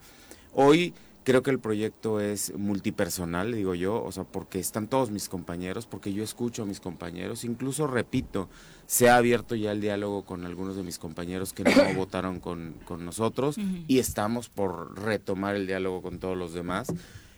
[0.53, 0.93] Hoy
[1.24, 5.87] creo que el proyecto es multipersonal, digo yo, o sea, porque están todos mis compañeros,
[5.87, 8.49] porque yo escucho a mis compañeros, incluso repito,
[8.87, 12.74] se ha abierto ya el diálogo con algunos de mis compañeros que no votaron con,
[12.85, 13.57] con nosotros
[13.87, 16.89] y estamos por retomar el diálogo con todos los demás.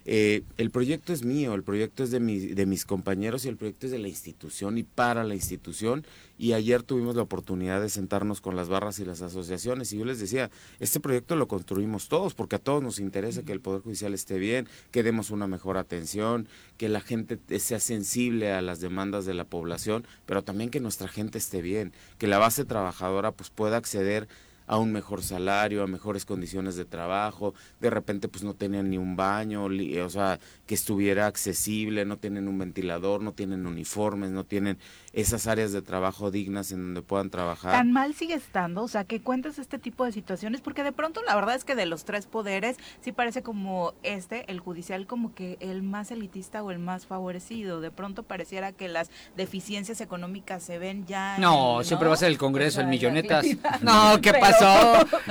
[0.05, 3.87] Eh, el proyecto es mío, el proyecto es de, de mis compañeros y el proyecto
[3.87, 6.05] es de la institución y para la institución.
[6.39, 10.07] Y ayer tuvimos la oportunidad de sentarnos con las barras y las asociaciones y yo
[10.07, 13.83] les decía, este proyecto lo construimos todos porque a todos nos interesa que el Poder
[13.83, 16.49] Judicial esté bien, que demos una mejor atención,
[16.79, 21.09] que la gente sea sensible a las demandas de la población, pero también que nuestra
[21.09, 24.27] gente esté bien, que la base trabajadora pues pueda acceder
[24.71, 28.99] a un mejor salario, a mejores condiciones de trabajo, de repente pues no tenían ni
[28.99, 34.45] un baño, o sea, que estuviera accesible, no tienen un ventilador, no tienen uniformes, no
[34.45, 34.79] tienen
[35.13, 37.73] esas áreas de trabajo dignas en donde puedan trabajar.
[37.73, 41.21] Tan mal sigue estando, o sea, que cuentes este tipo de situaciones, porque de pronto
[41.25, 45.35] la verdad es que de los tres poderes sí parece como este, el judicial, como
[45.35, 47.81] que el más elitista o el más favorecido.
[47.81, 51.39] De pronto pareciera que las deficiencias económicas se ven ya.
[51.39, 53.45] No, siempre va a ser el Congreso, el millonetas.
[53.83, 54.33] No, ¿qué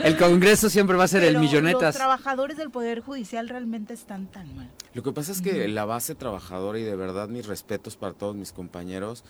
[0.03, 1.81] El Congreso siempre va a ser el millonetas.
[1.81, 4.69] Los trabajadores del Poder Judicial realmente están tan mal.
[4.93, 8.35] Lo que pasa es que la base trabajadora, y de verdad mis respetos para todos
[8.35, 9.23] mis compañeros,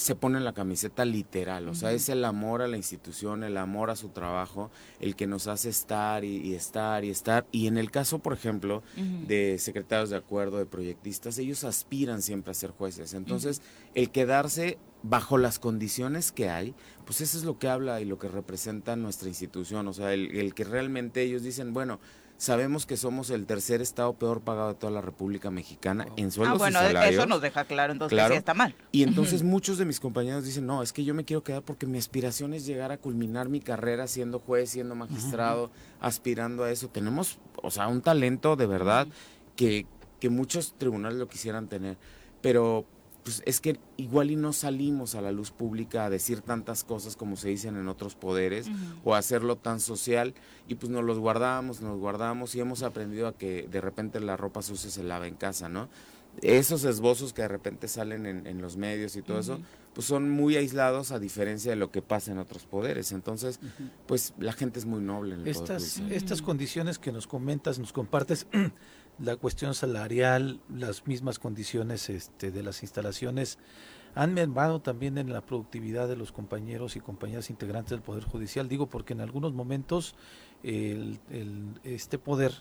[0.00, 3.90] se pone la camiseta literal, o sea, es el amor a la institución, el amor
[3.90, 7.46] a su trabajo, el que nos hace estar y, estar y estar.
[7.52, 8.82] Y en el caso, por ejemplo,
[9.26, 13.14] de secretarios de acuerdo, de proyectistas, ellos aspiran siempre a ser jueces.
[13.14, 13.62] Entonces,
[13.94, 16.74] el quedarse bajo las condiciones que hay,
[17.04, 20.36] pues eso es lo que habla y lo que representa nuestra institución, o sea, el,
[20.36, 22.00] el que realmente ellos dicen, bueno,
[22.40, 26.54] Sabemos que somos el tercer estado peor pagado de toda la República Mexicana en sueldos
[26.54, 28.74] ah, bueno, eso nos deja claro entonces que sí está mal.
[28.92, 31.84] Y entonces muchos de mis compañeros dicen, no, es que yo me quiero quedar porque
[31.84, 35.70] mi aspiración es llegar a culminar mi carrera siendo juez, siendo magistrado,
[36.00, 36.88] aspirando a eso.
[36.88, 39.06] Tenemos, o sea, un talento de verdad
[39.54, 39.84] que,
[40.18, 41.98] que muchos tribunales lo quisieran tener.
[42.40, 42.86] Pero
[43.22, 47.16] pues es que igual y no salimos a la luz pública a decir tantas cosas
[47.16, 48.66] como se dicen en otros poderes
[49.04, 50.34] o a hacerlo tan social
[50.68, 54.36] y pues nos los guardamos, nos guardamos y hemos aprendido a que de repente la
[54.36, 55.88] ropa sucia se lava en casa, ¿no?
[56.42, 59.60] Esos esbozos que de repente salen en, los medios y todo eso,
[59.92, 63.12] pues son muy aislados a diferencia de lo que pasa en otros poderes.
[63.12, 63.58] Entonces,
[64.06, 65.34] pues la gente es muy noble.
[65.34, 68.46] En el estas, estas condiciones que nos comentas, nos compartes,
[69.22, 73.58] la cuestión salarial, las mismas condiciones este, de las instalaciones
[74.14, 78.68] han mermado también en la productividad de los compañeros y compañeras integrantes del Poder Judicial.
[78.68, 80.14] Digo porque en algunos momentos
[80.62, 81.20] el,
[81.84, 82.52] este poder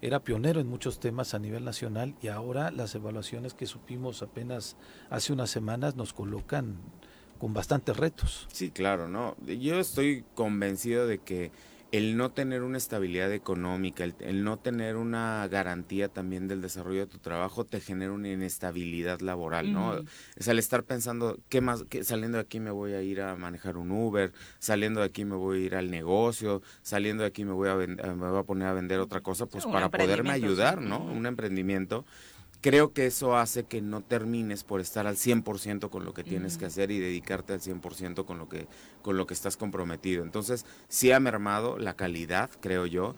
[0.00, 4.76] era pionero en muchos temas a nivel nacional y ahora las evaluaciones que supimos apenas
[5.10, 6.76] hace unas semanas nos colocan
[7.38, 8.46] con bastantes retos.
[8.52, 9.36] Sí, claro, no.
[9.46, 11.50] Yo estoy convencido de que
[11.92, 17.06] el no tener una estabilidad económica, el, no tener una garantía también del desarrollo de
[17.06, 20.00] tu trabajo te genera una inestabilidad laboral, ¿no?
[20.34, 21.84] Es al estar pensando, ¿qué más?
[22.02, 25.36] saliendo de aquí me voy a ir a manejar un Uber, saliendo de aquí me
[25.36, 28.68] voy a ir al negocio, saliendo de aquí me voy a, me voy a poner
[28.68, 31.04] a vender otra cosa, pues para poderme ayudar, ¿no?
[31.04, 32.06] Un emprendimiento
[32.62, 36.56] creo que eso hace que no termines por estar al 100% con lo que tienes
[36.56, 38.66] que hacer y dedicarte al 100% con lo que
[39.02, 40.22] con lo que estás comprometido.
[40.22, 43.14] Entonces, sí ha mermado la calidad, creo yo,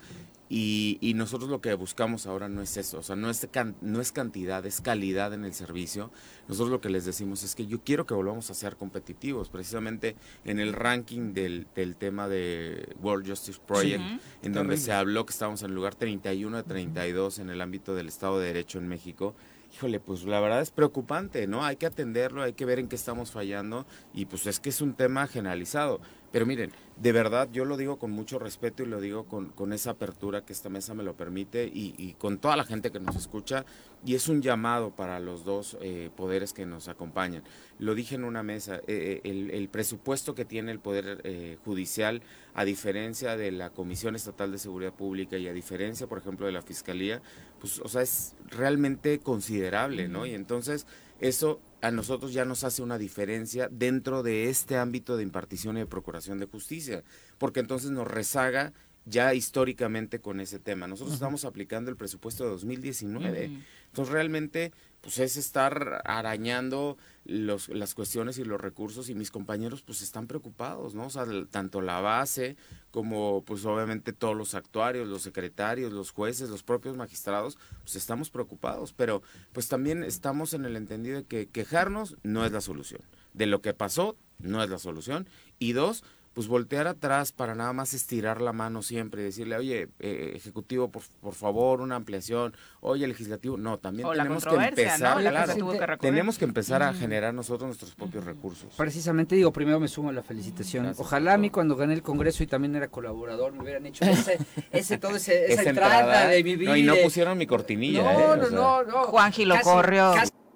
[0.50, 3.48] y, nosotros lo que buscamos ahora no es eso, o sea, no es,
[3.80, 6.10] no es cantidad, es calidad en el servicio.
[6.48, 10.16] Nosotros lo que les decimos es que yo quiero que volvamos a ser competitivos, precisamente
[10.44, 14.02] en el ranking del, del tema de World Justice Project,
[14.42, 17.94] en donde se habló que estábamos en el lugar 31 de 32 en el ámbito
[17.94, 19.34] del Estado de Derecho en México
[19.74, 21.64] híjole, pues la verdad es preocupante, ¿no?
[21.64, 24.80] Hay que atenderlo, hay que ver en qué estamos fallando y pues es que es
[24.80, 26.00] un tema generalizado.
[26.30, 29.72] Pero miren, de verdad yo lo digo con mucho respeto y lo digo con, con
[29.72, 33.14] esa apertura que esta mesa me lo permite y, con toda la gente que nos
[33.14, 33.64] escucha
[34.04, 37.44] y es un llamado para los dos eh, poderes que nos acompañan.
[37.78, 42.20] Lo dije en una mesa, eh, eh, el, presupuesto que tiene el Poder Judicial,
[42.54, 46.52] a diferencia de la Comisión Estatal de Seguridad Pública y a diferencia, por ejemplo, de
[46.52, 47.22] la Fiscalía,
[47.64, 50.26] pues, o sea, es realmente considerable, ¿no?
[50.26, 50.86] Y entonces
[51.18, 55.80] eso a nosotros ya nos hace una diferencia dentro de este ámbito de impartición y
[55.80, 57.04] de procuración de justicia,
[57.38, 58.74] porque entonces nos rezaga
[59.06, 60.86] ya históricamente con ese tema.
[60.86, 63.50] Nosotros estamos aplicando el presupuesto de 2019.
[63.94, 64.72] Entonces realmente
[65.02, 70.26] pues es estar arañando los, las cuestiones y los recursos y mis compañeros pues están
[70.26, 71.06] preocupados, ¿no?
[71.06, 72.56] O sea, tanto la base
[72.90, 78.30] como pues obviamente todos los actuarios, los secretarios, los jueces, los propios magistrados, pues estamos
[78.30, 79.22] preocupados, pero
[79.52, 83.02] pues también estamos en el entendido de que quejarnos no es la solución.
[83.32, 85.28] De lo que pasó no es la solución
[85.60, 86.02] y dos,
[86.34, 90.88] pues voltear atrás para nada más estirar la mano siempre y decirle, oye, eh, ejecutivo,
[90.88, 93.56] por, por, favor, una ampliación, oye, legislativo.
[93.56, 98.74] No, también tenemos que empezar, tenemos que empezar a generar nosotros nuestros propios recursos.
[98.76, 100.92] Precisamente digo, primero me sumo a la felicitación.
[100.98, 104.38] Ojalá a mí cuando gané el Congreso y también era colaborador, me hubieran hecho ese,
[104.72, 106.76] ese todo ese, esa, entrada, de mi vida.
[106.76, 108.02] y no pusieron mi cortinilla.
[108.02, 108.48] No, ¿eh?
[108.50, 110.14] no, no, Juan Gilo corrió.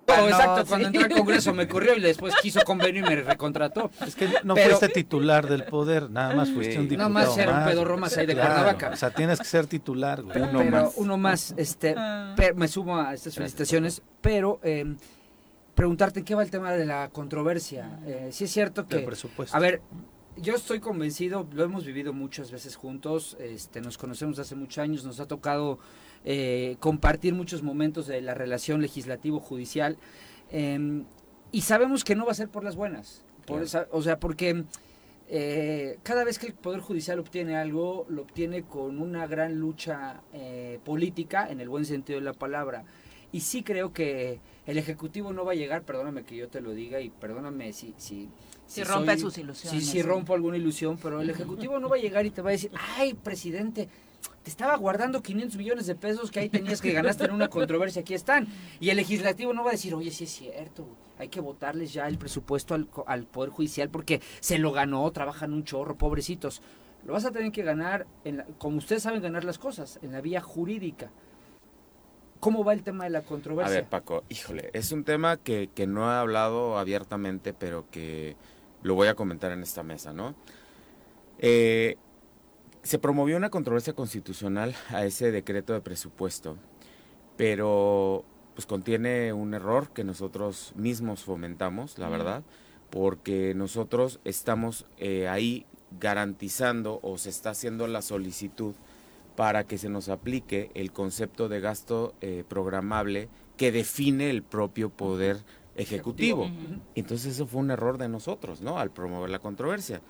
[0.08, 3.90] Oh, exacto, cuando entré al Congreso me corrió y después quiso convenio y me recontrató.
[4.06, 7.10] Es que no fuiste titular del poder, nada más fuiste un diputado.
[7.10, 8.90] Nada más ser un pedorro más ahí de Cuernavaca.
[8.90, 10.40] O sea, tienes que ser titular, güey.
[10.40, 10.92] Uno más.
[10.96, 12.34] Uno más, este, ah.
[12.54, 14.96] me sumo a estas felicitaciones, pero eh,
[15.74, 18.00] preguntarte en qué va el tema de la controversia.
[18.06, 18.98] Eh, si es cierto que...
[19.00, 19.56] presupuesto.
[19.56, 19.82] A ver,
[20.36, 25.04] yo estoy convencido, lo hemos vivido muchas veces juntos, este, nos conocemos hace muchos años,
[25.04, 25.78] nos ha tocado
[26.24, 29.96] eh, compartir muchos momentos de la relación legislativo-judicial
[30.50, 31.04] em,
[31.52, 33.24] y sabemos que no va a ser por las buenas.
[33.90, 34.64] o sea, porque
[35.30, 40.22] eh, cada vez que el Poder Judicial obtiene algo, lo obtiene con una gran lucha
[40.32, 42.84] eh, política, en el buen sentido de la palabra.
[43.30, 46.72] Y sí creo que el Ejecutivo no va a llegar, perdóname que yo te lo
[46.72, 47.94] diga y perdóname si...
[47.98, 48.28] si
[48.66, 49.82] si, rompe sus ilusiones.
[49.82, 52.50] Si, si rompo alguna ilusión, pero el Ejecutivo no va a llegar y te va
[52.50, 53.88] a decir, ay, presidente,
[54.42, 58.00] te estaba guardando 500 millones de pesos que ahí tenías que ganaste en una controversia,
[58.02, 58.48] aquí están.
[58.80, 60.86] Y el legislativo no va a decir, oye, sí es cierto,
[61.18, 62.74] hay que votarles ya el presupuesto
[63.06, 66.62] al, Poder Judicial porque se lo ganó, trabajan un chorro, pobrecitos.
[67.04, 68.06] Lo vas a tener que ganar,
[68.58, 71.10] como ustedes saben ganar las cosas, en la vía jurídica.
[72.40, 73.72] ¿Cómo va el tema de la controversia?
[73.72, 78.36] A ver, Paco, híjole, es un tema que, que no he hablado abiertamente, pero que
[78.82, 80.34] lo voy a comentar en esta mesa, ¿no?
[81.38, 81.96] Eh,
[82.88, 86.56] se promovió una controversia constitucional a ese decreto de presupuesto,
[87.36, 88.24] pero
[88.54, 92.42] pues contiene un error que nosotros mismos fomentamos, la verdad,
[92.88, 95.66] porque nosotros estamos eh, ahí
[96.00, 98.74] garantizando o se está haciendo la solicitud
[99.36, 103.28] para que se nos aplique el concepto de gasto eh, programable
[103.58, 105.44] que define el propio poder
[105.76, 106.50] ejecutivo.
[106.94, 108.78] Entonces eso fue un error de nosotros, ¿no?
[108.78, 110.00] Al promover la controversia.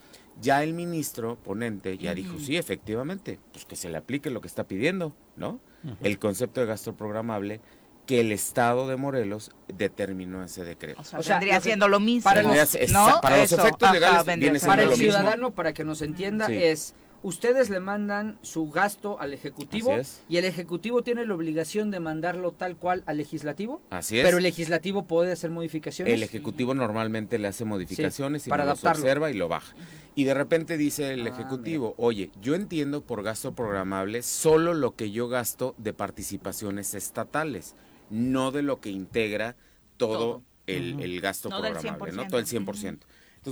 [0.40, 4.48] Ya el ministro ponente ya dijo, sí, efectivamente, pues que se le aplique lo que
[4.48, 5.60] está pidiendo, ¿no?
[6.02, 7.60] El concepto de gasto programable
[8.06, 11.02] que el Estado de Morelos determinó ese decreto.
[11.02, 12.24] O sea, vendría siendo lo mismo.
[12.24, 17.80] Para los, efectos legales viene Para el ciudadano, para que nos entienda, es ustedes le
[17.80, 19.96] mandan su gasto al Ejecutivo
[20.28, 23.80] y el Ejecutivo tiene la obligación de mandarlo tal cual al Legislativo.
[23.90, 24.24] Así es.
[24.24, 26.14] Pero el Legislativo puede hacer modificaciones.
[26.14, 29.74] El Ejecutivo normalmente le hace modificaciones y para lo observa y lo baja.
[30.14, 34.96] Y de repente dice el ah, Ejecutivo, oye, yo entiendo por gasto programable solo lo
[34.96, 37.74] que yo gasto de participaciones estatales,
[38.10, 39.56] no de lo que integra
[39.96, 42.26] todo, El, gasto programable, ¿no?
[42.26, 42.98] Todo el 100%.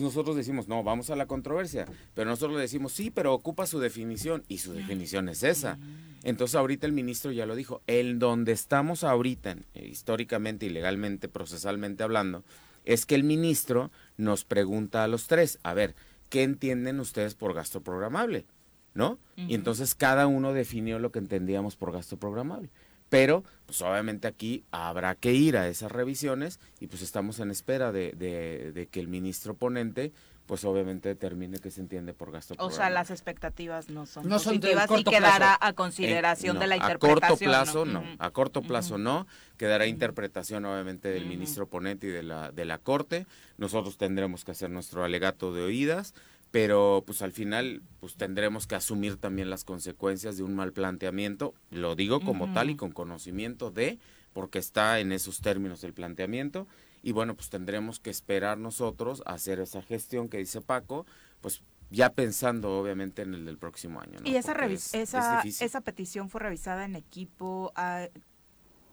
[0.00, 3.78] Nosotros decimos, no, vamos a la controversia, pero nosotros le decimos, sí, pero ocupa su
[3.78, 5.78] definición y su definición es esa.
[6.22, 11.28] Entonces ahorita el ministro ya lo dijo, el donde estamos ahorita, eh, históricamente y legalmente,
[11.28, 12.42] procesalmente hablando,
[12.84, 15.94] es que el ministro nos pregunta a los tres, a ver,
[16.28, 18.46] ¿qué entienden ustedes por gasto programable?
[18.94, 19.18] ¿No?
[19.36, 22.70] Y entonces cada uno definió lo que entendíamos por gasto programable.
[23.16, 27.92] Pero, pues obviamente aquí habrá que ir a esas revisiones y pues estamos en espera
[27.92, 30.12] de, de, que el ministro ponente
[30.44, 34.36] pues obviamente determine que se entiende por gasto O sea, las expectativas no son no
[34.36, 37.24] positivas y quedará a consideración de la interpretación.
[37.24, 42.10] A corto plazo no, a corto plazo no, quedará interpretación obviamente del ministro ponente y
[42.10, 43.26] de la, de la Corte.
[43.56, 46.14] Nosotros tendremos que hacer nuestro alegato de oídas
[46.50, 51.54] pero pues al final pues tendremos que asumir también las consecuencias de un mal planteamiento,
[51.70, 53.98] lo digo como tal y con conocimiento de,
[54.32, 56.66] porque está en esos términos el planteamiento,
[57.02, 61.06] y bueno, pues tendremos que esperar nosotros a hacer esa gestión que dice Paco,
[61.40, 64.18] pues ya pensando obviamente en el del próximo año.
[64.24, 64.52] ¿Y esa,
[64.92, 67.72] esa, esa petición fue revisada en equipo?
[67.76, 68.08] Ah,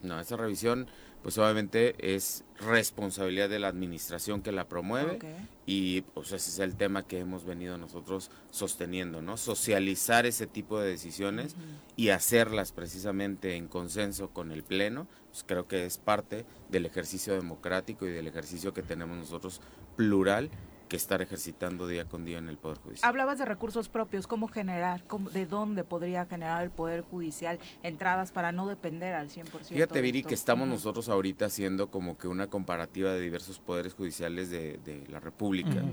[0.01, 0.87] no, esa revisión
[1.23, 5.19] pues obviamente es responsabilidad de la administración que la promueve
[5.65, 9.37] y pues ese es el tema que hemos venido nosotros sosteniendo, ¿no?
[9.37, 11.55] Socializar ese tipo de decisiones
[11.95, 17.33] y hacerlas precisamente en consenso con el Pleno, pues creo que es parte del ejercicio
[17.33, 19.61] democrático y del ejercicio que tenemos nosotros
[19.95, 20.49] plural
[20.87, 23.09] que estar ejercitando día con día en el Poder Judicial.
[23.09, 25.03] Hablabas de recursos propios, ¿cómo generar,
[25.33, 29.45] de dónde podría generar el Poder Judicial entradas para no depender al 100%?
[29.69, 34.49] Fíjate, Viri, que estamos nosotros ahorita haciendo como que una comparativa de diversos poderes judiciales
[34.49, 35.83] de, la República.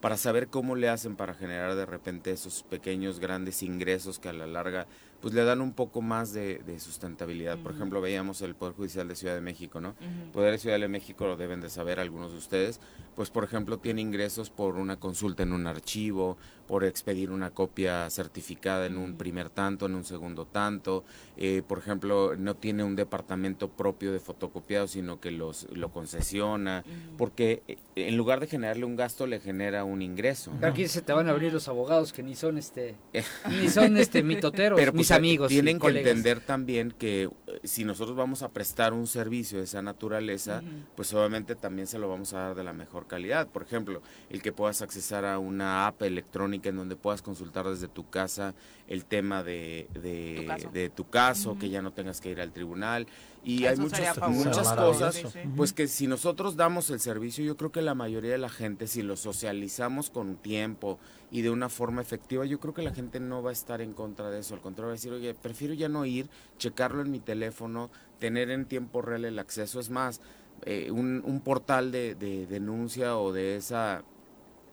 [0.00, 4.32] para saber cómo le hacen para generar de repente esos pequeños, grandes ingresos que a
[4.32, 4.86] la larga
[5.20, 7.58] pues le dan un poco más de, sustentabilidad.
[7.58, 9.94] Por ejemplo, veíamos el Poder Judicial de Ciudad de México, ¿no?
[10.00, 12.80] El Poder de Ciudad de México lo deben de saber algunos de ustedes,
[13.18, 16.36] pues por ejemplo tiene ingresos por una consulta en un archivo,
[16.68, 21.02] por expedir una copia certificada en un primer tanto, en un segundo tanto,
[21.36, 26.84] eh, por ejemplo no tiene un departamento propio de fotocopiado, sino que los, lo concesiona,
[27.16, 30.52] porque eh, en lugar de generarle un gasto le genera un ingreso.
[30.62, 32.94] Aquí se te van a abrir los abogados que ni son este,
[33.60, 35.48] ni son este mitoteros, Pero mis pues, amigos.
[35.48, 36.08] Tienen que colegas.
[36.08, 37.28] entender también que
[37.64, 40.62] si nosotros vamos a prestar un servicio de esa naturaleza,
[40.94, 43.48] pues obviamente también se lo vamos a dar de la mejor calidad.
[43.48, 47.88] Por ejemplo, el que puedas accesar a una app electrónica en donde puedas consultar desde
[47.88, 48.54] tu casa
[48.86, 50.70] el tema de, de, Tu caso.
[50.70, 53.06] de tu caso, que ya no tengas que ir al tribunal.
[53.44, 55.38] Y Eso hay muchas, muchas cosas, Sí, sí.
[55.56, 58.86] pues que si nosotros damos el servicio, yo creo que la mayoría de la gente,
[58.86, 60.98] si lo socializamos con tiempo
[61.30, 63.92] y de una forma efectiva, yo creo que la gente no va a estar en
[63.94, 64.54] contra de eso.
[64.54, 66.28] Al contrario, va a decir, oye, prefiero ya no ir,
[66.58, 69.78] checarlo en mi teléfono, tener en tiempo real el acceso.
[69.80, 70.20] Es más,
[70.64, 74.04] eh, un, portal de, de denuncia o de esa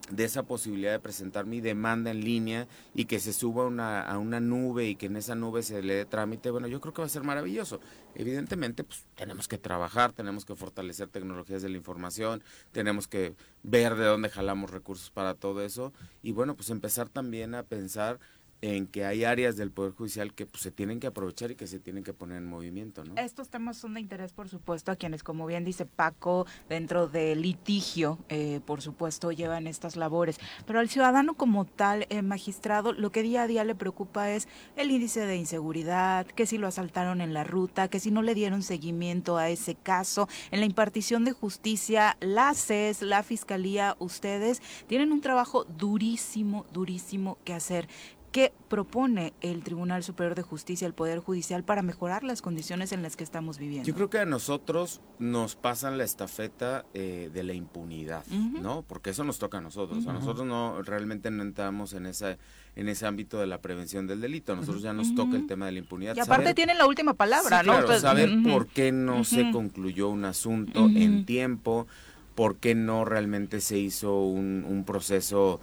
[0.09, 4.01] de esa posibilidad de presentar mi demanda en línea y que se suba a una,
[4.01, 6.93] a una nube y que en esa nube se le dé trámite, bueno, yo creo
[6.93, 7.79] que va a ser maravilloso.
[8.13, 13.95] Evidentemente, pues tenemos que trabajar, tenemos que fortalecer tecnologías de la información, tenemos que ver
[13.95, 18.19] de dónde jalamos recursos para todo eso y bueno, pues empezar también a pensar
[18.61, 21.67] en que hay áreas del Poder Judicial que pues, se tienen que aprovechar y que
[21.67, 23.15] se tienen que poner en movimiento, ¿no?
[23.17, 27.41] Estos temas son de interés, por supuesto, a quienes, como bien dice Paco, dentro del
[27.41, 30.39] litigio, eh, por supuesto, llevan estas labores.
[30.65, 34.47] Pero al ciudadano como tal, eh, magistrado, lo que día a día le preocupa es
[34.75, 38.35] el índice de inseguridad, que si lo asaltaron en la ruta, que si no le
[38.35, 40.27] dieron seguimiento a ese caso.
[40.51, 47.37] En la impartición de justicia, la CES, la Fiscalía, ustedes tienen un trabajo durísimo, durísimo
[47.43, 47.87] que hacer.
[48.35, 53.01] ¿Qué propone el Tribunal Superior de Justicia, el Poder Judicial, para mejorar las condiciones en
[53.01, 53.87] las que estamos viviendo?
[53.87, 58.25] Yo creo que a nosotros nos pasan la estafeta eh, de la impunidad.
[58.27, 58.81] ¿no?
[58.81, 60.05] Porque eso nos toca a nosotros.
[60.05, 62.37] A nosotros no realmente no entramos en esa
[62.75, 64.51] en ese ámbito de la prevención del delito.
[64.51, 66.13] A nosotros ya nos toca el tema de la impunidad.
[66.17, 67.71] Y aparte Saber- tienen la última palabra, Sí, ¿no?
[67.71, 71.87] claro, Pues, saber por qué no se concluyó un asunto en tiempo,
[72.35, 75.61] por qué no realmente se hizo un, un proceso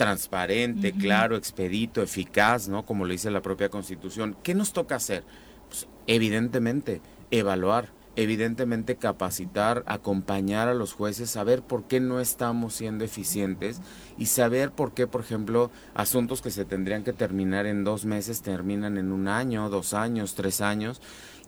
[0.00, 2.86] transparente, claro, expedito, eficaz, ¿no?
[2.86, 4.34] Como lo dice la propia Constitución.
[4.42, 5.24] ¿Qué nos toca hacer?
[5.68, 13.04] Pues, evidentemente, evaluar, evidentemente capacitar, acompañar a los jueces, saber por qué no estamos siendo
[13.04, 13.82] eficientes
[14.16, 18.40] y saber por qué, por ejemplo, asuntos que se tendrían que terminar en dos meses
[18.40, 21.02] terminan en un año, dos años, tres años.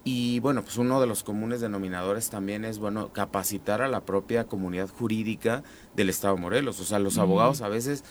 [0.04, 4.44] Y bueno, pues uno de los comunes denominadores también es, bueno, capacitar a la propia
[4.44, 5.62] comunidad jurídica
[5.96, 6.80] del Estado de Morelos.
[6.80, 8.04] O sea, los abogados a veces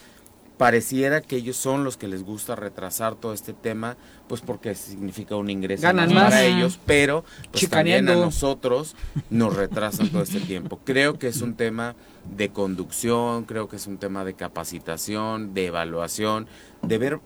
[0.61, 3.97] pareciera que ellos son los que les gusta retrasar todo este tema,
[4.27, 8.95] pues porque significa un ingreso Ganan más para ellos, pero pues también a nosotros
[9.31, 10.79] nos retrasan todo este tiempo.
[10.85, 11.95] Creo que es un tema
[12.37, 16.45] de conducción, creo que es un tema de capacitación, de evaluación,
[16.83, 17.19] de ver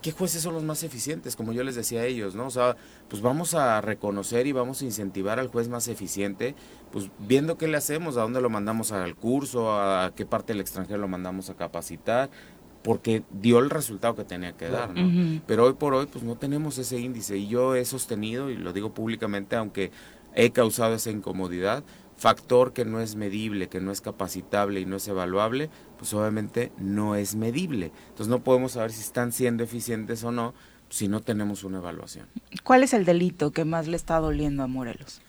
[0.00, 2.46] qué jueces son los más eficientes, como yo les decía a ellos, ¿no?
[2.46, 2.76] O sea,
[3.10, 6.54] pues vamos a reconocer y vamos a incentivar al juez más eficiente,
[6.92, 10.62] pues viendo qué le hacemos, a dónde lo mandamos al curso, a qué parte del
[10.62, 12.30] extranjero lo mandamos a capacitar,
[12.82, 15.40] porque dio el resultado que tenía que dar, ¿no?
[15.46, 18.72] Pero hoy por hoy pues no tenemos ese índice y yo he sostenido y lo
[18.72, 19.90] digo públicamente aunque
[20.34, 21.84] he causado esa incomodidad,
[22.16, 26.72] factor que no es medible, que no es capacitable y no es evaluable, pues obviamente
[26.78, 27.92] no es medible.
[28.08, 30.54] Entonces no podemos saber si están siendo eficientes o no
[30.88, 32.26] si no tenemos una evaluación.
[32.64, 35.22] ¿Cuál es el delito que más le está doliendo a Morelos?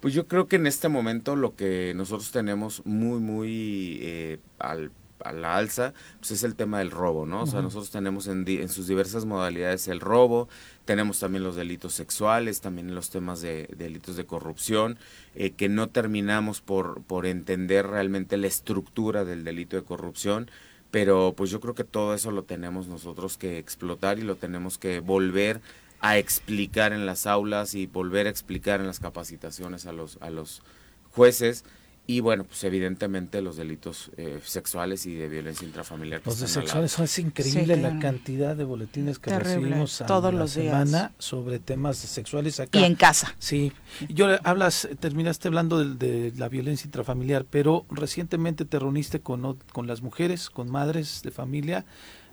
[0.00, 4.92] Pues yo creo que en este momento lo que nosotros tenemos muy, muy eh, al,
[5.24, 7.42] a la alza, pues es el tema del robo, ¿no?
[7.42, 10.48] O sea, nosotros tenemos en, di- en sus diversas modalidades el robo,
[10.84, 14.98] tenemos también los delitos sexuales, también los temas de, delitos de corrupción,
[15.34, 20.50] eh, que no terminamos por, por entender realmente la estructura del delito de corrupción,
[20.90, 24.78] pero pues yo creo que todo eso lo tenemos nosotros que explotar y lo tenemos
[24.78, 25.60] que volver
[26.00, 30.30] a explicar en las aulas y volver a explicar en las capacitaciones a los, a
[30.30, 30.62] los
[31.10, 31.64] jueces.
[32.10, 36.22] Y bueno, pues evidentemente los delitos eh, sexuales y de violencia intrafamiliar.
[36.24, 40.32] Los de sexuales es increíble Sí, la cantidad de boletines que Terrible, recibimos a todos
[40.32, 40.72] la los días.
[40.88, 42.78] semana sobre temas sexuales acá.
[42.80, 43.36] Y en casa.
[43.38, 43.74] Sí,
[44.08, 49.58] yo le- hablas, terminaste hablando del- de, la violencia intrafamiliar, pero recientemente te reuniste con,
[49.74, 51.84] con las mujeres, con madres de familia,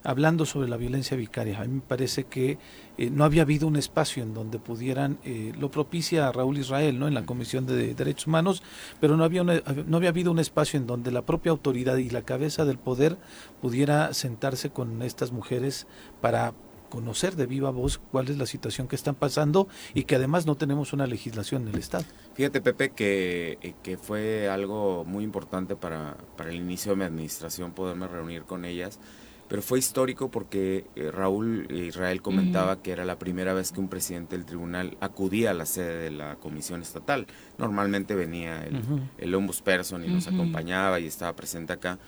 [0.05, 1.59] hablando sobre la violencia vicaria.
[1.59, 2.57] A mí me parece que
[2.97, 7.07] eh, no había habido un espacio en donde pudieran, eh, lo propicia Raúl Israel, ¿no?
[7.07, 8.63] En la Comisión de Derechos Humanos,
[9.01, 12.09] pero no había, una- no había habido un espacio en donde la propia autoridad y
[12.09, 13.17] la cabeza del poder
[13.61, 15.87] pudiera sentarse con estas mujeres
[16.21, 16.53] para
[16.89, 20.55] conocer de viva voz cuál es la situación que están pasando y que además no
[20.55, 22.05] tenemos una legislación en el Estado.
[22.35, 27.03] Fíjate, Pepe, que, eh, que fue algo muy importante para, para el inicio de mi
[27.03, 28.99] administración poderme reunir con ellas
[29.47, 33.89] pero fue histórico porque eh, Raúl Israel comentaba que era la primera vez que un
[33.89, 37.27] presidente del tribunal acudía a la sede de la comisión estatal.
[37.57, 38.81] Normalmente venía el,
[39.17, 41.99] el ombudsperson y nos acompañaba y estaba presente acá.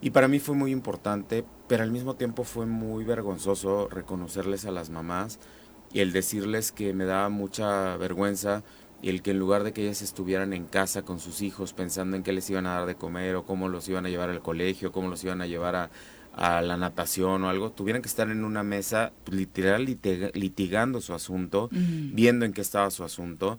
[0.00, 4.70] Y para mí fue muy importante, pero al mismo tiempo fue muy vergonzoso reconocerles a
[4.70, 5.38] las mamás
[5.92, 8.62] y el decirles que me daba mucha vergüenza
[9.02, 12.16] y el que en lugar de que ellas estuvieran en casa con sus hijos pensando
[12.16, 14.42] en qué les iban a dar de comer o cómo los iban a llevar al
[14.42, 15.90] colegio, cómo los iban a llevar a,
[16.34, 21.14] a la natación o algo, tuvieran que estar en una mesa pues, literal litigando su
[21.14, 23.58] asunto, viendo en qué estaba su asunto.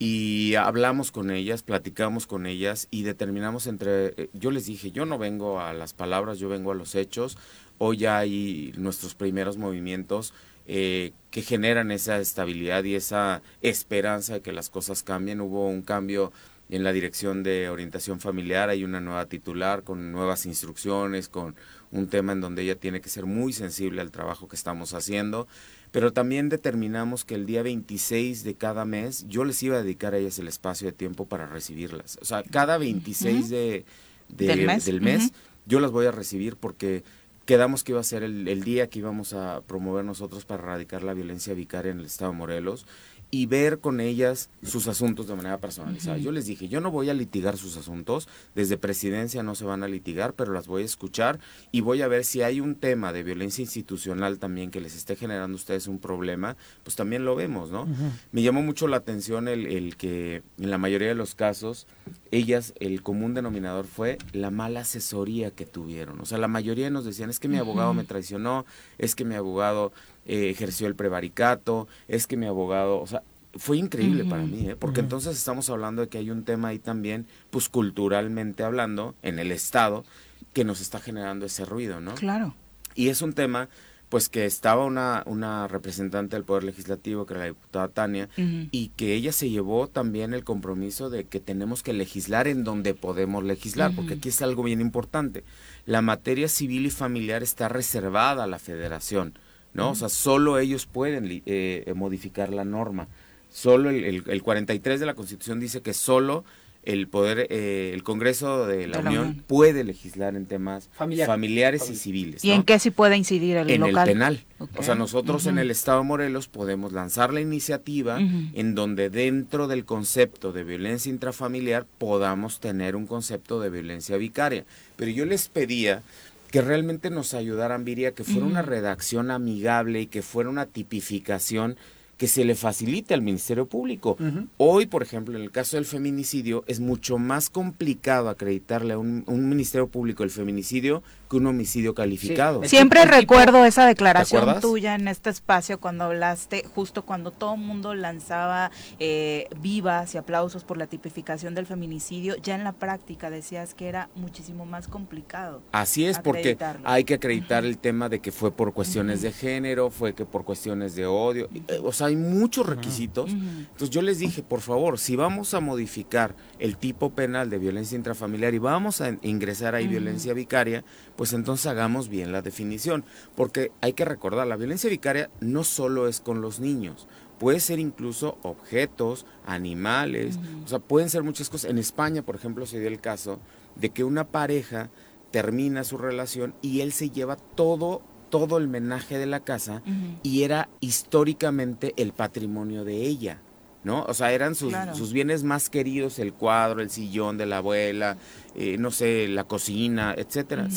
[0.00, 5.06] Y hablamos con ellas, platicamos con ellas y determinamos entre, eh, yo les dije, yo
[5.06, 7.36] no vengo a las palabras, yo vengo a los hechos.
[7.78, 10.34] Hoy ya hay nuestros primeros movimientos
[10.68, 15.40] eh, que generan esa estabilidad y esa esperanza de que las cosas cambien.
[15.40, 16.32] Hubo un cambio
[16.70, 21.56] en la dirección de orientación familiar, hay una nueva titular con nuevas instrucciones, con
[21.90, 25.48] un tema en donde ella tiene que ser muy sensible al trabajo que estamos haciendo,
[25.90, 30.12] pero también determinamos que el día 26 de cada mes yo les iba a dedicar
[30.12, 32.18] a ellas el espacio de tiempo para recibirlas.
[32.20, 33.84] O sea, cada 26 de,
[34.28, 35.32] ¿Del mes,
[35.64, 37.02] yo las voy a recibir porque
[37.46, 41.02] quedamos que iba a ser el, el, día que íbamos a promover nosotros para erradicar
[41.02, 42.84] la violencia vicaria en el estado de Morelos
[43.30, 46.16] y ver con ellas sus asuntos de manera personalizada.
[46.16, 49.82] Yo les dije, yo no voy a litigar sus asuntos, desde presidencia no se van
[49.82, 51.38] a litigar, pero las voy a escuchar
[51.70, 55.14] y voy a ver si hay un tema de violencia institucional también que les esté
[55.14, 57.86] generando a ustedes un problema, pues también lo vemos, ¿no?
[58.32, 61.86] Me llamó mucho la atención el, el, que en la mayoría de los casos,
[62.30, 66.20] ellas, el común denominador fue la mala asesoría que tuvieron.
[66.20, 68.64] O sea, la mayoría nos decían, es que mi abogado me traicionó,
[68.96, 69.92] es que mi abogado
[70.28, 73.22] eh, ejerció el prevaricato, es que mi abogado, o sea,
[73.56, 74.76] fue increíble para mí, ¿eh?
[74.76, 79.38] porque entonces estamos hablando de que hay un tema ahí también, pues culturalmente hablando, en
[79.38, 80.04] el Estado,
[80.52, 82.14] que nos está generando ese ruido, ¿no?
[82.14, 82.54] Claro.
[82.94, 83.70] Y es un tema,
[84.10, 88.88] pues que estaba una, una representante del Poder Legislativo, que era la diputada Tania, y
[88.96, 93.44] que ella se llevó también el compromiso de que tenemos que legislar en donde podemos
[93.44, 95.42] legislar, porque aquí es algo bien importante.
[95.86, 99.32] La materia civil y familiar está reservada a la federación
[99.78, 99.90] ¿no?
[99.92, 103.08] O sea, solo ellos pueden eh, eh, modificar la norma.
[103.50, 106.44] Solo el, el, 43 de la Constitución dice que solo
[106.82, 112.44] el poder, eh, el Congreso de la, Unión, puede legislar en temas familiares y civiles.
[112.44, 114.08] ¿Y en qué sí puede incidir el en local?
[114.08, 114.44] el penal.
[114.76, 119.68] O sea, nosotros en el Estado de Morelos podemos lanzar la iniciativa en donde dentro
[119.68, 124.64] del concepto de violencia intrafamiliar podamos tener un concepto de violencia vicaria.
[124.96, 126.02] Pero yo les pedía
[126.50, 131.76] que realmente nos ayudaran, Viria, que fuera una redacción amigable y que fuera una tipificación
[132.18, 134.18] que se le facilite al Ministerio Público.
[134.56, 139.22] Hoy, por ejemplo, en el caso del feminicidio, es mucho más complicado acreditarle a un,
[139.26, 142.64] un Ministerio Público el feminicidio que un homicidio calificado.
[142.64, 147.94] Siempre recuerdo esa declaración tuya en este espacio cuando hablaste, justo cuando todo el mundo
[147.94, 153.74] lanzaba eh, vivas y aplausos por la tipificación del feminicidio, ya en la práctica decías
[153.74, 155.62] que era muchísimo más complicado.
[155.72, 159.90] Así es, porque hay que acreditar el tema de que fue por cuestiones de género,
[159.90, 163.30] fue que por cuestiones de odio, eh, o sea, hay muchos requisitos.
[163.30, 167.96] Entonces yo les dije, por favor, si vamos a modificar el tipo penal de violencia
[167.96, 170.84] intrafamiliar y vamos a ingresar ahí violencia vicaria,
[171.16, 173.04] pues entonces hagamos bien la definición,
[173.36, 177.06] porque hay que recordar, la violencia vicaria no solo es con los niños,
[177.38, 181.70] puede ser incluso objetos, animales, o sea, pueden ser muchas cosas.
[181.70, 183.38] En España, por ejemplo, se dio el caso
[183.76, 184.90] de que una pareja
[185.30, 189.82] termina su relación y él se lleva todo todo el menaje de la casa
[190.22, 193.40] y era históricamente el patrimonio de ella.
[193.84, 194.04] ¿no?
[194.04, 198.16] O sea, eran sus, sus, bienes más queridos, el cuadro, el sillón de la abuela,
[198.54, 200.68] eh, no sé, la cocina, etcétera.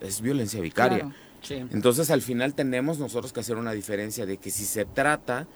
[0.00, 1.10] es violencia vicaria.
[1.48, 5.46] Entonces, al final tenemos nosotros que hacer una diferencia de que si se trata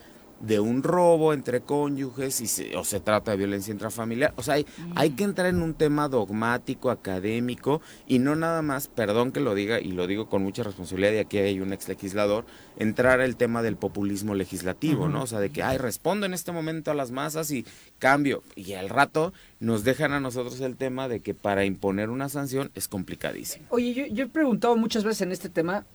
[0.46, 4.34] de un robo entre cónyuges y o se trata de violencia intrafamiliar.
[4.36, 8.88] O sea, hay, hay, que entrar en un tema dogmático, académico y no nada más,
[8.88, 11.88] perdón que lo diga y lo digo con mucha responsabilidad y aquí hay un ex
[11.88, 12.44] legislador,
[12.78, 15.22] entrar al tema del populismo legislativo, ¿no?
[15.22, 17.64] O sea, de que, ay, respondo en este momento a las masas y
[17.98, 18.42] cambio.
[18.54, 22.70] Y al rato nos dejan a nosotros el tema de que para imponer una sanción
[22.74, 23.66] es complicadísimo.
[23.70, 25.86] Oye, yo, yo he preguntado muchas veces en este tema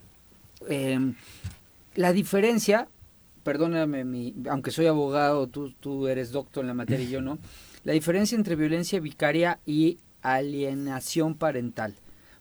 [0.68, 1.14] eh,
[1.96, 2.88] la diferencia
[3.44, 7.40] perdóname, mi, aunque soy abogado, tú, tú eres doctor en la materia y yo no,
[7.84, 11.96] la diferencia entre violencia vicaria y alienación parental.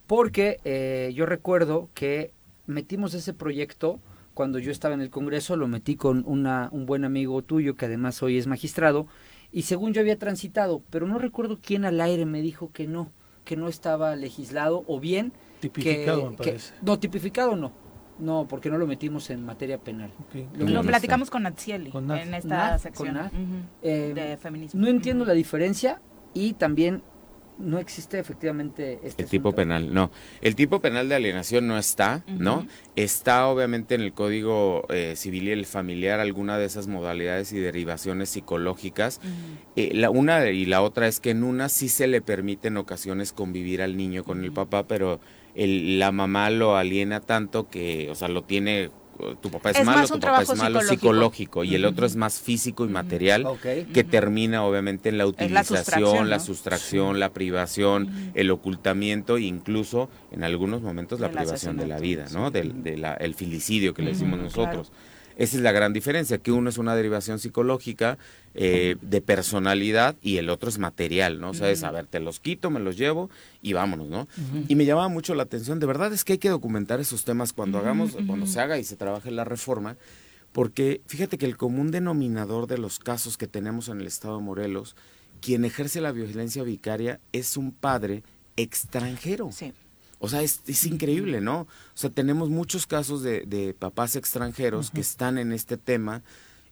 [0.07, 2.32] Porque eh, yo recuerdo que
[2.66, 4.01] metimos ese proyecto
[4.34, 7.86] cuando yo estaba en el Congreso, lo metí con una, un buen amigo tuyo que
[7.86, 9.09] además hoy es magistrado,
[9.51, 13.11] y según yo había transitado, pero no recuerdo quién al aire me dijo que no,
[13.44, 15.32] que no estaba legislado, o bien...
[15.59, 16.72] Tipificado, me parece.
[16.82, 17.72] no, tipificado no.
[18.19, 20.11] No, porque no lo metimos en materia penal.
[20.57, 23.19] Lo, platicamos con Natsieli en esta sección
[23.82, 24.81] eh, de feminismo.
[24.81, 26.01] No entiendo la diferencia
[26.35, 27.03] y también
[27.59, 30.11] no existe efectivamente este el tipo penal no.
[30.40, 32.66] El tipo penal de alienación no está no
[32.97, 37.59] está obviamente en el código eh, civil y el familiar alguna de esas modalidades y
[37.59, 39.20] derivaciones psicológicas.
[39.77, 42.77] Eh, la una y la otra es que en una sí se le permite en
[42.77, 45.20] ocasiones convivir al niño con el papá pero
[45.59, 48.90] el, la mamá lo aliena tanto que o sea lo tiene
[49.40, 52.85] tu papá es, malo, tu papá es malo psicológico, y el otro es más físico
[52.85, 53.44] y material
[53.93, 60.44] que termina obviamente en la utilización, la sustracción, la, privación, el ocultamiento e incluso en
[60.44, 62.51] algunos momentos la privación de la vida, ¿no?
[62.51, 64.93] Del de el filicidio que le decimos nosotros.
[65.39, 68.19] Esa es la gran diferencia, que uno es una derivación psicológica
[68.55, 71.51] eh, de personalidad y el otro es material, ¿no?
[71.51, 73.31] O sea, es, a ver, te los quito, me los llevo
[73.62, 74.27] y vámonos, ¿no?
[74.66, 77.52] Y me llamaba mucho la atención, de verdad es que hay que documentar esos temas
[77.52, 79.97] cuando hagamos, cuando se haga y se trabaje la reforma,
[80.51, 84.43] porque fíjate que el común denominador de los casos que tenemos en el estado de
[84.43, 84.97] Morelos,
[85.40, 88.24] quien ejerce la violencia vicaria es un padre
[88.56, 89.51] extranjero.
[89.52, 89.73] Sí.
[90.19, 91.61] O sea, es, es, increíble, ¿no?
[91.61, 96.23] O sea, tenemos muchos casos de, de papás extranjeros que están en este tema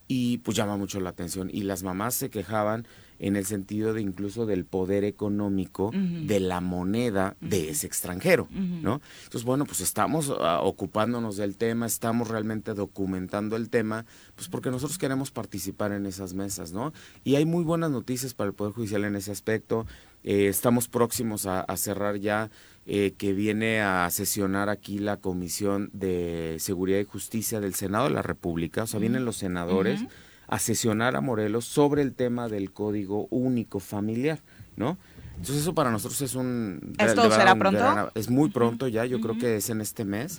[0.09, 1.51] y pues llama mucho la atención.
[1.53, 2.87] Y las mamás se quejaban
[3.19, 9.01] en el sentido de incluso del poder económico de la moneda de ese extranjero, ¿no?
[9.25, 14.05] Entonces, bueno, pues estamos ah, ocupándonos del tema, estamos realmente documentando el tema,
[14.35, 16.93] pues porque nosotros queremos participar en esas mesas, ¿no?
[17.25, 19.87] Y hay muy buenas noticias para el Poder Judicial en ese aspecto.
[20.23, 22.51] Eh, estamos próximos a, cerrar ya
[22.87, 28.15] eh, que viene a sesionar aquí la Comisión de Seguridad y Justicia del Senado de
[28.15, 30.05] la República, o sea, vienen los senadores
[30.47, 34.41] a sesionar a Morelos sobre el tema del Código Único Familiar,
[34.77, 34.99] ¿no?
[35.31, 36.95] Entonces eso para nosotros es un...
[36.99, 38.11] ¿Esto será pronto?
[38.15, 40.39] es muy pronto ya, yo creo que es en este mes.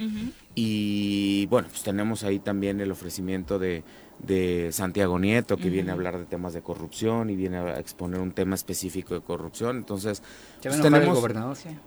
[0.55, 3.83] Y bueno, pues tenemos ahí también el ofrecimiento de,
[4.19, 8.19] de Santiago Nieto, que viene a hablar de temas de corrupción y viene a exponer
[8.19, 9.77] un tema específico de corrupción.
[9.77, 10.23] Entonces,
[10.61, 11.23] pues tenemos,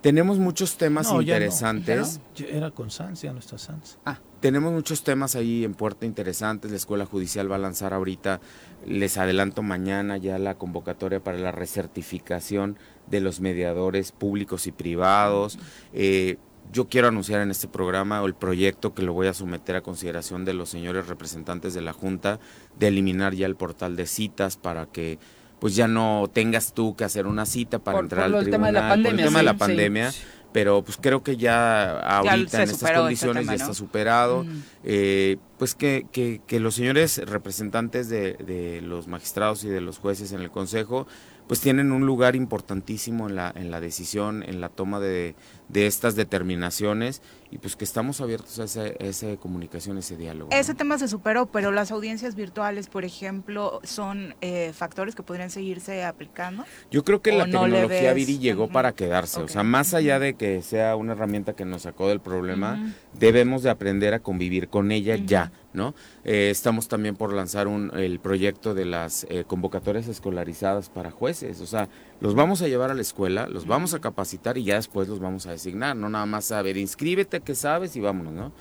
[0.00, 2.20] tenemos muchos temas interesantes.
[2.38, 3.98] Era con Sanz, ya no está Sanz.
[4.04, 4.18] Ah.
[4.40, 6.70] Tenemos muchos temas ahí en puerta interesantes.
[6.70, 8.40] La Escuela Judicial va a lanzar ahorita,
[8.86, 15.58] les adelanto mañana ya la convocatoria para la recertificación de los mediadores públicos y privados.
[15.92, 16.38] Eh,
[16.72, 20.44] yo quiero anunciar en este programa el proyecto que lo voy a someter a consideración
[20.44, 22.38] de los señores representantes de la Junta
[22.78, 25.18] de eliminar ya el portal de citas para que
[25.58, 28.72] pues ya no tengas tú que hacer una cita para entrar al tribunal tema de
[28.72, 30.12] la pandemia, por el tema de la pandemia.
[30.52, 34.44] Pero pues creo que ya ahorita en estas condiciones ya está superado.
[34.82, 39.98] Eh, pues que, que, que, los señores representantes de, de los magistrados y de los
[39.98, 41.06] jueces en el Consejo
[41.50, 45.34] pues tienen un lugar importantísimo en la, en la decisión, en la toma de,
[45.72, 50.50] de estas determinaciones y pues que estamos abiertos a esa, esa comunicación, ese diálogo.
[50.52, 55.50] Ese tema se superó, pero las audiencias virtuales, por ejemplo, son eh, factores que podrían
[55.50, 56.64] seguirse aplicando.
[56.90, 60.62] Yo creo que la tecnología Viri llegó para quedarse, o sea, más allá de que
[60.62, 65.16] sea una herramienta que nos sacó del problema, debemos de aprender a convivir con ella
[65.16, 65.94] ya, ¿no?
[66.24, 71.60] Eh, estamos también por lanzar un, el proyecto de las eh, convocatorias escolarizadas para jueces,
[71.60, 71.88] o sea,
[72.20, 75.20] los vamos a llevar a la escuela, los vamos a capacitar y ya después los
[75.20, 78.52] vamos a designar, no nada más a ver, inscríbete que sabes y vámonos, ¿no?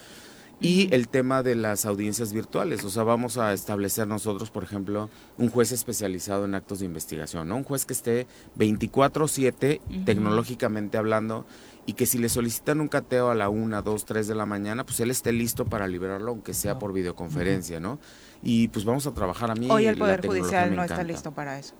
[0.61, 5.09] Y el tema de las audiencias virtuales, o sea, vamos a establecer nosotros, por ejemplo,
[5.37, 7.55] un juez especializado en actos de investigación, ¿no?
[7.55, 8.27] Un juez que esté
[8.57, 11.45] 24/7, tecnológicamente hablando,
[11.85, 14.85] y que si le solicitan un cateo a la 1, 2, 3 de la mañana,
[14.85, 17.97] pues él esté listo para liberarlo, aunque sea por videoconferencia, ¿no?
[18.43, 19.69] Y pues vamos a trabajar a mí.
[19.71, 21.73] Hoy el Poder Judicial no está listo para eso.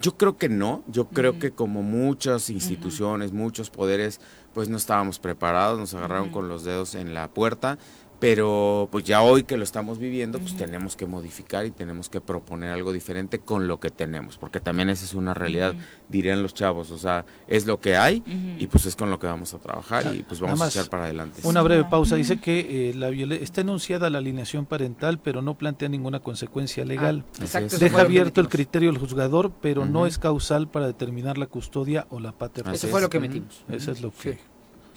[0.00, 4.18] Yo creo que no, yo creo que como muchas instituciones, muchos poderes,
[4.54, 7.78] pues no estábamos preparados, nos agarraron con los dedos en la puerta
[8.20, 12.20] pero pues ya hoy que lo estamos viviendo, pues tenemos que modificar y tenemos que
[12.20, 15.74] proponer algo diferente con lo que tenemos, porque también esa es una realidad,
[16.08, 18.22] dirían los chavos, o sea, es lo que hay
[18.58, 21.04] y pues es con lo que vamos a trabajar y pues vamos a echar para
[21.04, 21.40] adelante.
[21.44, 25.88] Una breve pausa, dice que eh, la está enunciada la alineación parental, pero no plantea
[25.88, 27.24] ninguna consecuencia legal.
[27.54, 32.06] Ah, Deja abierto el criterio del juzgador, pero no es causal para determinar la custodia
[32.10, 32.74] o la paternidad.
[32.74, 33.64] Eso fue lo que metimos.
[33.70, 34.38] Eso es lo que...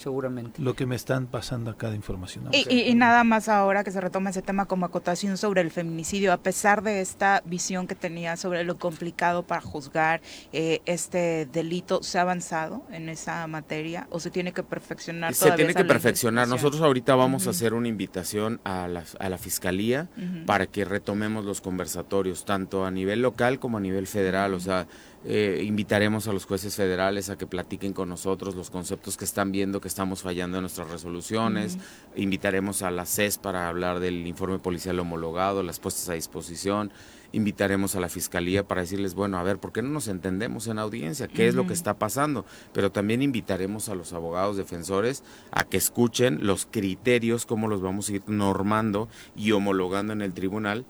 [0.03, 0.61] seguramente.
[0.61, 2.49] Lo que me están pasando acá de información.
[2.51, 6.37] Y, nada más ahora que se retoma ese tema como acotación sobre el feminicidio, a
[6.37, 10.21] pesar de esta visión que tenía sobre lo complicado para juzgar
[10.51, 15.33] eh, este delito, ¿se ha avanzado en esa materia o se tiene que perfeccionar?
[15.33, 16.47] Se tiene que perfeccionar.
[16.47, 20.09] Nosotros ahorita vamos a hacer una invitación a la, a la Fiscalía
[20.45, 24.53] para que retomemos los conversatorios, tanto a nivel local como a nivel federal.
[24.53, 24.87] O sea,
[25.25, 29.53] eh, invitaremos a los jueces federales a que platiquen con nosotros los conceptos que están
[29.53, 31.77] viendo que estamos fallando en nuestras resoluciones.
[32.15, 36.91] Invitaremos a la CES para hablar del informe policial homologado, las puestas a disposición.
[37.31, 40.77] Invitaremos a la fiscalía para decirles, bueno, a ver, ¿por qué no nos entendemos en
[40.77, 41.27] audiencia?
[41.27, 42.45] ¿Qué es lo que está pasando?
[42.73, 48.09] Pero también invitaremos a los abogados defensores a que escuchen los criterios, cómo los vamos
[48.09, 50.85] a ir normando y homologando en el tribunal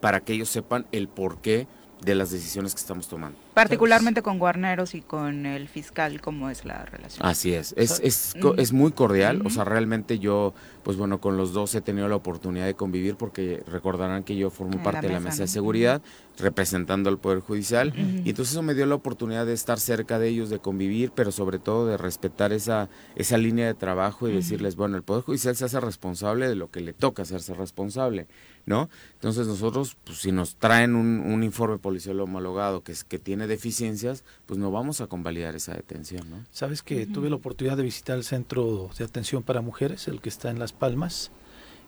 [0.00, 1.66] para que ellos sepan el por qué
[2.04, 3.38] de las decisiones que estamos tomando.
[3.54, 7.26] Particularmente con Guarneros y con el fiscal, ¿cómo es la relación?
[7.26, 11.52] Así es, es, es, es muy cordial, o sea, realmente yo, pues bueno, con los
[11.52, 15.20] dos he tenido la oportunidad de convivir porque recordarán que yo formo parte de la
[15.20, 16.00] mesa de seguridad,
[16.38, 17.92] representando al Poder Judicial,
[18.24, 21.30] y entonces eso me dio la oportunidad de estar cerca de ellos, de convivir, pero
[21.30, 25.54] sobre todo de respetar esa, esa línea de trabajo y decirles, bueno, el Poder Judicial
[25.56, 28.28] se hace responsable de lo que le toca hacerse responsable,
[28.64, 28.88] ¿no?
[29.14, 33.41] Entonces nosotros, pues si nos traen un, un informe policial homologado que, es, que tiene
[33.46, 36.44] deficiencias, pues no vamos a convalidar esa detención, ¿no?
[36.50, 40.28] Sabes que tuve la oportunidad de visitar el centro de atención para mujeres, el que
[40.28, 41.30] está en Las Palmas,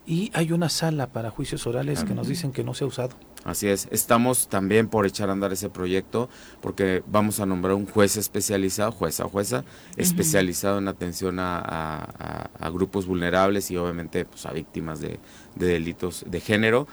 [0.07, 3.15] y hay una sala para juicios orales que nos dicen que no se ha usado.
[3.43, 6.29] Así es, estamos también por echar a andar ese proyecto
[6.61, 9.63] porque vamos a nombrar un juez especializado, jueza o jueza,
[9.97, 15.19] especializado en atención a, grupos vulnerables y obviamente pues, a víctimas de,
[15.55, 16.87] de delitos de género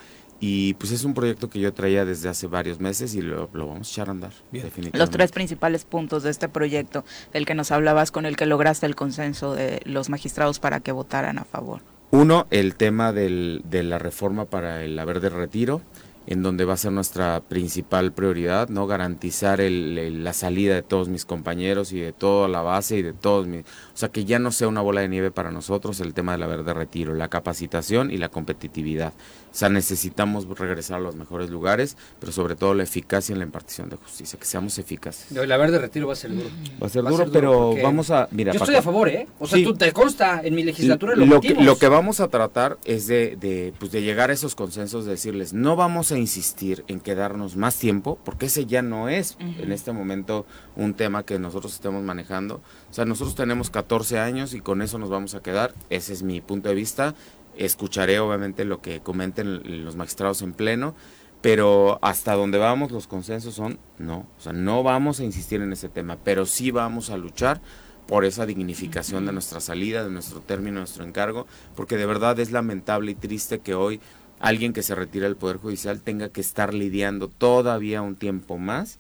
[0.45, 3.89] y pues es un proyecto que yo traía desde hace varios meses y lo, vamos
[3.89, 4.33] a echar a andar.
[4.51, 4.99] Definitivamente.
[4.99, 8.87] Los tres principales puntos de este proyecto, del que nos hablabas, con el que lograste
[8.87, 11.83] el consenso de los magistrados para que votaran a favor.
[12.11, 15.81] Uno, el tema del, de la reforma para el haber de retiro
[16.27, 21.09] en donde va a ser nuestra principal prioridad, no garantizar el, la salida de todos
[21.09, 24.39] mis compañeros y de toda la base y de todos mis, o sea que ya
[24.39, 27.29] no sea una bola de nieve para nosotros el tema del haber de retiro, la
[27.29, 29.13] capacitación y la competitividad.
[29.53, 33.45] O sea, necesitamos regresar a los mejores lugares, pero sobre todo la eficacia en la
[33.45, 35.31] impartición de justicia, que seamos eficaces.
[35.37, 36.49] El haber de retiro va a ser duro.
[36.83, 39.29] Va a ser duro, pero vamos a, mira, yo estoy a favor, ¿eh?
[39.39, 42.29] O sea, tú te consta en mi legislatura lo, lo que, lo que vamos a
[42.29, 46.19] tratar es de, de, pues de llegar a esos consensos, de decirles, no vamos a
[46.19, 51.25] insistir en quedarnos más tiempo, porque ese ya no es en este momento un tema
[51.25, 52.61] que nosotros estemos manejando.
[52.91, 55.75] O sea, nosotros tenemos 14 años y con eso nos vamos a quedar.
[55.91, 57.15] Ese es mi punto de vista.
[57.57, 60.95] Escucharé obviamente lo que comenten los magistrados en pleno,
[61.41, 64.27] pero hasta donde vamos los consensos son no.
[64.39, 67.61] O sea, no vamos a insistir en ese tema, pero sí vamos a luchar
[68.07, 72.39] por esa dignificación de nuestra salida, de nuestro término, de nuestro encargo, porque de verdad
[72.41, 74.01] es lamentable y triste que hoy
[74.43, 78.99] alguien que se retira del Poder Judicial tenga que estar lidiando todavía un tiempo más,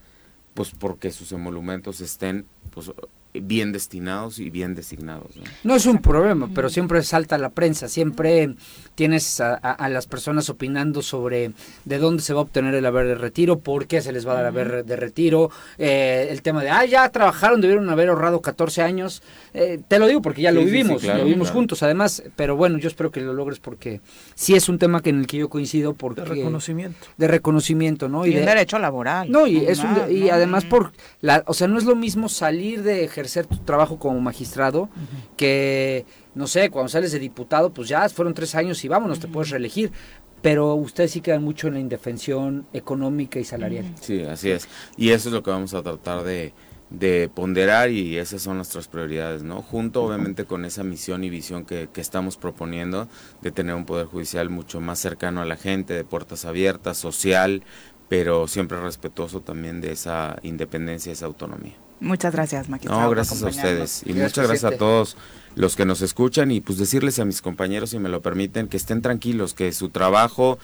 [0.55, 2.93] pues porque sus emolumentos estén pues,
[3.35, 5.31] bien destinados y bien designados.
[5.64, 5.74] ¿no?
[5.74, 8.55] es un problema, pero siempre salta la prensa, siempre
[8.94, 11.52] tienes a, las personas opinando sobre
[11.85, 14.32] de dónde se va a obtener el haber de retiro, por qué se les va
[14.32, 18.43] a dar haber de retiro, eh, el tema de, ah, ya trabajaron, debieron haber ahorrado
[18.43, 19.23] 14 años,
[19.54, 22.88] eh, te lo digo porque ya lo vivimos, lo vivimos juntos además, pero bueno, yo
[22.88, 24.00] espero que lo logres porque
[24.34, 26.22] sí es un tema que en el que yo coincido porque...
[26.22, 27.06] De reconocimiento.
[27.18, 28.24] De reconocimiento, ¿no?
[28.24, 29.30] Y, de, derecho laboral.
[29.30, 33.04] No, y, es y además por, la, o sea, no es lo mismo salir de
[33.04, 34.88] ejercer tu trabajo como magistrado,
[35.36, 39.28] que, no sé, cuando sales de diputado, pues ya fueron tres años y vámonos, te
[39.28, 39.92] puedes reelegir.
[40.40, 43.84] Pero ustedes sí quedan mucho en la indefensión económica y salarial.
[44.00, 44.66] Sí, así es.
[44.96, 46.52] Y eso es lo que vamos a tratar de,
[46.98, 49.62] de ponderar y esas son nuestras prioridades, ¿no?
[49.62, 53.09] Junto obviamente con esa misión y visión que, que, estamos proponiendo
[53.40, 57.62] de tener un poder judicial mucho más cercano a la gente, de puertas abiertas, social,
[58.09, 61.74] pero siempre respetuoso también de esa independencia, esa autonomía.
[62.02, 63.02] Muchas gracias, magistrado.
[63.02, 64.02] No, gracias a ustedes.
[64.05, 65.16] Y muchas gracias a todos
[65.55, 68.77] los que nos escuchan y pues decirles a mis compañeros, si me lo permiten, que
[68.77, 70.59] estén tranquilos, que su trabajo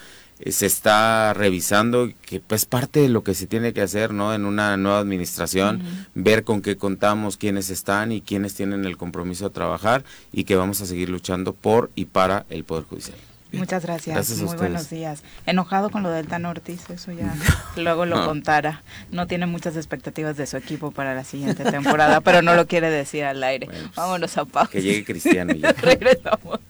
[0.47, 4.35] se está revisando, que pues parte de lo que se tiene que hacer, ¿no?
[4.35, 5.83] En una nueva administración,
[6.15, 10.57] ver con qué contamos, quiénes están y quiénes tienen el compromiso de trabajar y que
[10.57, 13.19] vamos a seguir luchando por y para el Poder Judicial.
[13.53, 14.39] Muchas gracias.
[14.43, 15.23] Muy buenos días.
[15.47, 17.35] Enojado con lo del Tan Ortiz, eso ya
[17.77, 18.83] luego lo contara.
[19.11, 22.91] No tiene muchas expectativas de su equipo para la siguiente temporada, pero no lo quiere
[22.91, 23.67] decir al aire.
[23.67, 24.71] Pues, Vámonos a pausa.
[24.71, 25.73] Que llegue Cristiano ya.
[25.81, 26.61] Regresamos.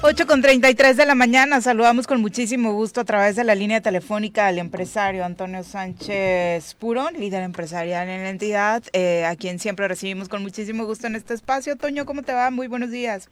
[0.00, 3.80] 8 con 33 de la mañana, saludamos con muchísimo gusto a través de la línea
[3.80, 9.88] telefónica al empresario Antonio Sánchez Purón, líder empresarial en la entidad, eh, a quien siempre
[9.88, 11.74] recibimos con muchísimo gusto en este espacio.
[11.76, 12.50] Toño, ¿cómo te va?
[12.50, 13.28] Muy buenos días.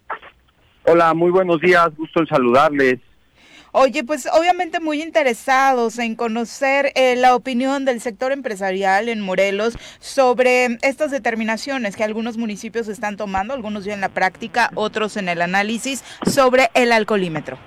[0.83, 2.99] Hola, muy buenos días, gusto en saludarles.
[3.79, 9.77] Oye, pues obviamente muy interesados en conocer eh, la opinión del sector empresarial en Morelos
[9.99, 15.29] sobre estas determinaciones que algunos municipios están tomando, algunos ya en la práctica, otros en
[15.29, 17.59] el análisis, sobre el alcoholímetro.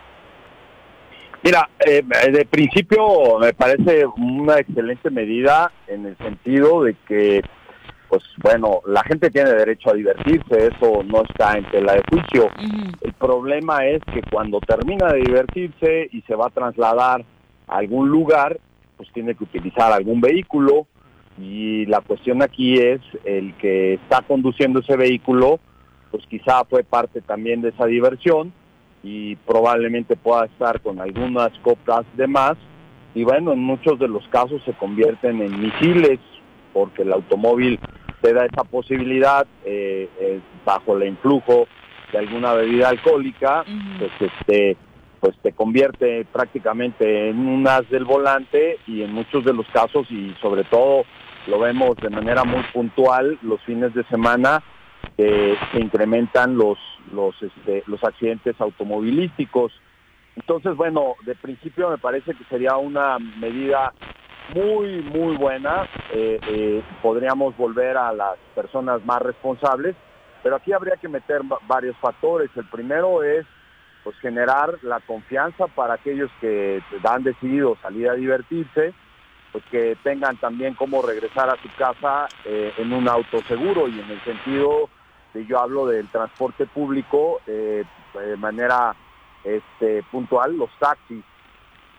[1.45, 7.41] Mira, eh, de principio me parece una excelente medida en el sentido de que
[8.11, 12.49] pues bueno, la gente tiene derecho a divertirse, eso no está en tela de juicio.
[13.01, 17.25] El problema es que cuando termina de divertirse y se va a trasladar
[17.69, 18.59] a algún lugar,
[18.97, 20.89] pues tiene que utilizar algún vehículo.
[21.39, 25.61] Y la cuestión aquí es el que está conduciendo ese vehículo,
[26.11, 28.53] pues quizá fue parte también de esa diversión
[29.05, 32.57] y probablemente pueda estar con algunas copas de más.
[33.15, 36.19] Y bueno, en muchos de los casos se convierten en misiles
[36.73, 37.79] porque el automóvil
[38.21, 41.67] te da esa posibilidad eh, eh, bajo el influjo
[42.13, 43.65] de alguna bebida alcohólica,
[43.99, 44.77] pues este
[45.21, 50.11] pues te convierte prácticamente en un as del volante y en muchos de los casos
[50.11, 51.05] y sobre todo
[51.47, 54.63] lo vemos de manera muy puntual los fines de semana
[55.17, 56.79] se incrementan los
[57.13, 59.73] los este, los accidentes automovilísticos.
[60.37, 63.93] Entonces, bueno, de principio me parece que sería una medida
[64.55, 65.89] muy, muy buena.
[66.13, 69.97] Eh, eh, podríamos volver a las personas más responsables,
[70.43, 72.51] pero aquí habría que meter varios factores.
[72.57, 73.47] El primero es
[74.03, 78.95] pues generar la confianza para aquellos que han decidido salir a divertirse,
[79.53, 84.01] pues que tengan también cómo regresar a su casa eh, en un auto seguro y
[84.01, 84.89] en el sentido
[85.35, 87.85] de yo hablo del transporte público de
[88.39, 88.97] manera
[89.45, 91.25] este, puntual, los taxis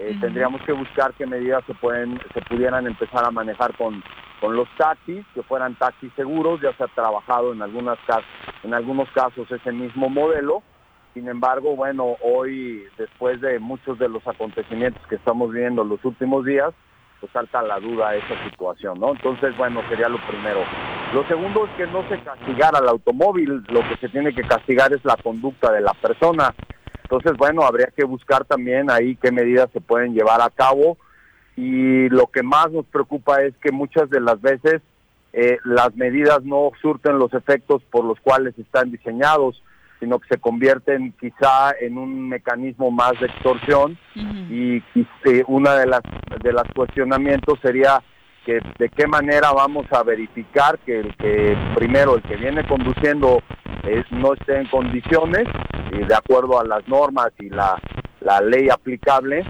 [0.02, 4.04] eh, tendríamos que buscar qué medidas se pueden se pudieran empezar a manejar con,
[4.40, 8.00] con los taxis, que fueran taxis seguros, ya se ha trabajado en algunas
[8.64, 10.64] en algunos casos ese mismo modelo.
[11.14, 16.46] Sin embargo, bueno, hoy después de muchos de los acontecimientos que estamos viendo los últimos
[16.46, 16.74] días,
[17.20, 19.12] pues salta la duda esa situación, ¿no?
[19.12, 20.62] Entonces, bueno, sería lo primero.
[21.14, 24.92] Lo segundo es que no se castigara al automóvil, lo que se tiene que castigar
[24.94, 26.56] es la conducta de la persona.
[27.12, 30.98] Entonces, bueno, habría que buscar también ahí qué medidas se pueden llevar a cabo.
[31.58, 34.82] Y lo que más nos preocupa es que muchas de las veces
[35.34, 39.62] eh, las medidas no surten los efectos por los cuales están diseñados,
[40.00, 43.98] sino que se convierten quizá en un mecanismo más de extorsión.
[44.50, 45.06] Y, y
[45.48, 46.02] una de las
[46.42, 48.02] de los cuestionamientos sería
[48.46, 53.44] que de qué manera vamos a verificar que el que primero el que viene conduciendo
[53.84, 55.48] es, no esté en condiciones
[55.92, 57.82] de acuerdo a las normas y la,
[58.22, 59.46] la ley aplicable,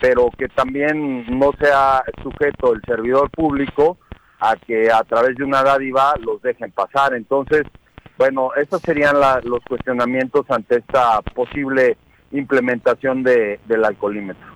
[0.00, 3.98] pero que también no sea sujeto el servidor público
[4.40, 7.14] a que a través de una dádiva los dejen pasar.
[7.14, 7.62] Entonces,
[8.18, 11.96] bueno, esos serían los cuestionamientos ante esta posible
[12.32, 14.51] implementación de, del alcoholímetro.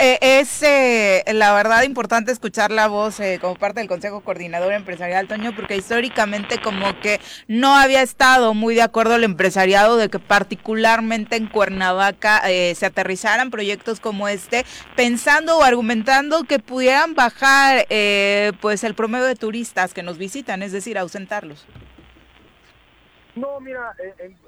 [0.00, 4.72] Eh, es eh, la verdad importante escuchar la voz eh, como parte del Consejo Coordinador
[4.72, 10.08] Empresarial, Toño, porque históricamente como que no había estado muy de acuerdo el empresariado de
[10.08, 12.42] que particularmente en Cuernavaca
[12.74, 14.64] se aterrizaran proyectos como este,
[14.96, 17.86] pensando o argumentando que pudieran bajar
[18.60, 21.66] pues el promedio de turistas que nos visitan, es decir, ausentarlos.
[23.36, 23.94] No, mira,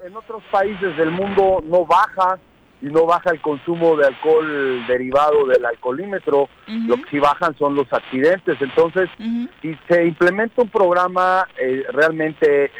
[0.03, 2.39] en otros países del mundo no baja,
[2.81, 7.75] y no baja el consumo de alcohol derivado del alcoholímetro, lo que sí bajan son
[7.75, 8.61] los accidentes.
[8.61, 12.71] Entonces, si se implementa un programa eh, realmente eh,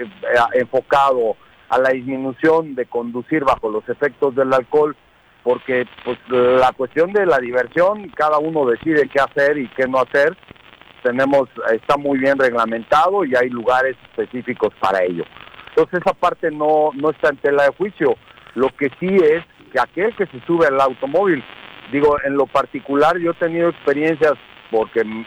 [0.54, 1.36] enfocado
[1.70, 4.96] a la disminución de conducir bajo los efectos del alcohol,
[5.44, 10.00] porque pues la cuestión de la diversión, cada uno decide qué hacer y qué no
[10.00, 10.38] hacer,
[11.04, 15.24] tenemos está muy bien reglamentado y hay lugares específicos para ello.
[15.70, 18.16] Entonces esa parte no no está en tela de juicio.
[18.56, 21.44] Lo que sí es que aquel que se sube al automóvil.
[21.92, 24.34] Digo, en lo particular yo he tenido experiencias
[24.72, 25.26] porque mm,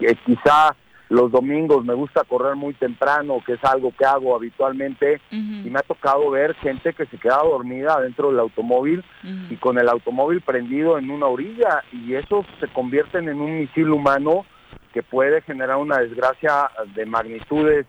[0.00, 0.74] eh, quizá
[1.08, 5.78] los domingos me gusta correr muy temprano, que es algo que hago habitualmente, y me
[5.78, 9.04] ha tocado ver gente que se queda dormida dentro del automóvil
[9.48, 13.90] y con el automóvil prendido en una orilla, y eso se convierten en un misil
[13.90, 14.46] humano
[14.92, 17.86] que puede generar una desgracia de magnitudes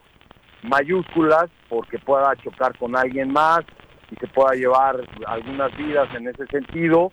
[0.62, 3.62] mayúsculas porque pueda chocar con alguien más,
[4.12, 7.12] y se pueda llevar algunas vidas en ese sentido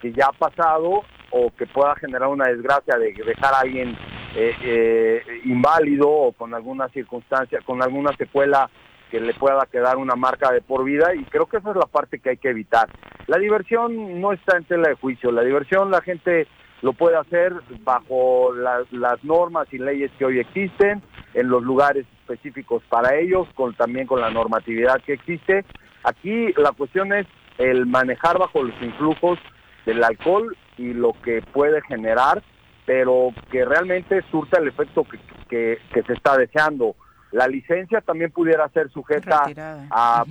[0.00, 3.96] que ya ha pasado o que pueda generar una desgracia de dejar a alguien
[4.34, 8.70] eh, eh, inválido o con alguna circunstancia, con alguna secuela
[9.10, 11.86] que le pueda quedar una marca de por vida y creo que esa es la
[11.86, 12.88] parte que hay que evitar.
[13.26, 16.46] La diversión no está en tela de juicio, la diversión la gente
[16.82, 21.02] lo puede hacer bajo las normas y leyes que hoy existen,
[21.34, 25.64] en los lugares específicos para ellos, con, también con la normatividad que existe.
[26.06, 27.26] Aquí la cuestión es
[27.58, 29.40] el manejar bajo los influjos
[29.84, 32.44] del alcohol y lo que puede generar,
[32.84, 35.04] pero que realmente surta el efecto
[35.48, 36.94] que, que se está deseando.
[37.32, 39.42] La licencia también pudiera ser sujeta
[39.90, 40.24] a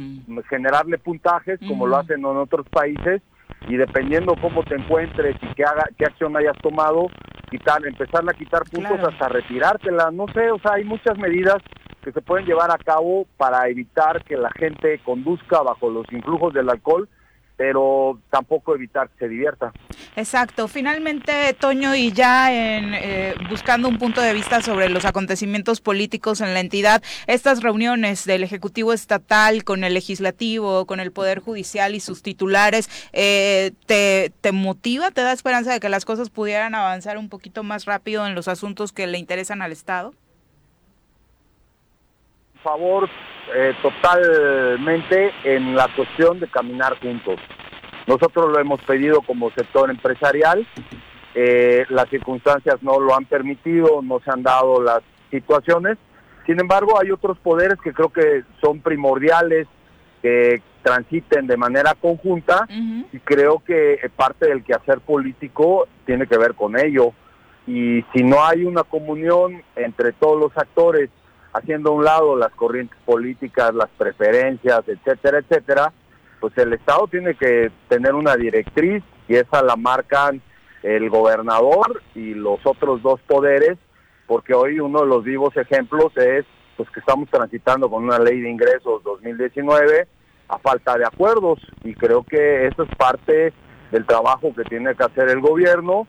[0.49, 3.21] generarle puntajes, como lo hacen en otros países,
[3.67, 7.07] y dependiendo cómo te encuentres y qué, haga, qué acción hayas tomado,
[7.51, 10.09] quitar, empezar a quitar puntos hasta retirártela.
[10.11, 11.57] No sé, o sea, hay muchas medidas
[12.05, 16.53] que se pueden llevar a cabo para evitar que la gente conduzca bajo los influjos
[16.53, 17.09] del alcohol
[17.57, 19.71] pero tampoco evitar que se divierta.
[20.15, 20.67] Exacto.
[20.67, 26.41] Finalmente, Toño, y ya en, eh, buscando un punto de vista sobre los acontecimientos políticos
[26.41, 31.95] en la entidad, estas reuniones del Ejecutivo Estatal con el Legislativo, con el Poder Judicial
[31.95, 36.75] y sus titulares, eh, te, ¿te motiva, te da esperanza de que las cosas pudieran
[36.75, 40.13] avanzar un poquito más rápido en los asuntos que le interesan al Estado?
[42.65, 43.07] Favor
[43.55, 47.39] eh, totalmente en la cuestión de caminar juntos.
[48.07, 50.67] Nosotros lo hemos pedido como sector empresarial,
[51.35, 55.97] eh, las circunstancias no lo han permitido, no se han dado las situaciones.
[56.47, 59.67] Sin embargo, hay otros poderes que creo que son primordiales,
[60.23, 66.55] que transiten de manera conjunta y creo que parte del quehacer político tiene que ver
[66.55, 67.13] con ello.
[67.67, 71.09] Y si no hay una comunión entre todos los actores
[71.55, 75.93] haciendo a un lado las corrientes políticas, las preferencias, etcétera, etcétera,
[76.41, 80.41] pues el Estado tiene que tener una directriz y esa la marcan
[80.83, 83.77] el gobernador y los otros dos poderes,
[84.27, 86.45] porque hoy uno de los vivos ejemplos es
[86.75, 90.07] pues que estamos transitando con una ley de ingresos 2019
[90.49, 91.59] a falta de acuerdos.
[91.85, 93.53] Y creo que eso es parte
[93.91, 96.05] del trabajo que tiene que hacer el gobierno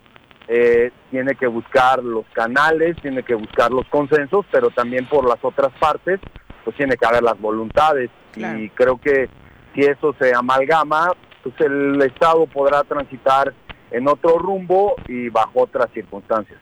[0.48, 5.38] eh, tiene que buscar los canales, tiene que buscar los consensos, pero también por las
[5.42, 6.20] otras partes,
[6.64, 8.10] pues tiene que haber las voluntades.
[8.36, 9.28] Y creo que
[9.74, 11.10] si eso se amalgama,
[11.42, 13.54] pues el Estado podrá transitar
[13.90, 16.58] en otro rumbo y bajo otras circunstancias.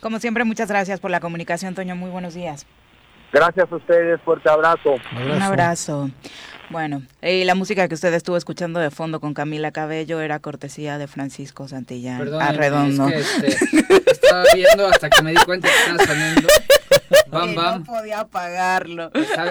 [0.00, 1.96] Como siempre, muchas gracias por la comunicación, Toño.
[1.96, 2.66] Muy buenos días.
[3.32, 4.96] Gracias a ustedes, fuerte abrazo.
[5.16, 6.10] Un abrazo.
[6.70, 10.98] Bueno, y la música que usted estuvo escuchando de fondo con Camila Cabello era cortesía
[10.98, 12.18] de Francisco Santillán.
[12.18, 13.08] Perdón, Arredondo.
[13.08, 16.48] Es que, este, estaba viendo hasta que me di cuenta que estaba sonando.
[17.34, 17.78] Bam, bam.
[17.80, 19.10] No podía apagarlo.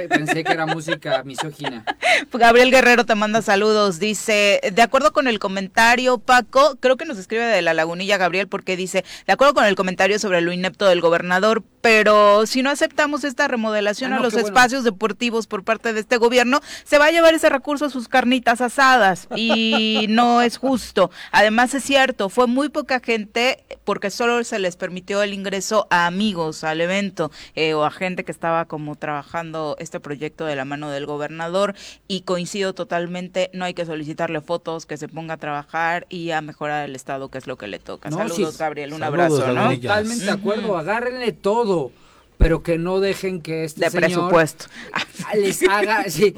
[0.10, 1.86] Pensé que era música misógina.
[2.32, 4.00] Gabriel Guerrero te manda saludos.
[4.00, 8.48] Dice, de acuerdo con el comentario, Paco, creo que nos escribe de la lagunilla Gabriel
[8.48, 12.70] porque dice, de acuerdo con el comentario sobre lo inepto del gobernador, pero si no
[12.70, 17.08] aceptamos esta remodelación ah, a los espacios deportivos por parte de este gobierno, se va
[17.08, 21.12] a llevar ese recurso a sus carnitas asadas y no es justo.
[21.32, 26.06] Además es cierto, fue muy poca gente porque solo se les permitió el ingreso a
[26.06, 30.66] amigos al evento eh, o a gente que estaba como trabajando este proyecto de la
[30.66, 31.76] mano del gobernador
[32.08, 36.42] y coincido totalmente, no hay que solicitarle fotos, que se ponga a trabajar y a
[36.42, 38.12] mejorar el estado, que es lo que le toca.
[38.12, 39.72] Saludos, Gabriel, un abrazo, ¿no?
[39.76, 41.92] Totalmente de acuerdo, agárrenle todo
[42.38, 44.66] pero que no dejen que este de presupuesto
[45.36, 46.34] les haga sí,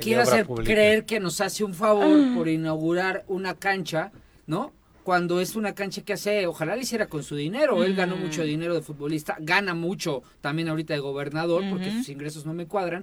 [0.00, 4.12] quiero hacer creer que nos hace un favor por inaugurar una cancha,
[4.46, 4.72] ¿no?
[5.10, 7.82] Cuando es una cancha que hace, ojalá le hiciera con su dinero.
[7.82, 12.46] Él ganó mucho dinero de futbolista, gana mucho también ahorita de gobernador, porque sus ingresos
[12.46, 13.02] no me cuadran.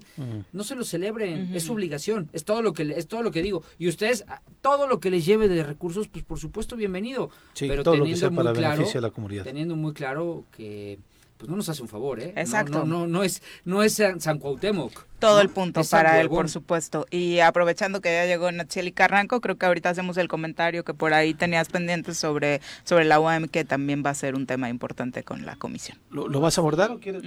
[0.54, 3.42] No se lo celebren, es su obligación, es todo lo que es todo lo que
[3.42, 3.62] digo.
[3.78, 4.24] Y ustedes,
[4.62, 7.30] todo lo que les lleve de recursos, pues por supuesto bienvenido.
[7.60, 9.44] pero teniendo muy claro, la comunidad.
[9.44, 11.00] Teniendo muy claro que
[11.38, 12.34] pues no nos hace un favor, ¿eh?
[12.36, 12.80] Exacto.
[12.80, 15.06] No, no, no, es, no es San Cuauhtémoc.
[15.20, 17.06] Todo el punto para él, por supuesto.
[17.12, 21.14] Y aprovechando que ya llegó Natsieli Carranco, creo que ahorita hacemos el comentario que por
[21.14, 25.24] ahí tenías pendientes sobre, sobre la UAM, que también va a ser un tema importante
[25.24, 25.98] con la comisión.
[26.10, 27.24] ¿Lo, vas a abordar o quieres?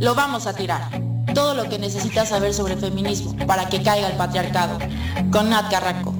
[0.00, 0.82] Lo vamos a tirar.
[1.34, 4.78] Todo lo que necesitas saber sobre feminismo para que caiga el patriarcado.
[5.30, 6.14] Con Nat Carranco.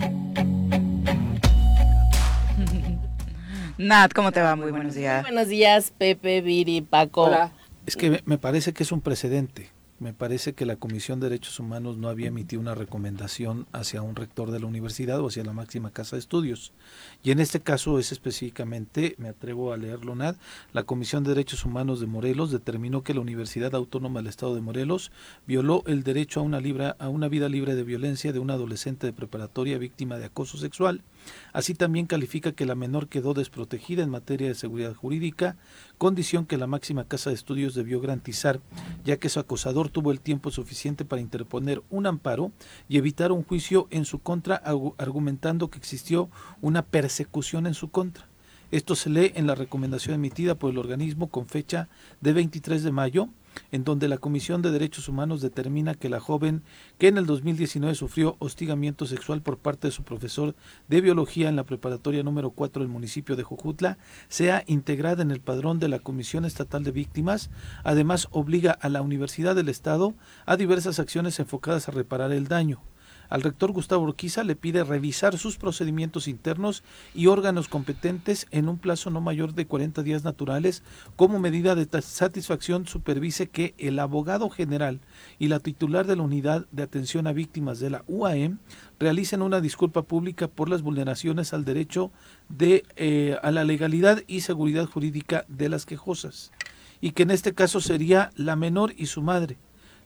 [3.82, 4.54] Nat, ¿cómo te va?
[4.54, 5.22] Muy buenos días.
[5.22, 7.28] buenos días, Pepe, Viri, Paco.
[7.84, 9.70] Es que me parece que es un precedente.
[9.98, 14.16] me parece que la Comisión de Derechos Humanos no había emitido una recomendación hacia un
[14.16, 16.72] rector de la universidad o hacia la máxima casa de estudios.
[17.22, 20.36] Y en este caso es específicamente, me atrevo a leerlo, Nad,
[20.72, 24.60] la Comisión de Derechos Humanos de Morelos determinó que la Universidad Autónoma del Estado de
[24.60, 25.12] Morelos
[25.46, 26.58] violó el derecho a una,
[26.98, 31.02] a una vida libre de violencia de una adolescente de preparatoria víctima de acoso sexual
[31.52, 35.56] Así también califica que la menor quedó desprotegida en materia de seguridad jurídica,
[35.98, 38.60] condición que la máxima casa de estudios debió garantizar,
[39.04, 42.52] ya que su acosador tuvo el tiempo suficiente para interponer un amparo
[42.88, 44.62] y evitar un juicio en su contra,
[44.98, 46.30] argumentando que existió
[46.60, 48.26] una persecución en su contra.
[48.70, 51.88] Esto se lee en la recomendación emitida por el organismo con fecha
[52.22, 53.28] de 23 de mayo
[53.70, 56.62] en donde la Comisión de Derechos Humanos determina que la joven
[56.98, 60.54] que en el 2019 sufrió hostigamiento sexual por parte de su profesor
[60.88, 63.98] de biología en la preparatoria número 4 del municipio de Jojutla
[64.28, 67.50] sea integrada en el padrón de la Comisión Estatal de Víctimas.
[67.84, 70.14] Además, obliga a la Universidad del Estado
[70.46, 72.80] a diversas acciones enfocadas a reparar el daño
[73.32, 76.84] al rector Gustavo Urquiza le pide revisar sus procedimientos internos
[77.14, 80.82] y órganos competentes en un plazo no mayor de 40 días naturales.
[81.16, 85.00] Como medida de satisfacción, supervise que el abogado general
[85.38, 88.58] y la titular de la unidad de atención a víctimas de la UAM
[89.00, 92.12] realicen una disculpa pública por las vulneraciones al derecho
[92.50, 96.52] de, eh, a la legalidad y seguridad jurídica de las quejosas
[97.00, 99.56] y que en este caso sería la menor y su madre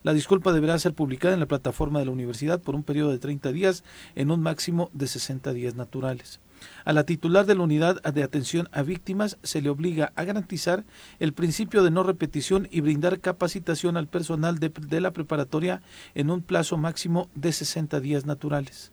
[0.06, 3.18] la disculpa deberá ser publicada en la plataforma de la universidad por un periodo de
[3.18, 3.82] 30 días
[4.14, 6.38] en un máximo de 60 días naturales.
[6.84, 10.84] A la titular de la unidad de atención a víctimas se le obliga a garantizar
[11.18, 15.82] el principio de no repetición y brindar capacitación al personal de, de la preparatoria
[16.14, 18.92] en un plazo máximo de 60 días naturales.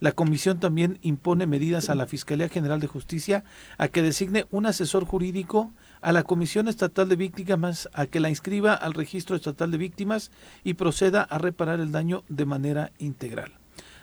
[0.00, 3.44] La comisión también impone medidas a la Fiscalía General de Justicia
[3.76, 5.72] a que designe un asesor jurídico
[6.04, 10.30] a la Comisión Estatal de Víctimas a que la inscriba al Registro Estatal de Víctimas
[10.62, 13.54] y proceda a reparar el daño de manera integral.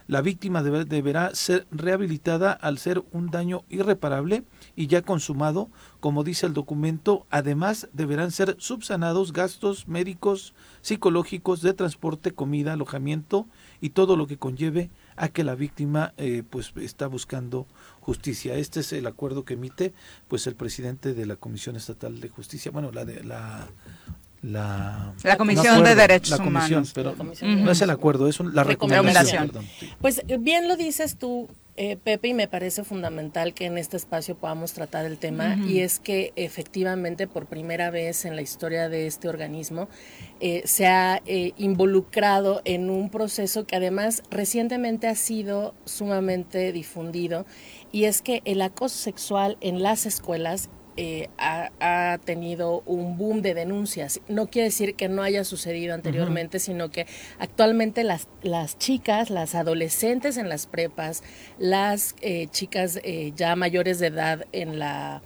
[0.07, 4.43] La víctima deberá ser rehabilitada al ser un daño irreparable
[4.75, 5.69] y ya consumado,
[5.99, 7.27] como dice el documento.
[7.29, 13.47] Además, deberán ser subsanados gastos médicos, psicológicos, de transporte, comida, alojamiento
[13.79, 17.67] y todo lo que conlleve a que la víctima eh, pues está buscando
[18.01, 18.55] justicia.
[18.55, 19.93] Este es el acuerdo que emite
[20.27, 23.69] pues el presidente de la Comisión Estatal de Justicia, bueno, la de la
[24.41, 26.91] la, la Comisión de Derechos Humanos.
[26.93, 29.51] Pero no es el acuerdo, es la recomendación.
[29.99, 31.47] Pues bien lo dices tú,
[31.77, 35.79] eh, Pepe, y me parece fundamental que en este espacio podamos tratar el tema, y
[35.79, 39.87] es que efectivamente por primera vez en la historia de este organismo
[40.39, 47.45] eh, se ha eh, involucrado en un proceso que además recientemente ha sido sumamente difundido,
[47.91, 53.53] y es que el acoso sexual en las escuelas eh, ha, tenido un boom de
[53.53, 54.19] denuncias.
[54.27, 57.07] No quiere decir que no haya sucedido anteriormente, sino que
[57.39, 61.23] actualmente las, las chicas, las adolescentes en las prepas,
[61.57, 65.21] las eh, chicas eh, ya mayores de edad en la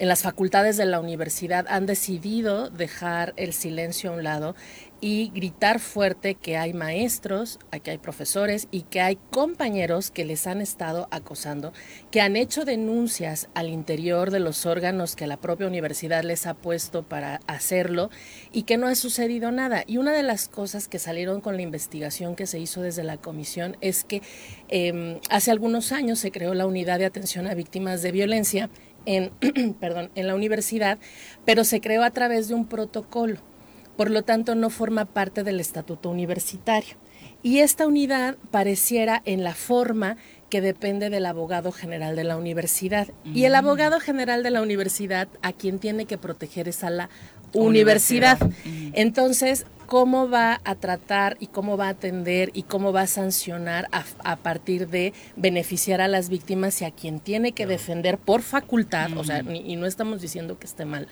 [0.00, 4.56] en las facultades de la universidad han decidido dejar el silencio a un lado
[5.00, 10.46] y gritar fuerte que hay maestros, que hay profesores y que hay compañeros que les
[10.46, 11.72] han estado acosando,
[12.10, 16.54] que han hecho denuncias al interior de los órganos que la propia universidad les ha
[16.54, 18.10] puesto para hacerlo
[18.52, 19.84] y que no ha sucedido nada.
[19.86, 23.16] Y una de las cosas que salieron con la investigación que se hizo desde la
[23.16, 24.22] comisión es que
[24.68, 28.70] em, hace algunos años se creó la unidad de atención a víctimas de violencia
[29.06, 29.30] en,
[29.80, 30.98] perdón, en la universidad,
[31.46, 33.49] pero se creó a través de un protocolo
[33.96, 36.96] por lo tanto no forma parte del estatuto universitario.
[37.42, 40.16] Y esta unidad pareciera en la forma
[40.50, 43.08] que depende del abogado general de la universidad.
[43.24, 43.56] Y el mm.
[43.56, 47.08] abogado general de la universidad a quien tiene que proteger es a la
[47.54, 48.38] universidad.
[48.92, 53.88] Entonces, ¿cómo va a tratar y cómo va a atender y cómo va a sancionar
[53.92, 59.16] a, partir de beneficiar a las víctimas y a quien tiene que defender por facultad?
[59.16, 61.08] O sea, y no estamos diciendo que esté mal.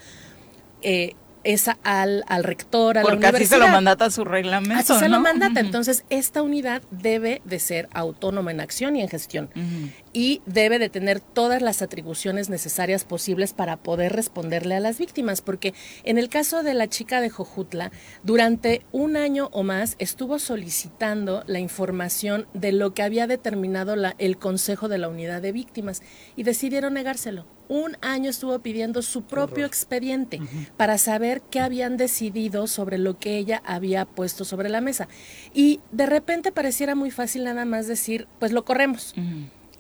[0.82, 1.14] Eh,
[1.48, 3.60] es al, al rector, a Porque la universidad.
[3.60, 4.80] así se lo mandata su reglamento.
[4.80, 5.60] Así se lo mandata.
[5.60, 9.48] Entonces, esta unidad debe de ser autónoma en acción y en gestión.
[10.12, 15.40] Y debe de tener todas las atribuciones necesarias posibles para poder responderle a las víctimas.
[15.40, 15.72] Porque
[16.04, 17.92] en el caso de la chica de Jojutla,
[18.22, 24.14] durante un año o más estuvo solicitando la información de lo que había determinado la,
[24.18, 26.02] el Consejo de la Unidad de Víctimas
[26.36, 30.40] y decidieron negárselo un año estuvo pidiendo su propio expediente
[30.76, 35.08] para saber qué habían decidido sobre lo que ella había puesto sobre la mesa.
[35.54, 39.14] Y de repente pareciera muy fácil nada más decir, pues lo corremos.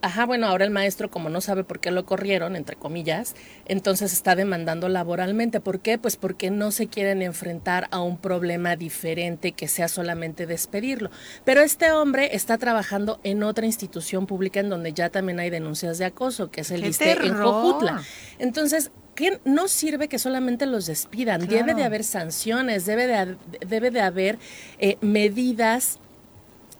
[0.00, 3.34] Ajá, bueno, ahora el maestro como no sabe por qué lo corrieron, entre comillas,
[3.66, 5.60] entonces está demandando laboralmente.
[5.60, 5.98] ¿Por qué?
[5.98, 11.10] Pues porque no se quieren enfrentar a un problema diferente que sea solamente despedirlo.
[11.44, 15.98] Pero este hombre está trabajando en otra institución pública en donde ya también hay denuncias
[15.98, 18.02] de acoso, que es el ISTE en Jojutla.
[18.38, 21.46] Entonces, ¿qué no sirve que solamente los despidan?
[21.46, 24.38] Debe de haber sanciones, debe de, debe de haber
[24.78, 25.98] eh, medidas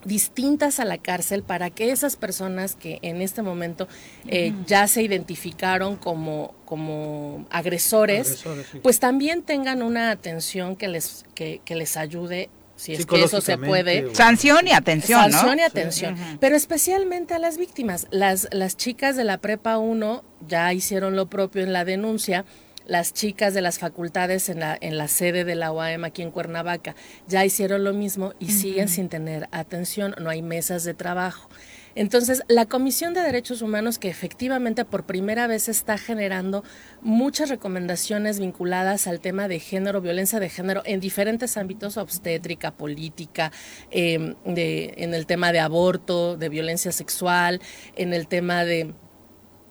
[0.05, 3.89] distintas a la cárcel para que esas personas que en este momento
[4.27, 8.45] eh, ya se identificaron como, como agresores,
[8.83, 13.59] pues también tengan una atención que les, que, les ayude si es que eso se
[13.59, 14.15] puede.
[14.15, 16.17] Sanción y atención, Sanción y atención.
[16.41, 18.07] Pero especialmente a las víctimas.
[18.11, 22.45] Las, las chicas de la Prepa 1 ya hicieron lo propio en la denuncia
[22.89, 26.33] las chicas de las facultades en la, en la sede de la UAM aquí en
[26.33, 26.97] Cuernavaca
[27.29, 31.49] ya hicieron lo mismo y siguen sin tener atención, no hay mesas de trabajo.
[31.95, 36.63] Entonces, la Comisión de Derechos Humanos, que efectivamente por primera vez está generando
[37.03, 43.51] muchas recomendaciones vinculadas al tema de género, violencia de género, en diferentes ámbitos, obstétrica, política,
[43.91, 47.61] em, de, en el tema de aborto, de violencia sexual,
[47.97, 48.95] en el tema de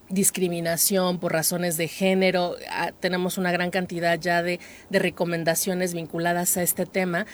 [0.10, 2.56] discriminación por razones de género.
[2.70, 4.60] Ah, tenemos una gran cantidad ya de,
[4.90, 7.26] recomendaciones vinculadas a este tema.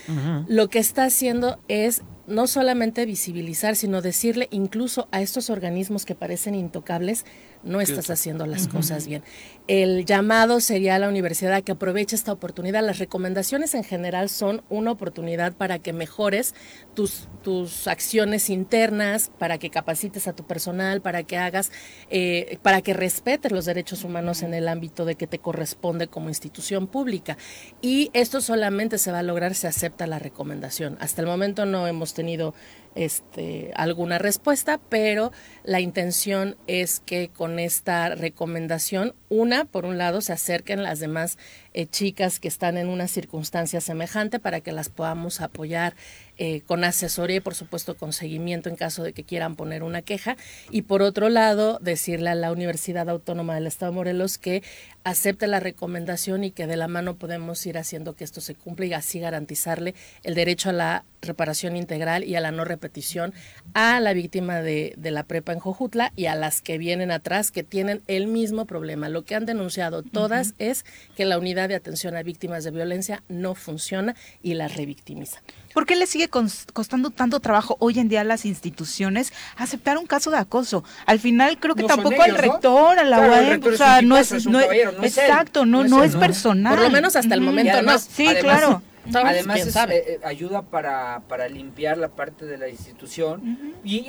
[0.48, 6.16] Lo que está haciendo es no solamente visibilizar, sino decirle incluso a estos organismos que
[6.16, 7.26] parecen intocables,
[7.64, 9.24] no estás haciendo las cosas bien.
[9.69, 12.84] El llamado sería a la universidad que aproveche esta oportunidad.
[12.84, 16.53] Las recomendaciones en general son una oportunidad para que mejores
[16.95, 21.72] tus, tus acciones internas, para que capacites a tu personal, para que hagas,
[22.10, 26.27] eh, para que respetes los derechos humanos en el ámbito de que te corresponde como
[26.27, 27.38] institución pública.
[27.81, 30.98] Y esto solamente se va a lograr si acepta la recomendación.
[30.99, 32.53] Hasta el momento no hemos tenido
[32.95, 35.31] este, alguna respuesta, pero
[35.64, 41.38] la intención es que con esta recomendación, una, por un lado, se acerquen las demás
[41.74, 45.95] eh, chicas que están en una circunstancia semejante para que las podamos apoyar
[46.38, 50.02] eh, con asesoría y por supuesto con seguimiento en caso de que quieran poner una
[50.02, 50.36] queja.
[50.72, 54.64] Y por otro lado, decirle a la Universidad Autónoma del Estado de Morelos que
[55.04, 58.86] acepte la recomendación y que de la mano podemos ir haciendo que esto se cumpla
[58.86, 59.94] y así garantizarle
[60.24, 63.34] el derecho a la reparación integral y a la no repetición
[63.74, 67.52] a la víctima de, de la prepa en Jojutla y a las que vienen atrás
[67.52, 69.08] que tienen el mismo problema.
[69.08, 70.86] Lo que han denunciado todas es
[71.16, 75.41] que la unidad de atención a víctimas de violencia no funciona y las revictimiza.
[75.73, 80.06] ¿Por qué le sigue costando tanto trabajo hoy en día a las instituciones aceptar un
[80.06, 80.84] caso de acoso?
[81.06, 84.60] Al final creo que tampoco al rector, a la UAM, o sea, no es, no,
[84.61, 86.76] exacto, no, no, es, personal.
[86.76, 87.98] Por lo menos hasta el momento no.
[87.98, 88.81] Sí, claro.
[89.14, 94.06] Además, eh, ayuda para, para limpiar la parte de la institución y,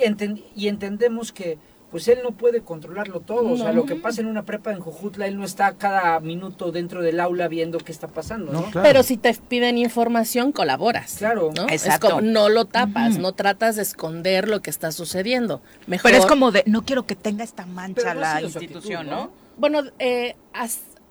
[0.55, 1.57] y entendemos que
[1.95, 3.53] pues él no puede controlarlo todo.
[3.53, 6.73] O sea, lo que pasa en una prepa en Jojutla, él no está cada minuto
[6.73, 8.65] dentro del aula viendo qué está pasando, ¿no?
[8.83, 11.15] Pero si te piden información, colaboras.
[11.19, 11.53] Claro.
[11.55, 11.67] ¿no?
[11.69, 15.61] Es como, no lo tapas, no tratas de esconder lo que está sucediendo.
[15.87, 16.11] Mejor...
[16.11, 19.31] Pero es como de, no quiero que tenga esta mancha la institución, ¿no?
[19.55, 20.35] Bueno, eh,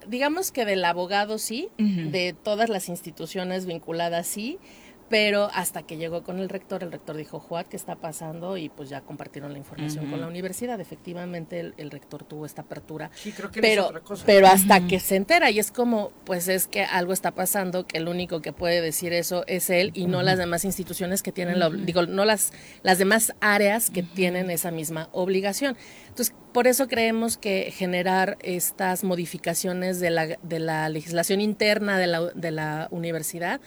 [0.07, 4.59] digamos que del abogado sí, de todas las instituciones vinculadas sí,
[5.09, 8.57] pero hasta que llegó con el rector, el rector dijo, Juan, ¿qué está pasando?
[8.57, 10.81] Y pues ya compartieron la información con la universidad.
[10.81, 13.11] Efectivamente, el, rector tuvo esta apertura.
[13.15, 14.25] Sí, creo que pero, otra cosa.
[14.27, 17.99] pero hasta que se entera, y es como, pues es que algo está pasando, que
[17.99, 21.59] el único que puede decir eso es él y no las demás instituciones que tienen,
[21.59, 22.53] la, digo, no las,
[22.83, 25.77] las demás áreas que tienen esa misma obligación.
[26.09, 32.07] Entonces, por eso creemos que generar estas modificaciones de la, de la legislación interna de
[32.07, 33.61] la, de la universidad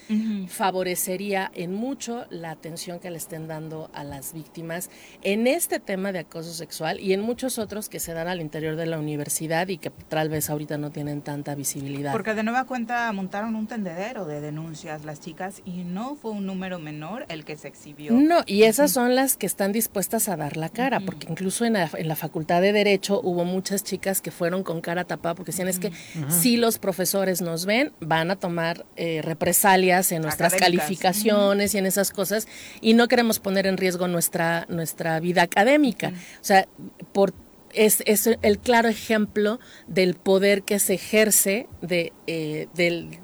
[0.48, 4.90] favorecería en mucho la atención que le estén dando a las víctimas
[5.22, 8.78] en este tema de acoso sexual y en muchos otros que se dan al interior
[8.78, 12.14] de la universidad y que tal vez ahorita no tienen tanta visibilidad.
[12.14, 16.46] Porque de nueva cuenta montaron un tendedero de denuncias las chicas y no fue un
[16.46, 18.14] número menor el que se exhibió.
[18.14, 21.74] No, y esas son las que están dispuestas a dar la cara, porque incluso en
[21.74, 25.52] la, en la Facultad de Derecho hubo muchas chicas que fueron con cara tapada porque
[25.52, 25.92] decían es que
[26.30, 31.86] si los profesores nos ven, van a tomar eh, represalias en nuestras calificaciones y en
[31.86, 32.48] esas cosas
[32.82, 36.10] y no queremos poner en riesgo nuestra, nuestra vida académica.
[36.10, 36.68] O sea,
[37.14, 37.34] por
[37.74, 43.20] es, es, el claro ejemplo del poder que se ejerce de, eh, del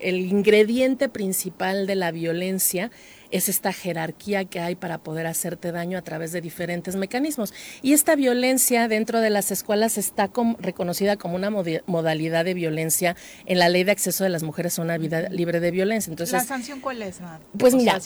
[0.00, 2.90] el ingrediente principal de la violencia
[3.30, 7.52] es esta jerarquía que hay para poder hacerte daño a través de diferentes mecanismos.
[7.82, 13.16] Y esta violencia dentro de las escuelas está reconocida como una modalidad de violencia
[13.46, 16.10] en la ley de acceso de las mujeres a una vida libre de violencia.
[16.10, 17.20] Entonces, ¿La sanción cuál es?
[17.58, 17.98] Pues mira,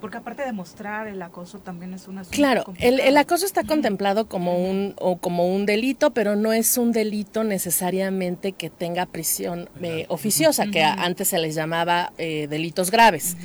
[0.00, 2.22] Porque aparte de mostrar el acoso también es una...
[2.24, 6.76] Claro, el, el, acoso está contemplado como un, o como un delito, pero no es
[6.76, 12.90] un delito necesariamente que tenga prisión eh, oficiosa, que antes se les llamaba eh, delitos
[12.90, 13.36] graves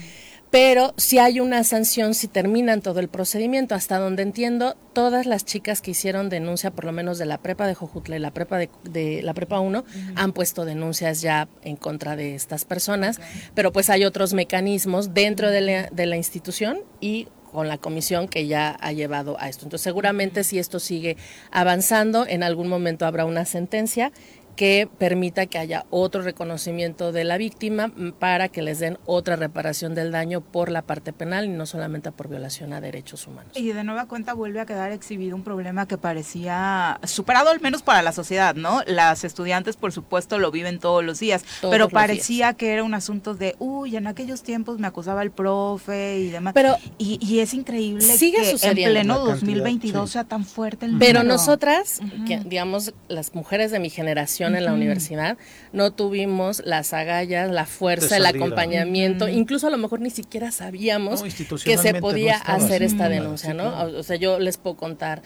[0.51, 3.75] pero si hay una sanción si terminan todo el procedimiento.
[3.75, 7.67] Hasta donde entiendo, todas las chicas que hicieron denuncia, por lo menos de la prepa
[7.67, 9.83] de Jojutla y la prepa de, la prepa 1,
[10.15, 13.19] han puesto denuncias ya en contra de estas personas,
[13.53, 18.27] pero pues hay otros mecanismos dentro de la, de la institución y con la comisión
[18.27, 19.65] que ya ha llevado a esto.
[19.65, 21.17] Entonces, seguramente si esto sigue
[21.51, 24.11] avanzando, en algún momento habrá una sentencia
[24.59, 29.95] que permita que haya otro reconocimiento de la víctima para que les den otra reparación
[29.95, 33.53] del daño por la parte penal y no solamente por violación a derechos humanos.
[33.55, 37.83] Y de nueva cuenta vuelve a quedar exhibido un problema que parecía superado al menos
[37.83, 38.81] para la sociedad, ¿no?
[38.85, 43.35] Las estudiantes por supuesto lo viven todos los días, pero parecía que era un asunto
[43.35, 46.53] de, uy, en aquellos tiempos me acusaba el profe y demás.
[46.53, 48.99] Pero y, es increíble sigue que sucediendo.
[48.99, 53.89] en pleno 2022 sea tan fuerte el Pero nosotras, que, digamos, las mujeres de mi
[53.89, 55.37] generación en la universidad,
[55.73, 61.23] no tuvimos las agallas, la fuerza, el acompañamiento, incluso a lo mejor ni siquiera sabíamos
[61.63, 63.83] que se podía hacer esta denuncia, ¿no?
[63.97, 65.21] O sea, yo les puedo contar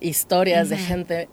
[0.00, 1.28] historias de gente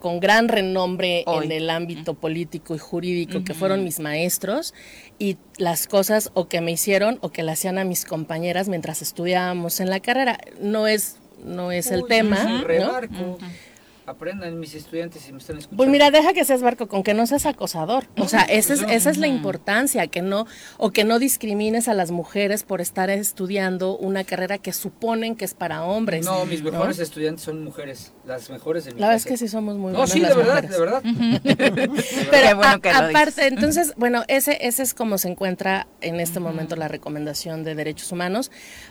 [0.00, 4.74] con gran renombre en el ámbito político y jurídico, que fueron mis maestros,
[5.18, 9.02] y las cosas o que me hicieron o que le hacían a mis compañeras mientras
[9.02, 10.38] estudiábamos en la carrera.
[10.60, 12.62] No es, no es el tema.
[12.80, 13.38] ¿no?
[14.10, 15.76] Aprendan mis estudiantes si me están escuchando.
[15.76, 18.06] Pues mira, deja que seas barco, con que no seas acosador.
[18.18, 20.46] O sea, esa es, esa es la importancia, que no,
[20.78, 25.44] o que no discrimines a las mujeres por estar estudiando una carrera que suponen que
[25.44, 26.24] es para hombres.
[26.24, 29.48] No, mis mejores estudiantes son mujeres, las mejores de mi La verdad es que sí
[29.48, 30.00] somos muy buenas.
[30.00, 31.02] No, sí, de verdad, de verdad,
[32.30, 36.76] Pero bueno que aparte, entonces, bueno, ese, ese es como se encuentra en este momento
[36.76, 38.50] la recomendación de derechos humanos.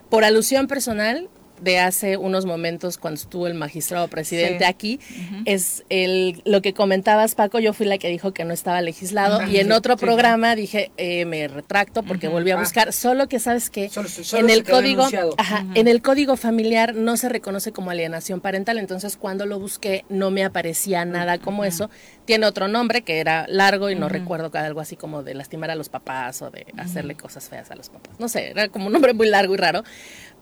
[0.10, 1.30] Por alusión personal,
[1.62, 5.00] de hace unos momentos cuando estuvo el magistrado presidente aquí,
[5.46, 9.46] es el, lo que comentabas, Paco, yo fui la que dijo que no estaba legislado
[9.48, 12.60] y en otro programa dije, eh, me retracto porque volví a ah.
[12.60, 13.90] buscar, solo que sabes que
[14.34, 15.08] en el código,
[15.76, 20.32] en el código familiar no se reconoce como alienación parental, entonces cuando lo busqué no
[20.32, 21.90] me aparecía nada como eso,
[22.30, 25.76] tiene otro nombre que era largo y no recuerdo algo así como de lastimar a
[25.76, 28.94] los papás o de hacerle cosas feas a los papás, no sé, era como un
[28.94, 29.84] nombre muy largo y raro,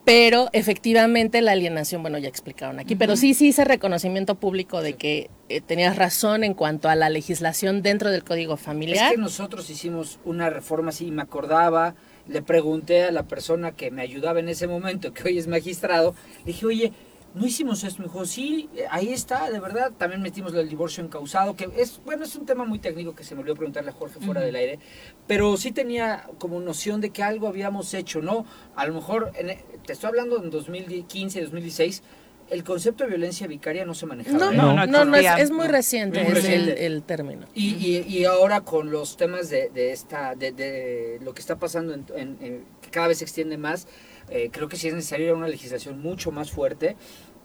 [0.04, 4.96] pero efectivamente la alienación, bueno, ya explicaron aquí, pero sí, sí hice reconocimiento público de
[4.96, 9.06] que eh, tenías razón en cuanto a la legislación dentro del Código Familiar.
[9.06, 11.96] Es que nosotros hicimos una reforma así, me acordaba,
[12.28, 16.16] le pregunté a la persona que me ayudaba en ese momento, que hoy es magistrado,
[16.40, 16.94] le dije, oye,
[17.34, 18.02] no hicimos esto.
[18.02, 19.92] Me dijo, sí, ahí está, de verdad.
[19.98, 23.36] También metimos el divorcio encausado, que es, bueno, es un tema muy técnico que se
[23.36, 24.80] me olvidó preguntarle a Jorge fuera del aire,
[25.28, 28.46] pero sí tenía como noción de que algo habíamos hecho, ¿no?
[28.76, 32.04] A lo mejor, e, te estoy hablando en 2015, 2016,
[32.50, 34.38] el concepto de violencia vicaria no se manejaba.
[34.38, 37.46] No, no, no, no, es, muy reciente, es El, término.
[37.54, 41.94] Y, y, ahora con los temas de, de esta, de, de, lo que está pasando,
[41.94, 43.88] en, en, que cada vez se extiende más,
[44.30, 46.96] eh, creo que sí es necesaria una legislación mucho más fuerte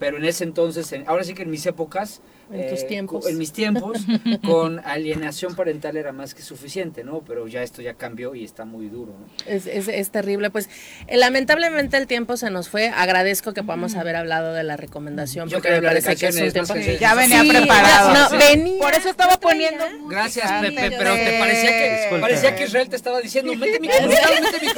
[0.03, 2.23] pero en ese entonces, ahora sí que en mis épocas,
[2.53, 3.99] en tus eh, tiempos, en mis tiempos,
[4.45, 7.23] con alienación parental era más que suficiente, ¿no?
[7.27, 9.27] Pero ya esto ya cambió y está muy duro, ¿no?
[9.47, 10.69] Es, es, es terrible, pues
[11.07, 12.89] eh, lamentablemente el tiempo se nos fue.
[12.89, 16.75] Agradezco que podamos haber hablado de la recomendación, porque me parece que es un tiempo
[17.01, 18.15] ya venía preparado.
[18.15, 19.85] No, venía, Por eso estaba poniendo.
[20.09, 24.09] Gracias, Pepe, pero te parecía que parecía que Israel te estaba diciendo, mete mi mete
[24.09, 24.69] mi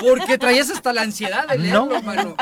[0.00, 2.02] porque traías hasta la ansiedad de leerlo, no.
[2.02, 2.36] mano.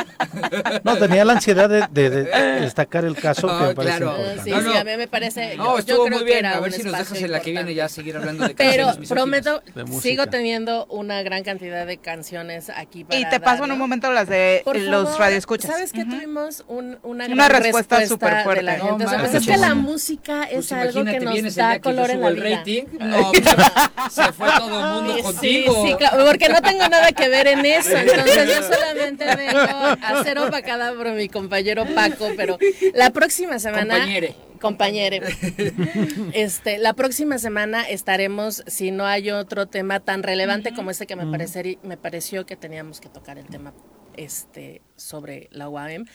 [0.85, 2.11] No, tenía la ansiedad de, de
[2.61, 4.17] destacar el caso que me parece claro.
[4.45, 5.57] Sí, sí, a mí me parece.
[5.57, 6.47] No, estuvo muy bien.
[6.47, 8.97] A ver si nos dejas en la que viene ya seguir hablando de canciones.
[8.97, 9.63] Pero prometo,
[10.01, 14.13] sigo teniendo una gran cantidad de canciones aquí para Y te paso en un momento
[14.13, 15.71] las de los radioescuchas.
[15.71, 18.61] ¿Sabes que tuvimos un, una, una respuesta súper fuerte?
[18.61, 19.05] De la gente.
[19.05, 22.11] No, o sea, pues es que la música es pues algo que nos da color
[22.11, 22.57] en la vida.
[22.59, 23.45] Rating, no, pues,
[24.13, 25.87] se fue todo el mundo contigo.
[25.87, 27.97] Sí, claro, porque no tengo nada que ver en eso.
[27.97, 32.59] Entonces yo solamente vengo a hacer opacada por mi compañero Paco pero
[32.95, 33.95] la próxima semana...
[33.95, 34.50] Compañere.
[34.61, 35.21] Compañere.
[36.33, 41.17] Este, la próxima semana estaremos, si no hay otro tema tan relevante como este que
[41.17, 43.73] me, me pareció que teníamos que tocar el tema
[44.17, 46.07] este sobre la UAM,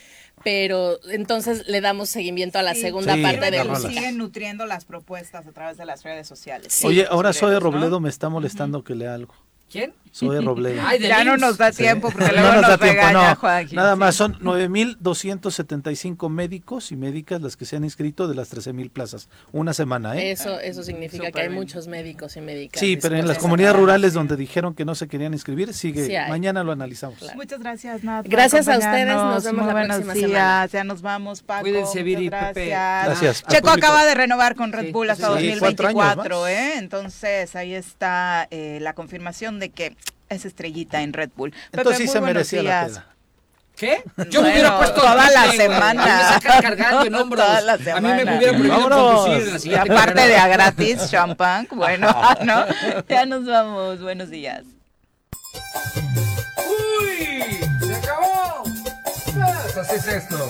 [0.44, 3.90] pero entonces le damos seguimiento a la segunda parte de música.
[3.90, 6.84] Siguen nutriendo las propuestas a través de las redes sociales.
[6.84, 9.34] Oye, ahora Soy Robledo me está molestando que lea algo.
[9.70, 9.94] ¿Quién?
[10.16, 10.82] Zoe Robledo.
[10.86, 11.84] Ay, Ya no nos da Sí.
[11.84, 13.76] tiempo porque No luego nos nos, da tiempo, regaña no.
[13.76, 14.00] Nada sí.
[14.00, 19.30] más, son 9.275 médicos y médicas las que se han inscrito de las 13.000 plazas.
[19.52, 20.32] Una semana, ¿eh?
[20.32, 22.80] Eso, eso significa que hay muchos médicos y médicas.
[22.80, 26.06] Sí, pero en las comunidades rurales donde dijeron que no se querían inscribir, sigue.
[26.06, 26.14] Sí.
[26.30, 27.18] Mañana lo analizamos.
[27.36, 28.26] Muchas gracias, Nat.
[28.28, 30.30] Gracias a ustedes, nos vemos Muy la buenos próxima días.
[30.32, 30.66] semana.
[30.68, 31.62] Ya nos vamos, Paco.
[31.62, 32.54] Cuídense, Viri, gracias.
[32.54, 32.70] Pepe.
[32.70, 33.44] Gracias.
[33.44, 33.88] Checo público.
[33.88, 36.50] acaba de renovar con Red Sí, Bull hasta sí, cuatro años 2024, más.
[36.50, 36.74] ¿eh?
[36.78, 39.96] Entonces ahí está eh, la confirmación de que
[40.30, 41.54] es estrellita en Red Bull.
[41.72, 43.06] Entonces Pepe, sí se merecía la peda.
[43.76, 44.04] ¿Qué?
[44.30, 45.58] Yo me hubiera puesto toda la güey.
[45.58, 46.02] semana.
[46.04, 47.46] A mí me sacan cargando en hombros.
[47.46, 48.38] Toda la A mí me semana.
[48.38, 50.26] hubiera prohibido conducir Y aparte carrera.
[50.28, 52.08] de a gratis, champán, bueno,
[52.46, 52.66] ¿no?
[53.10, 54.64] Ya nos vamos, buenos días.
[56.58, 57.60] ¡Uy!
[57.86, 58.64] ¡Se acabó!
[58.64, 60.50] Pues así es esto.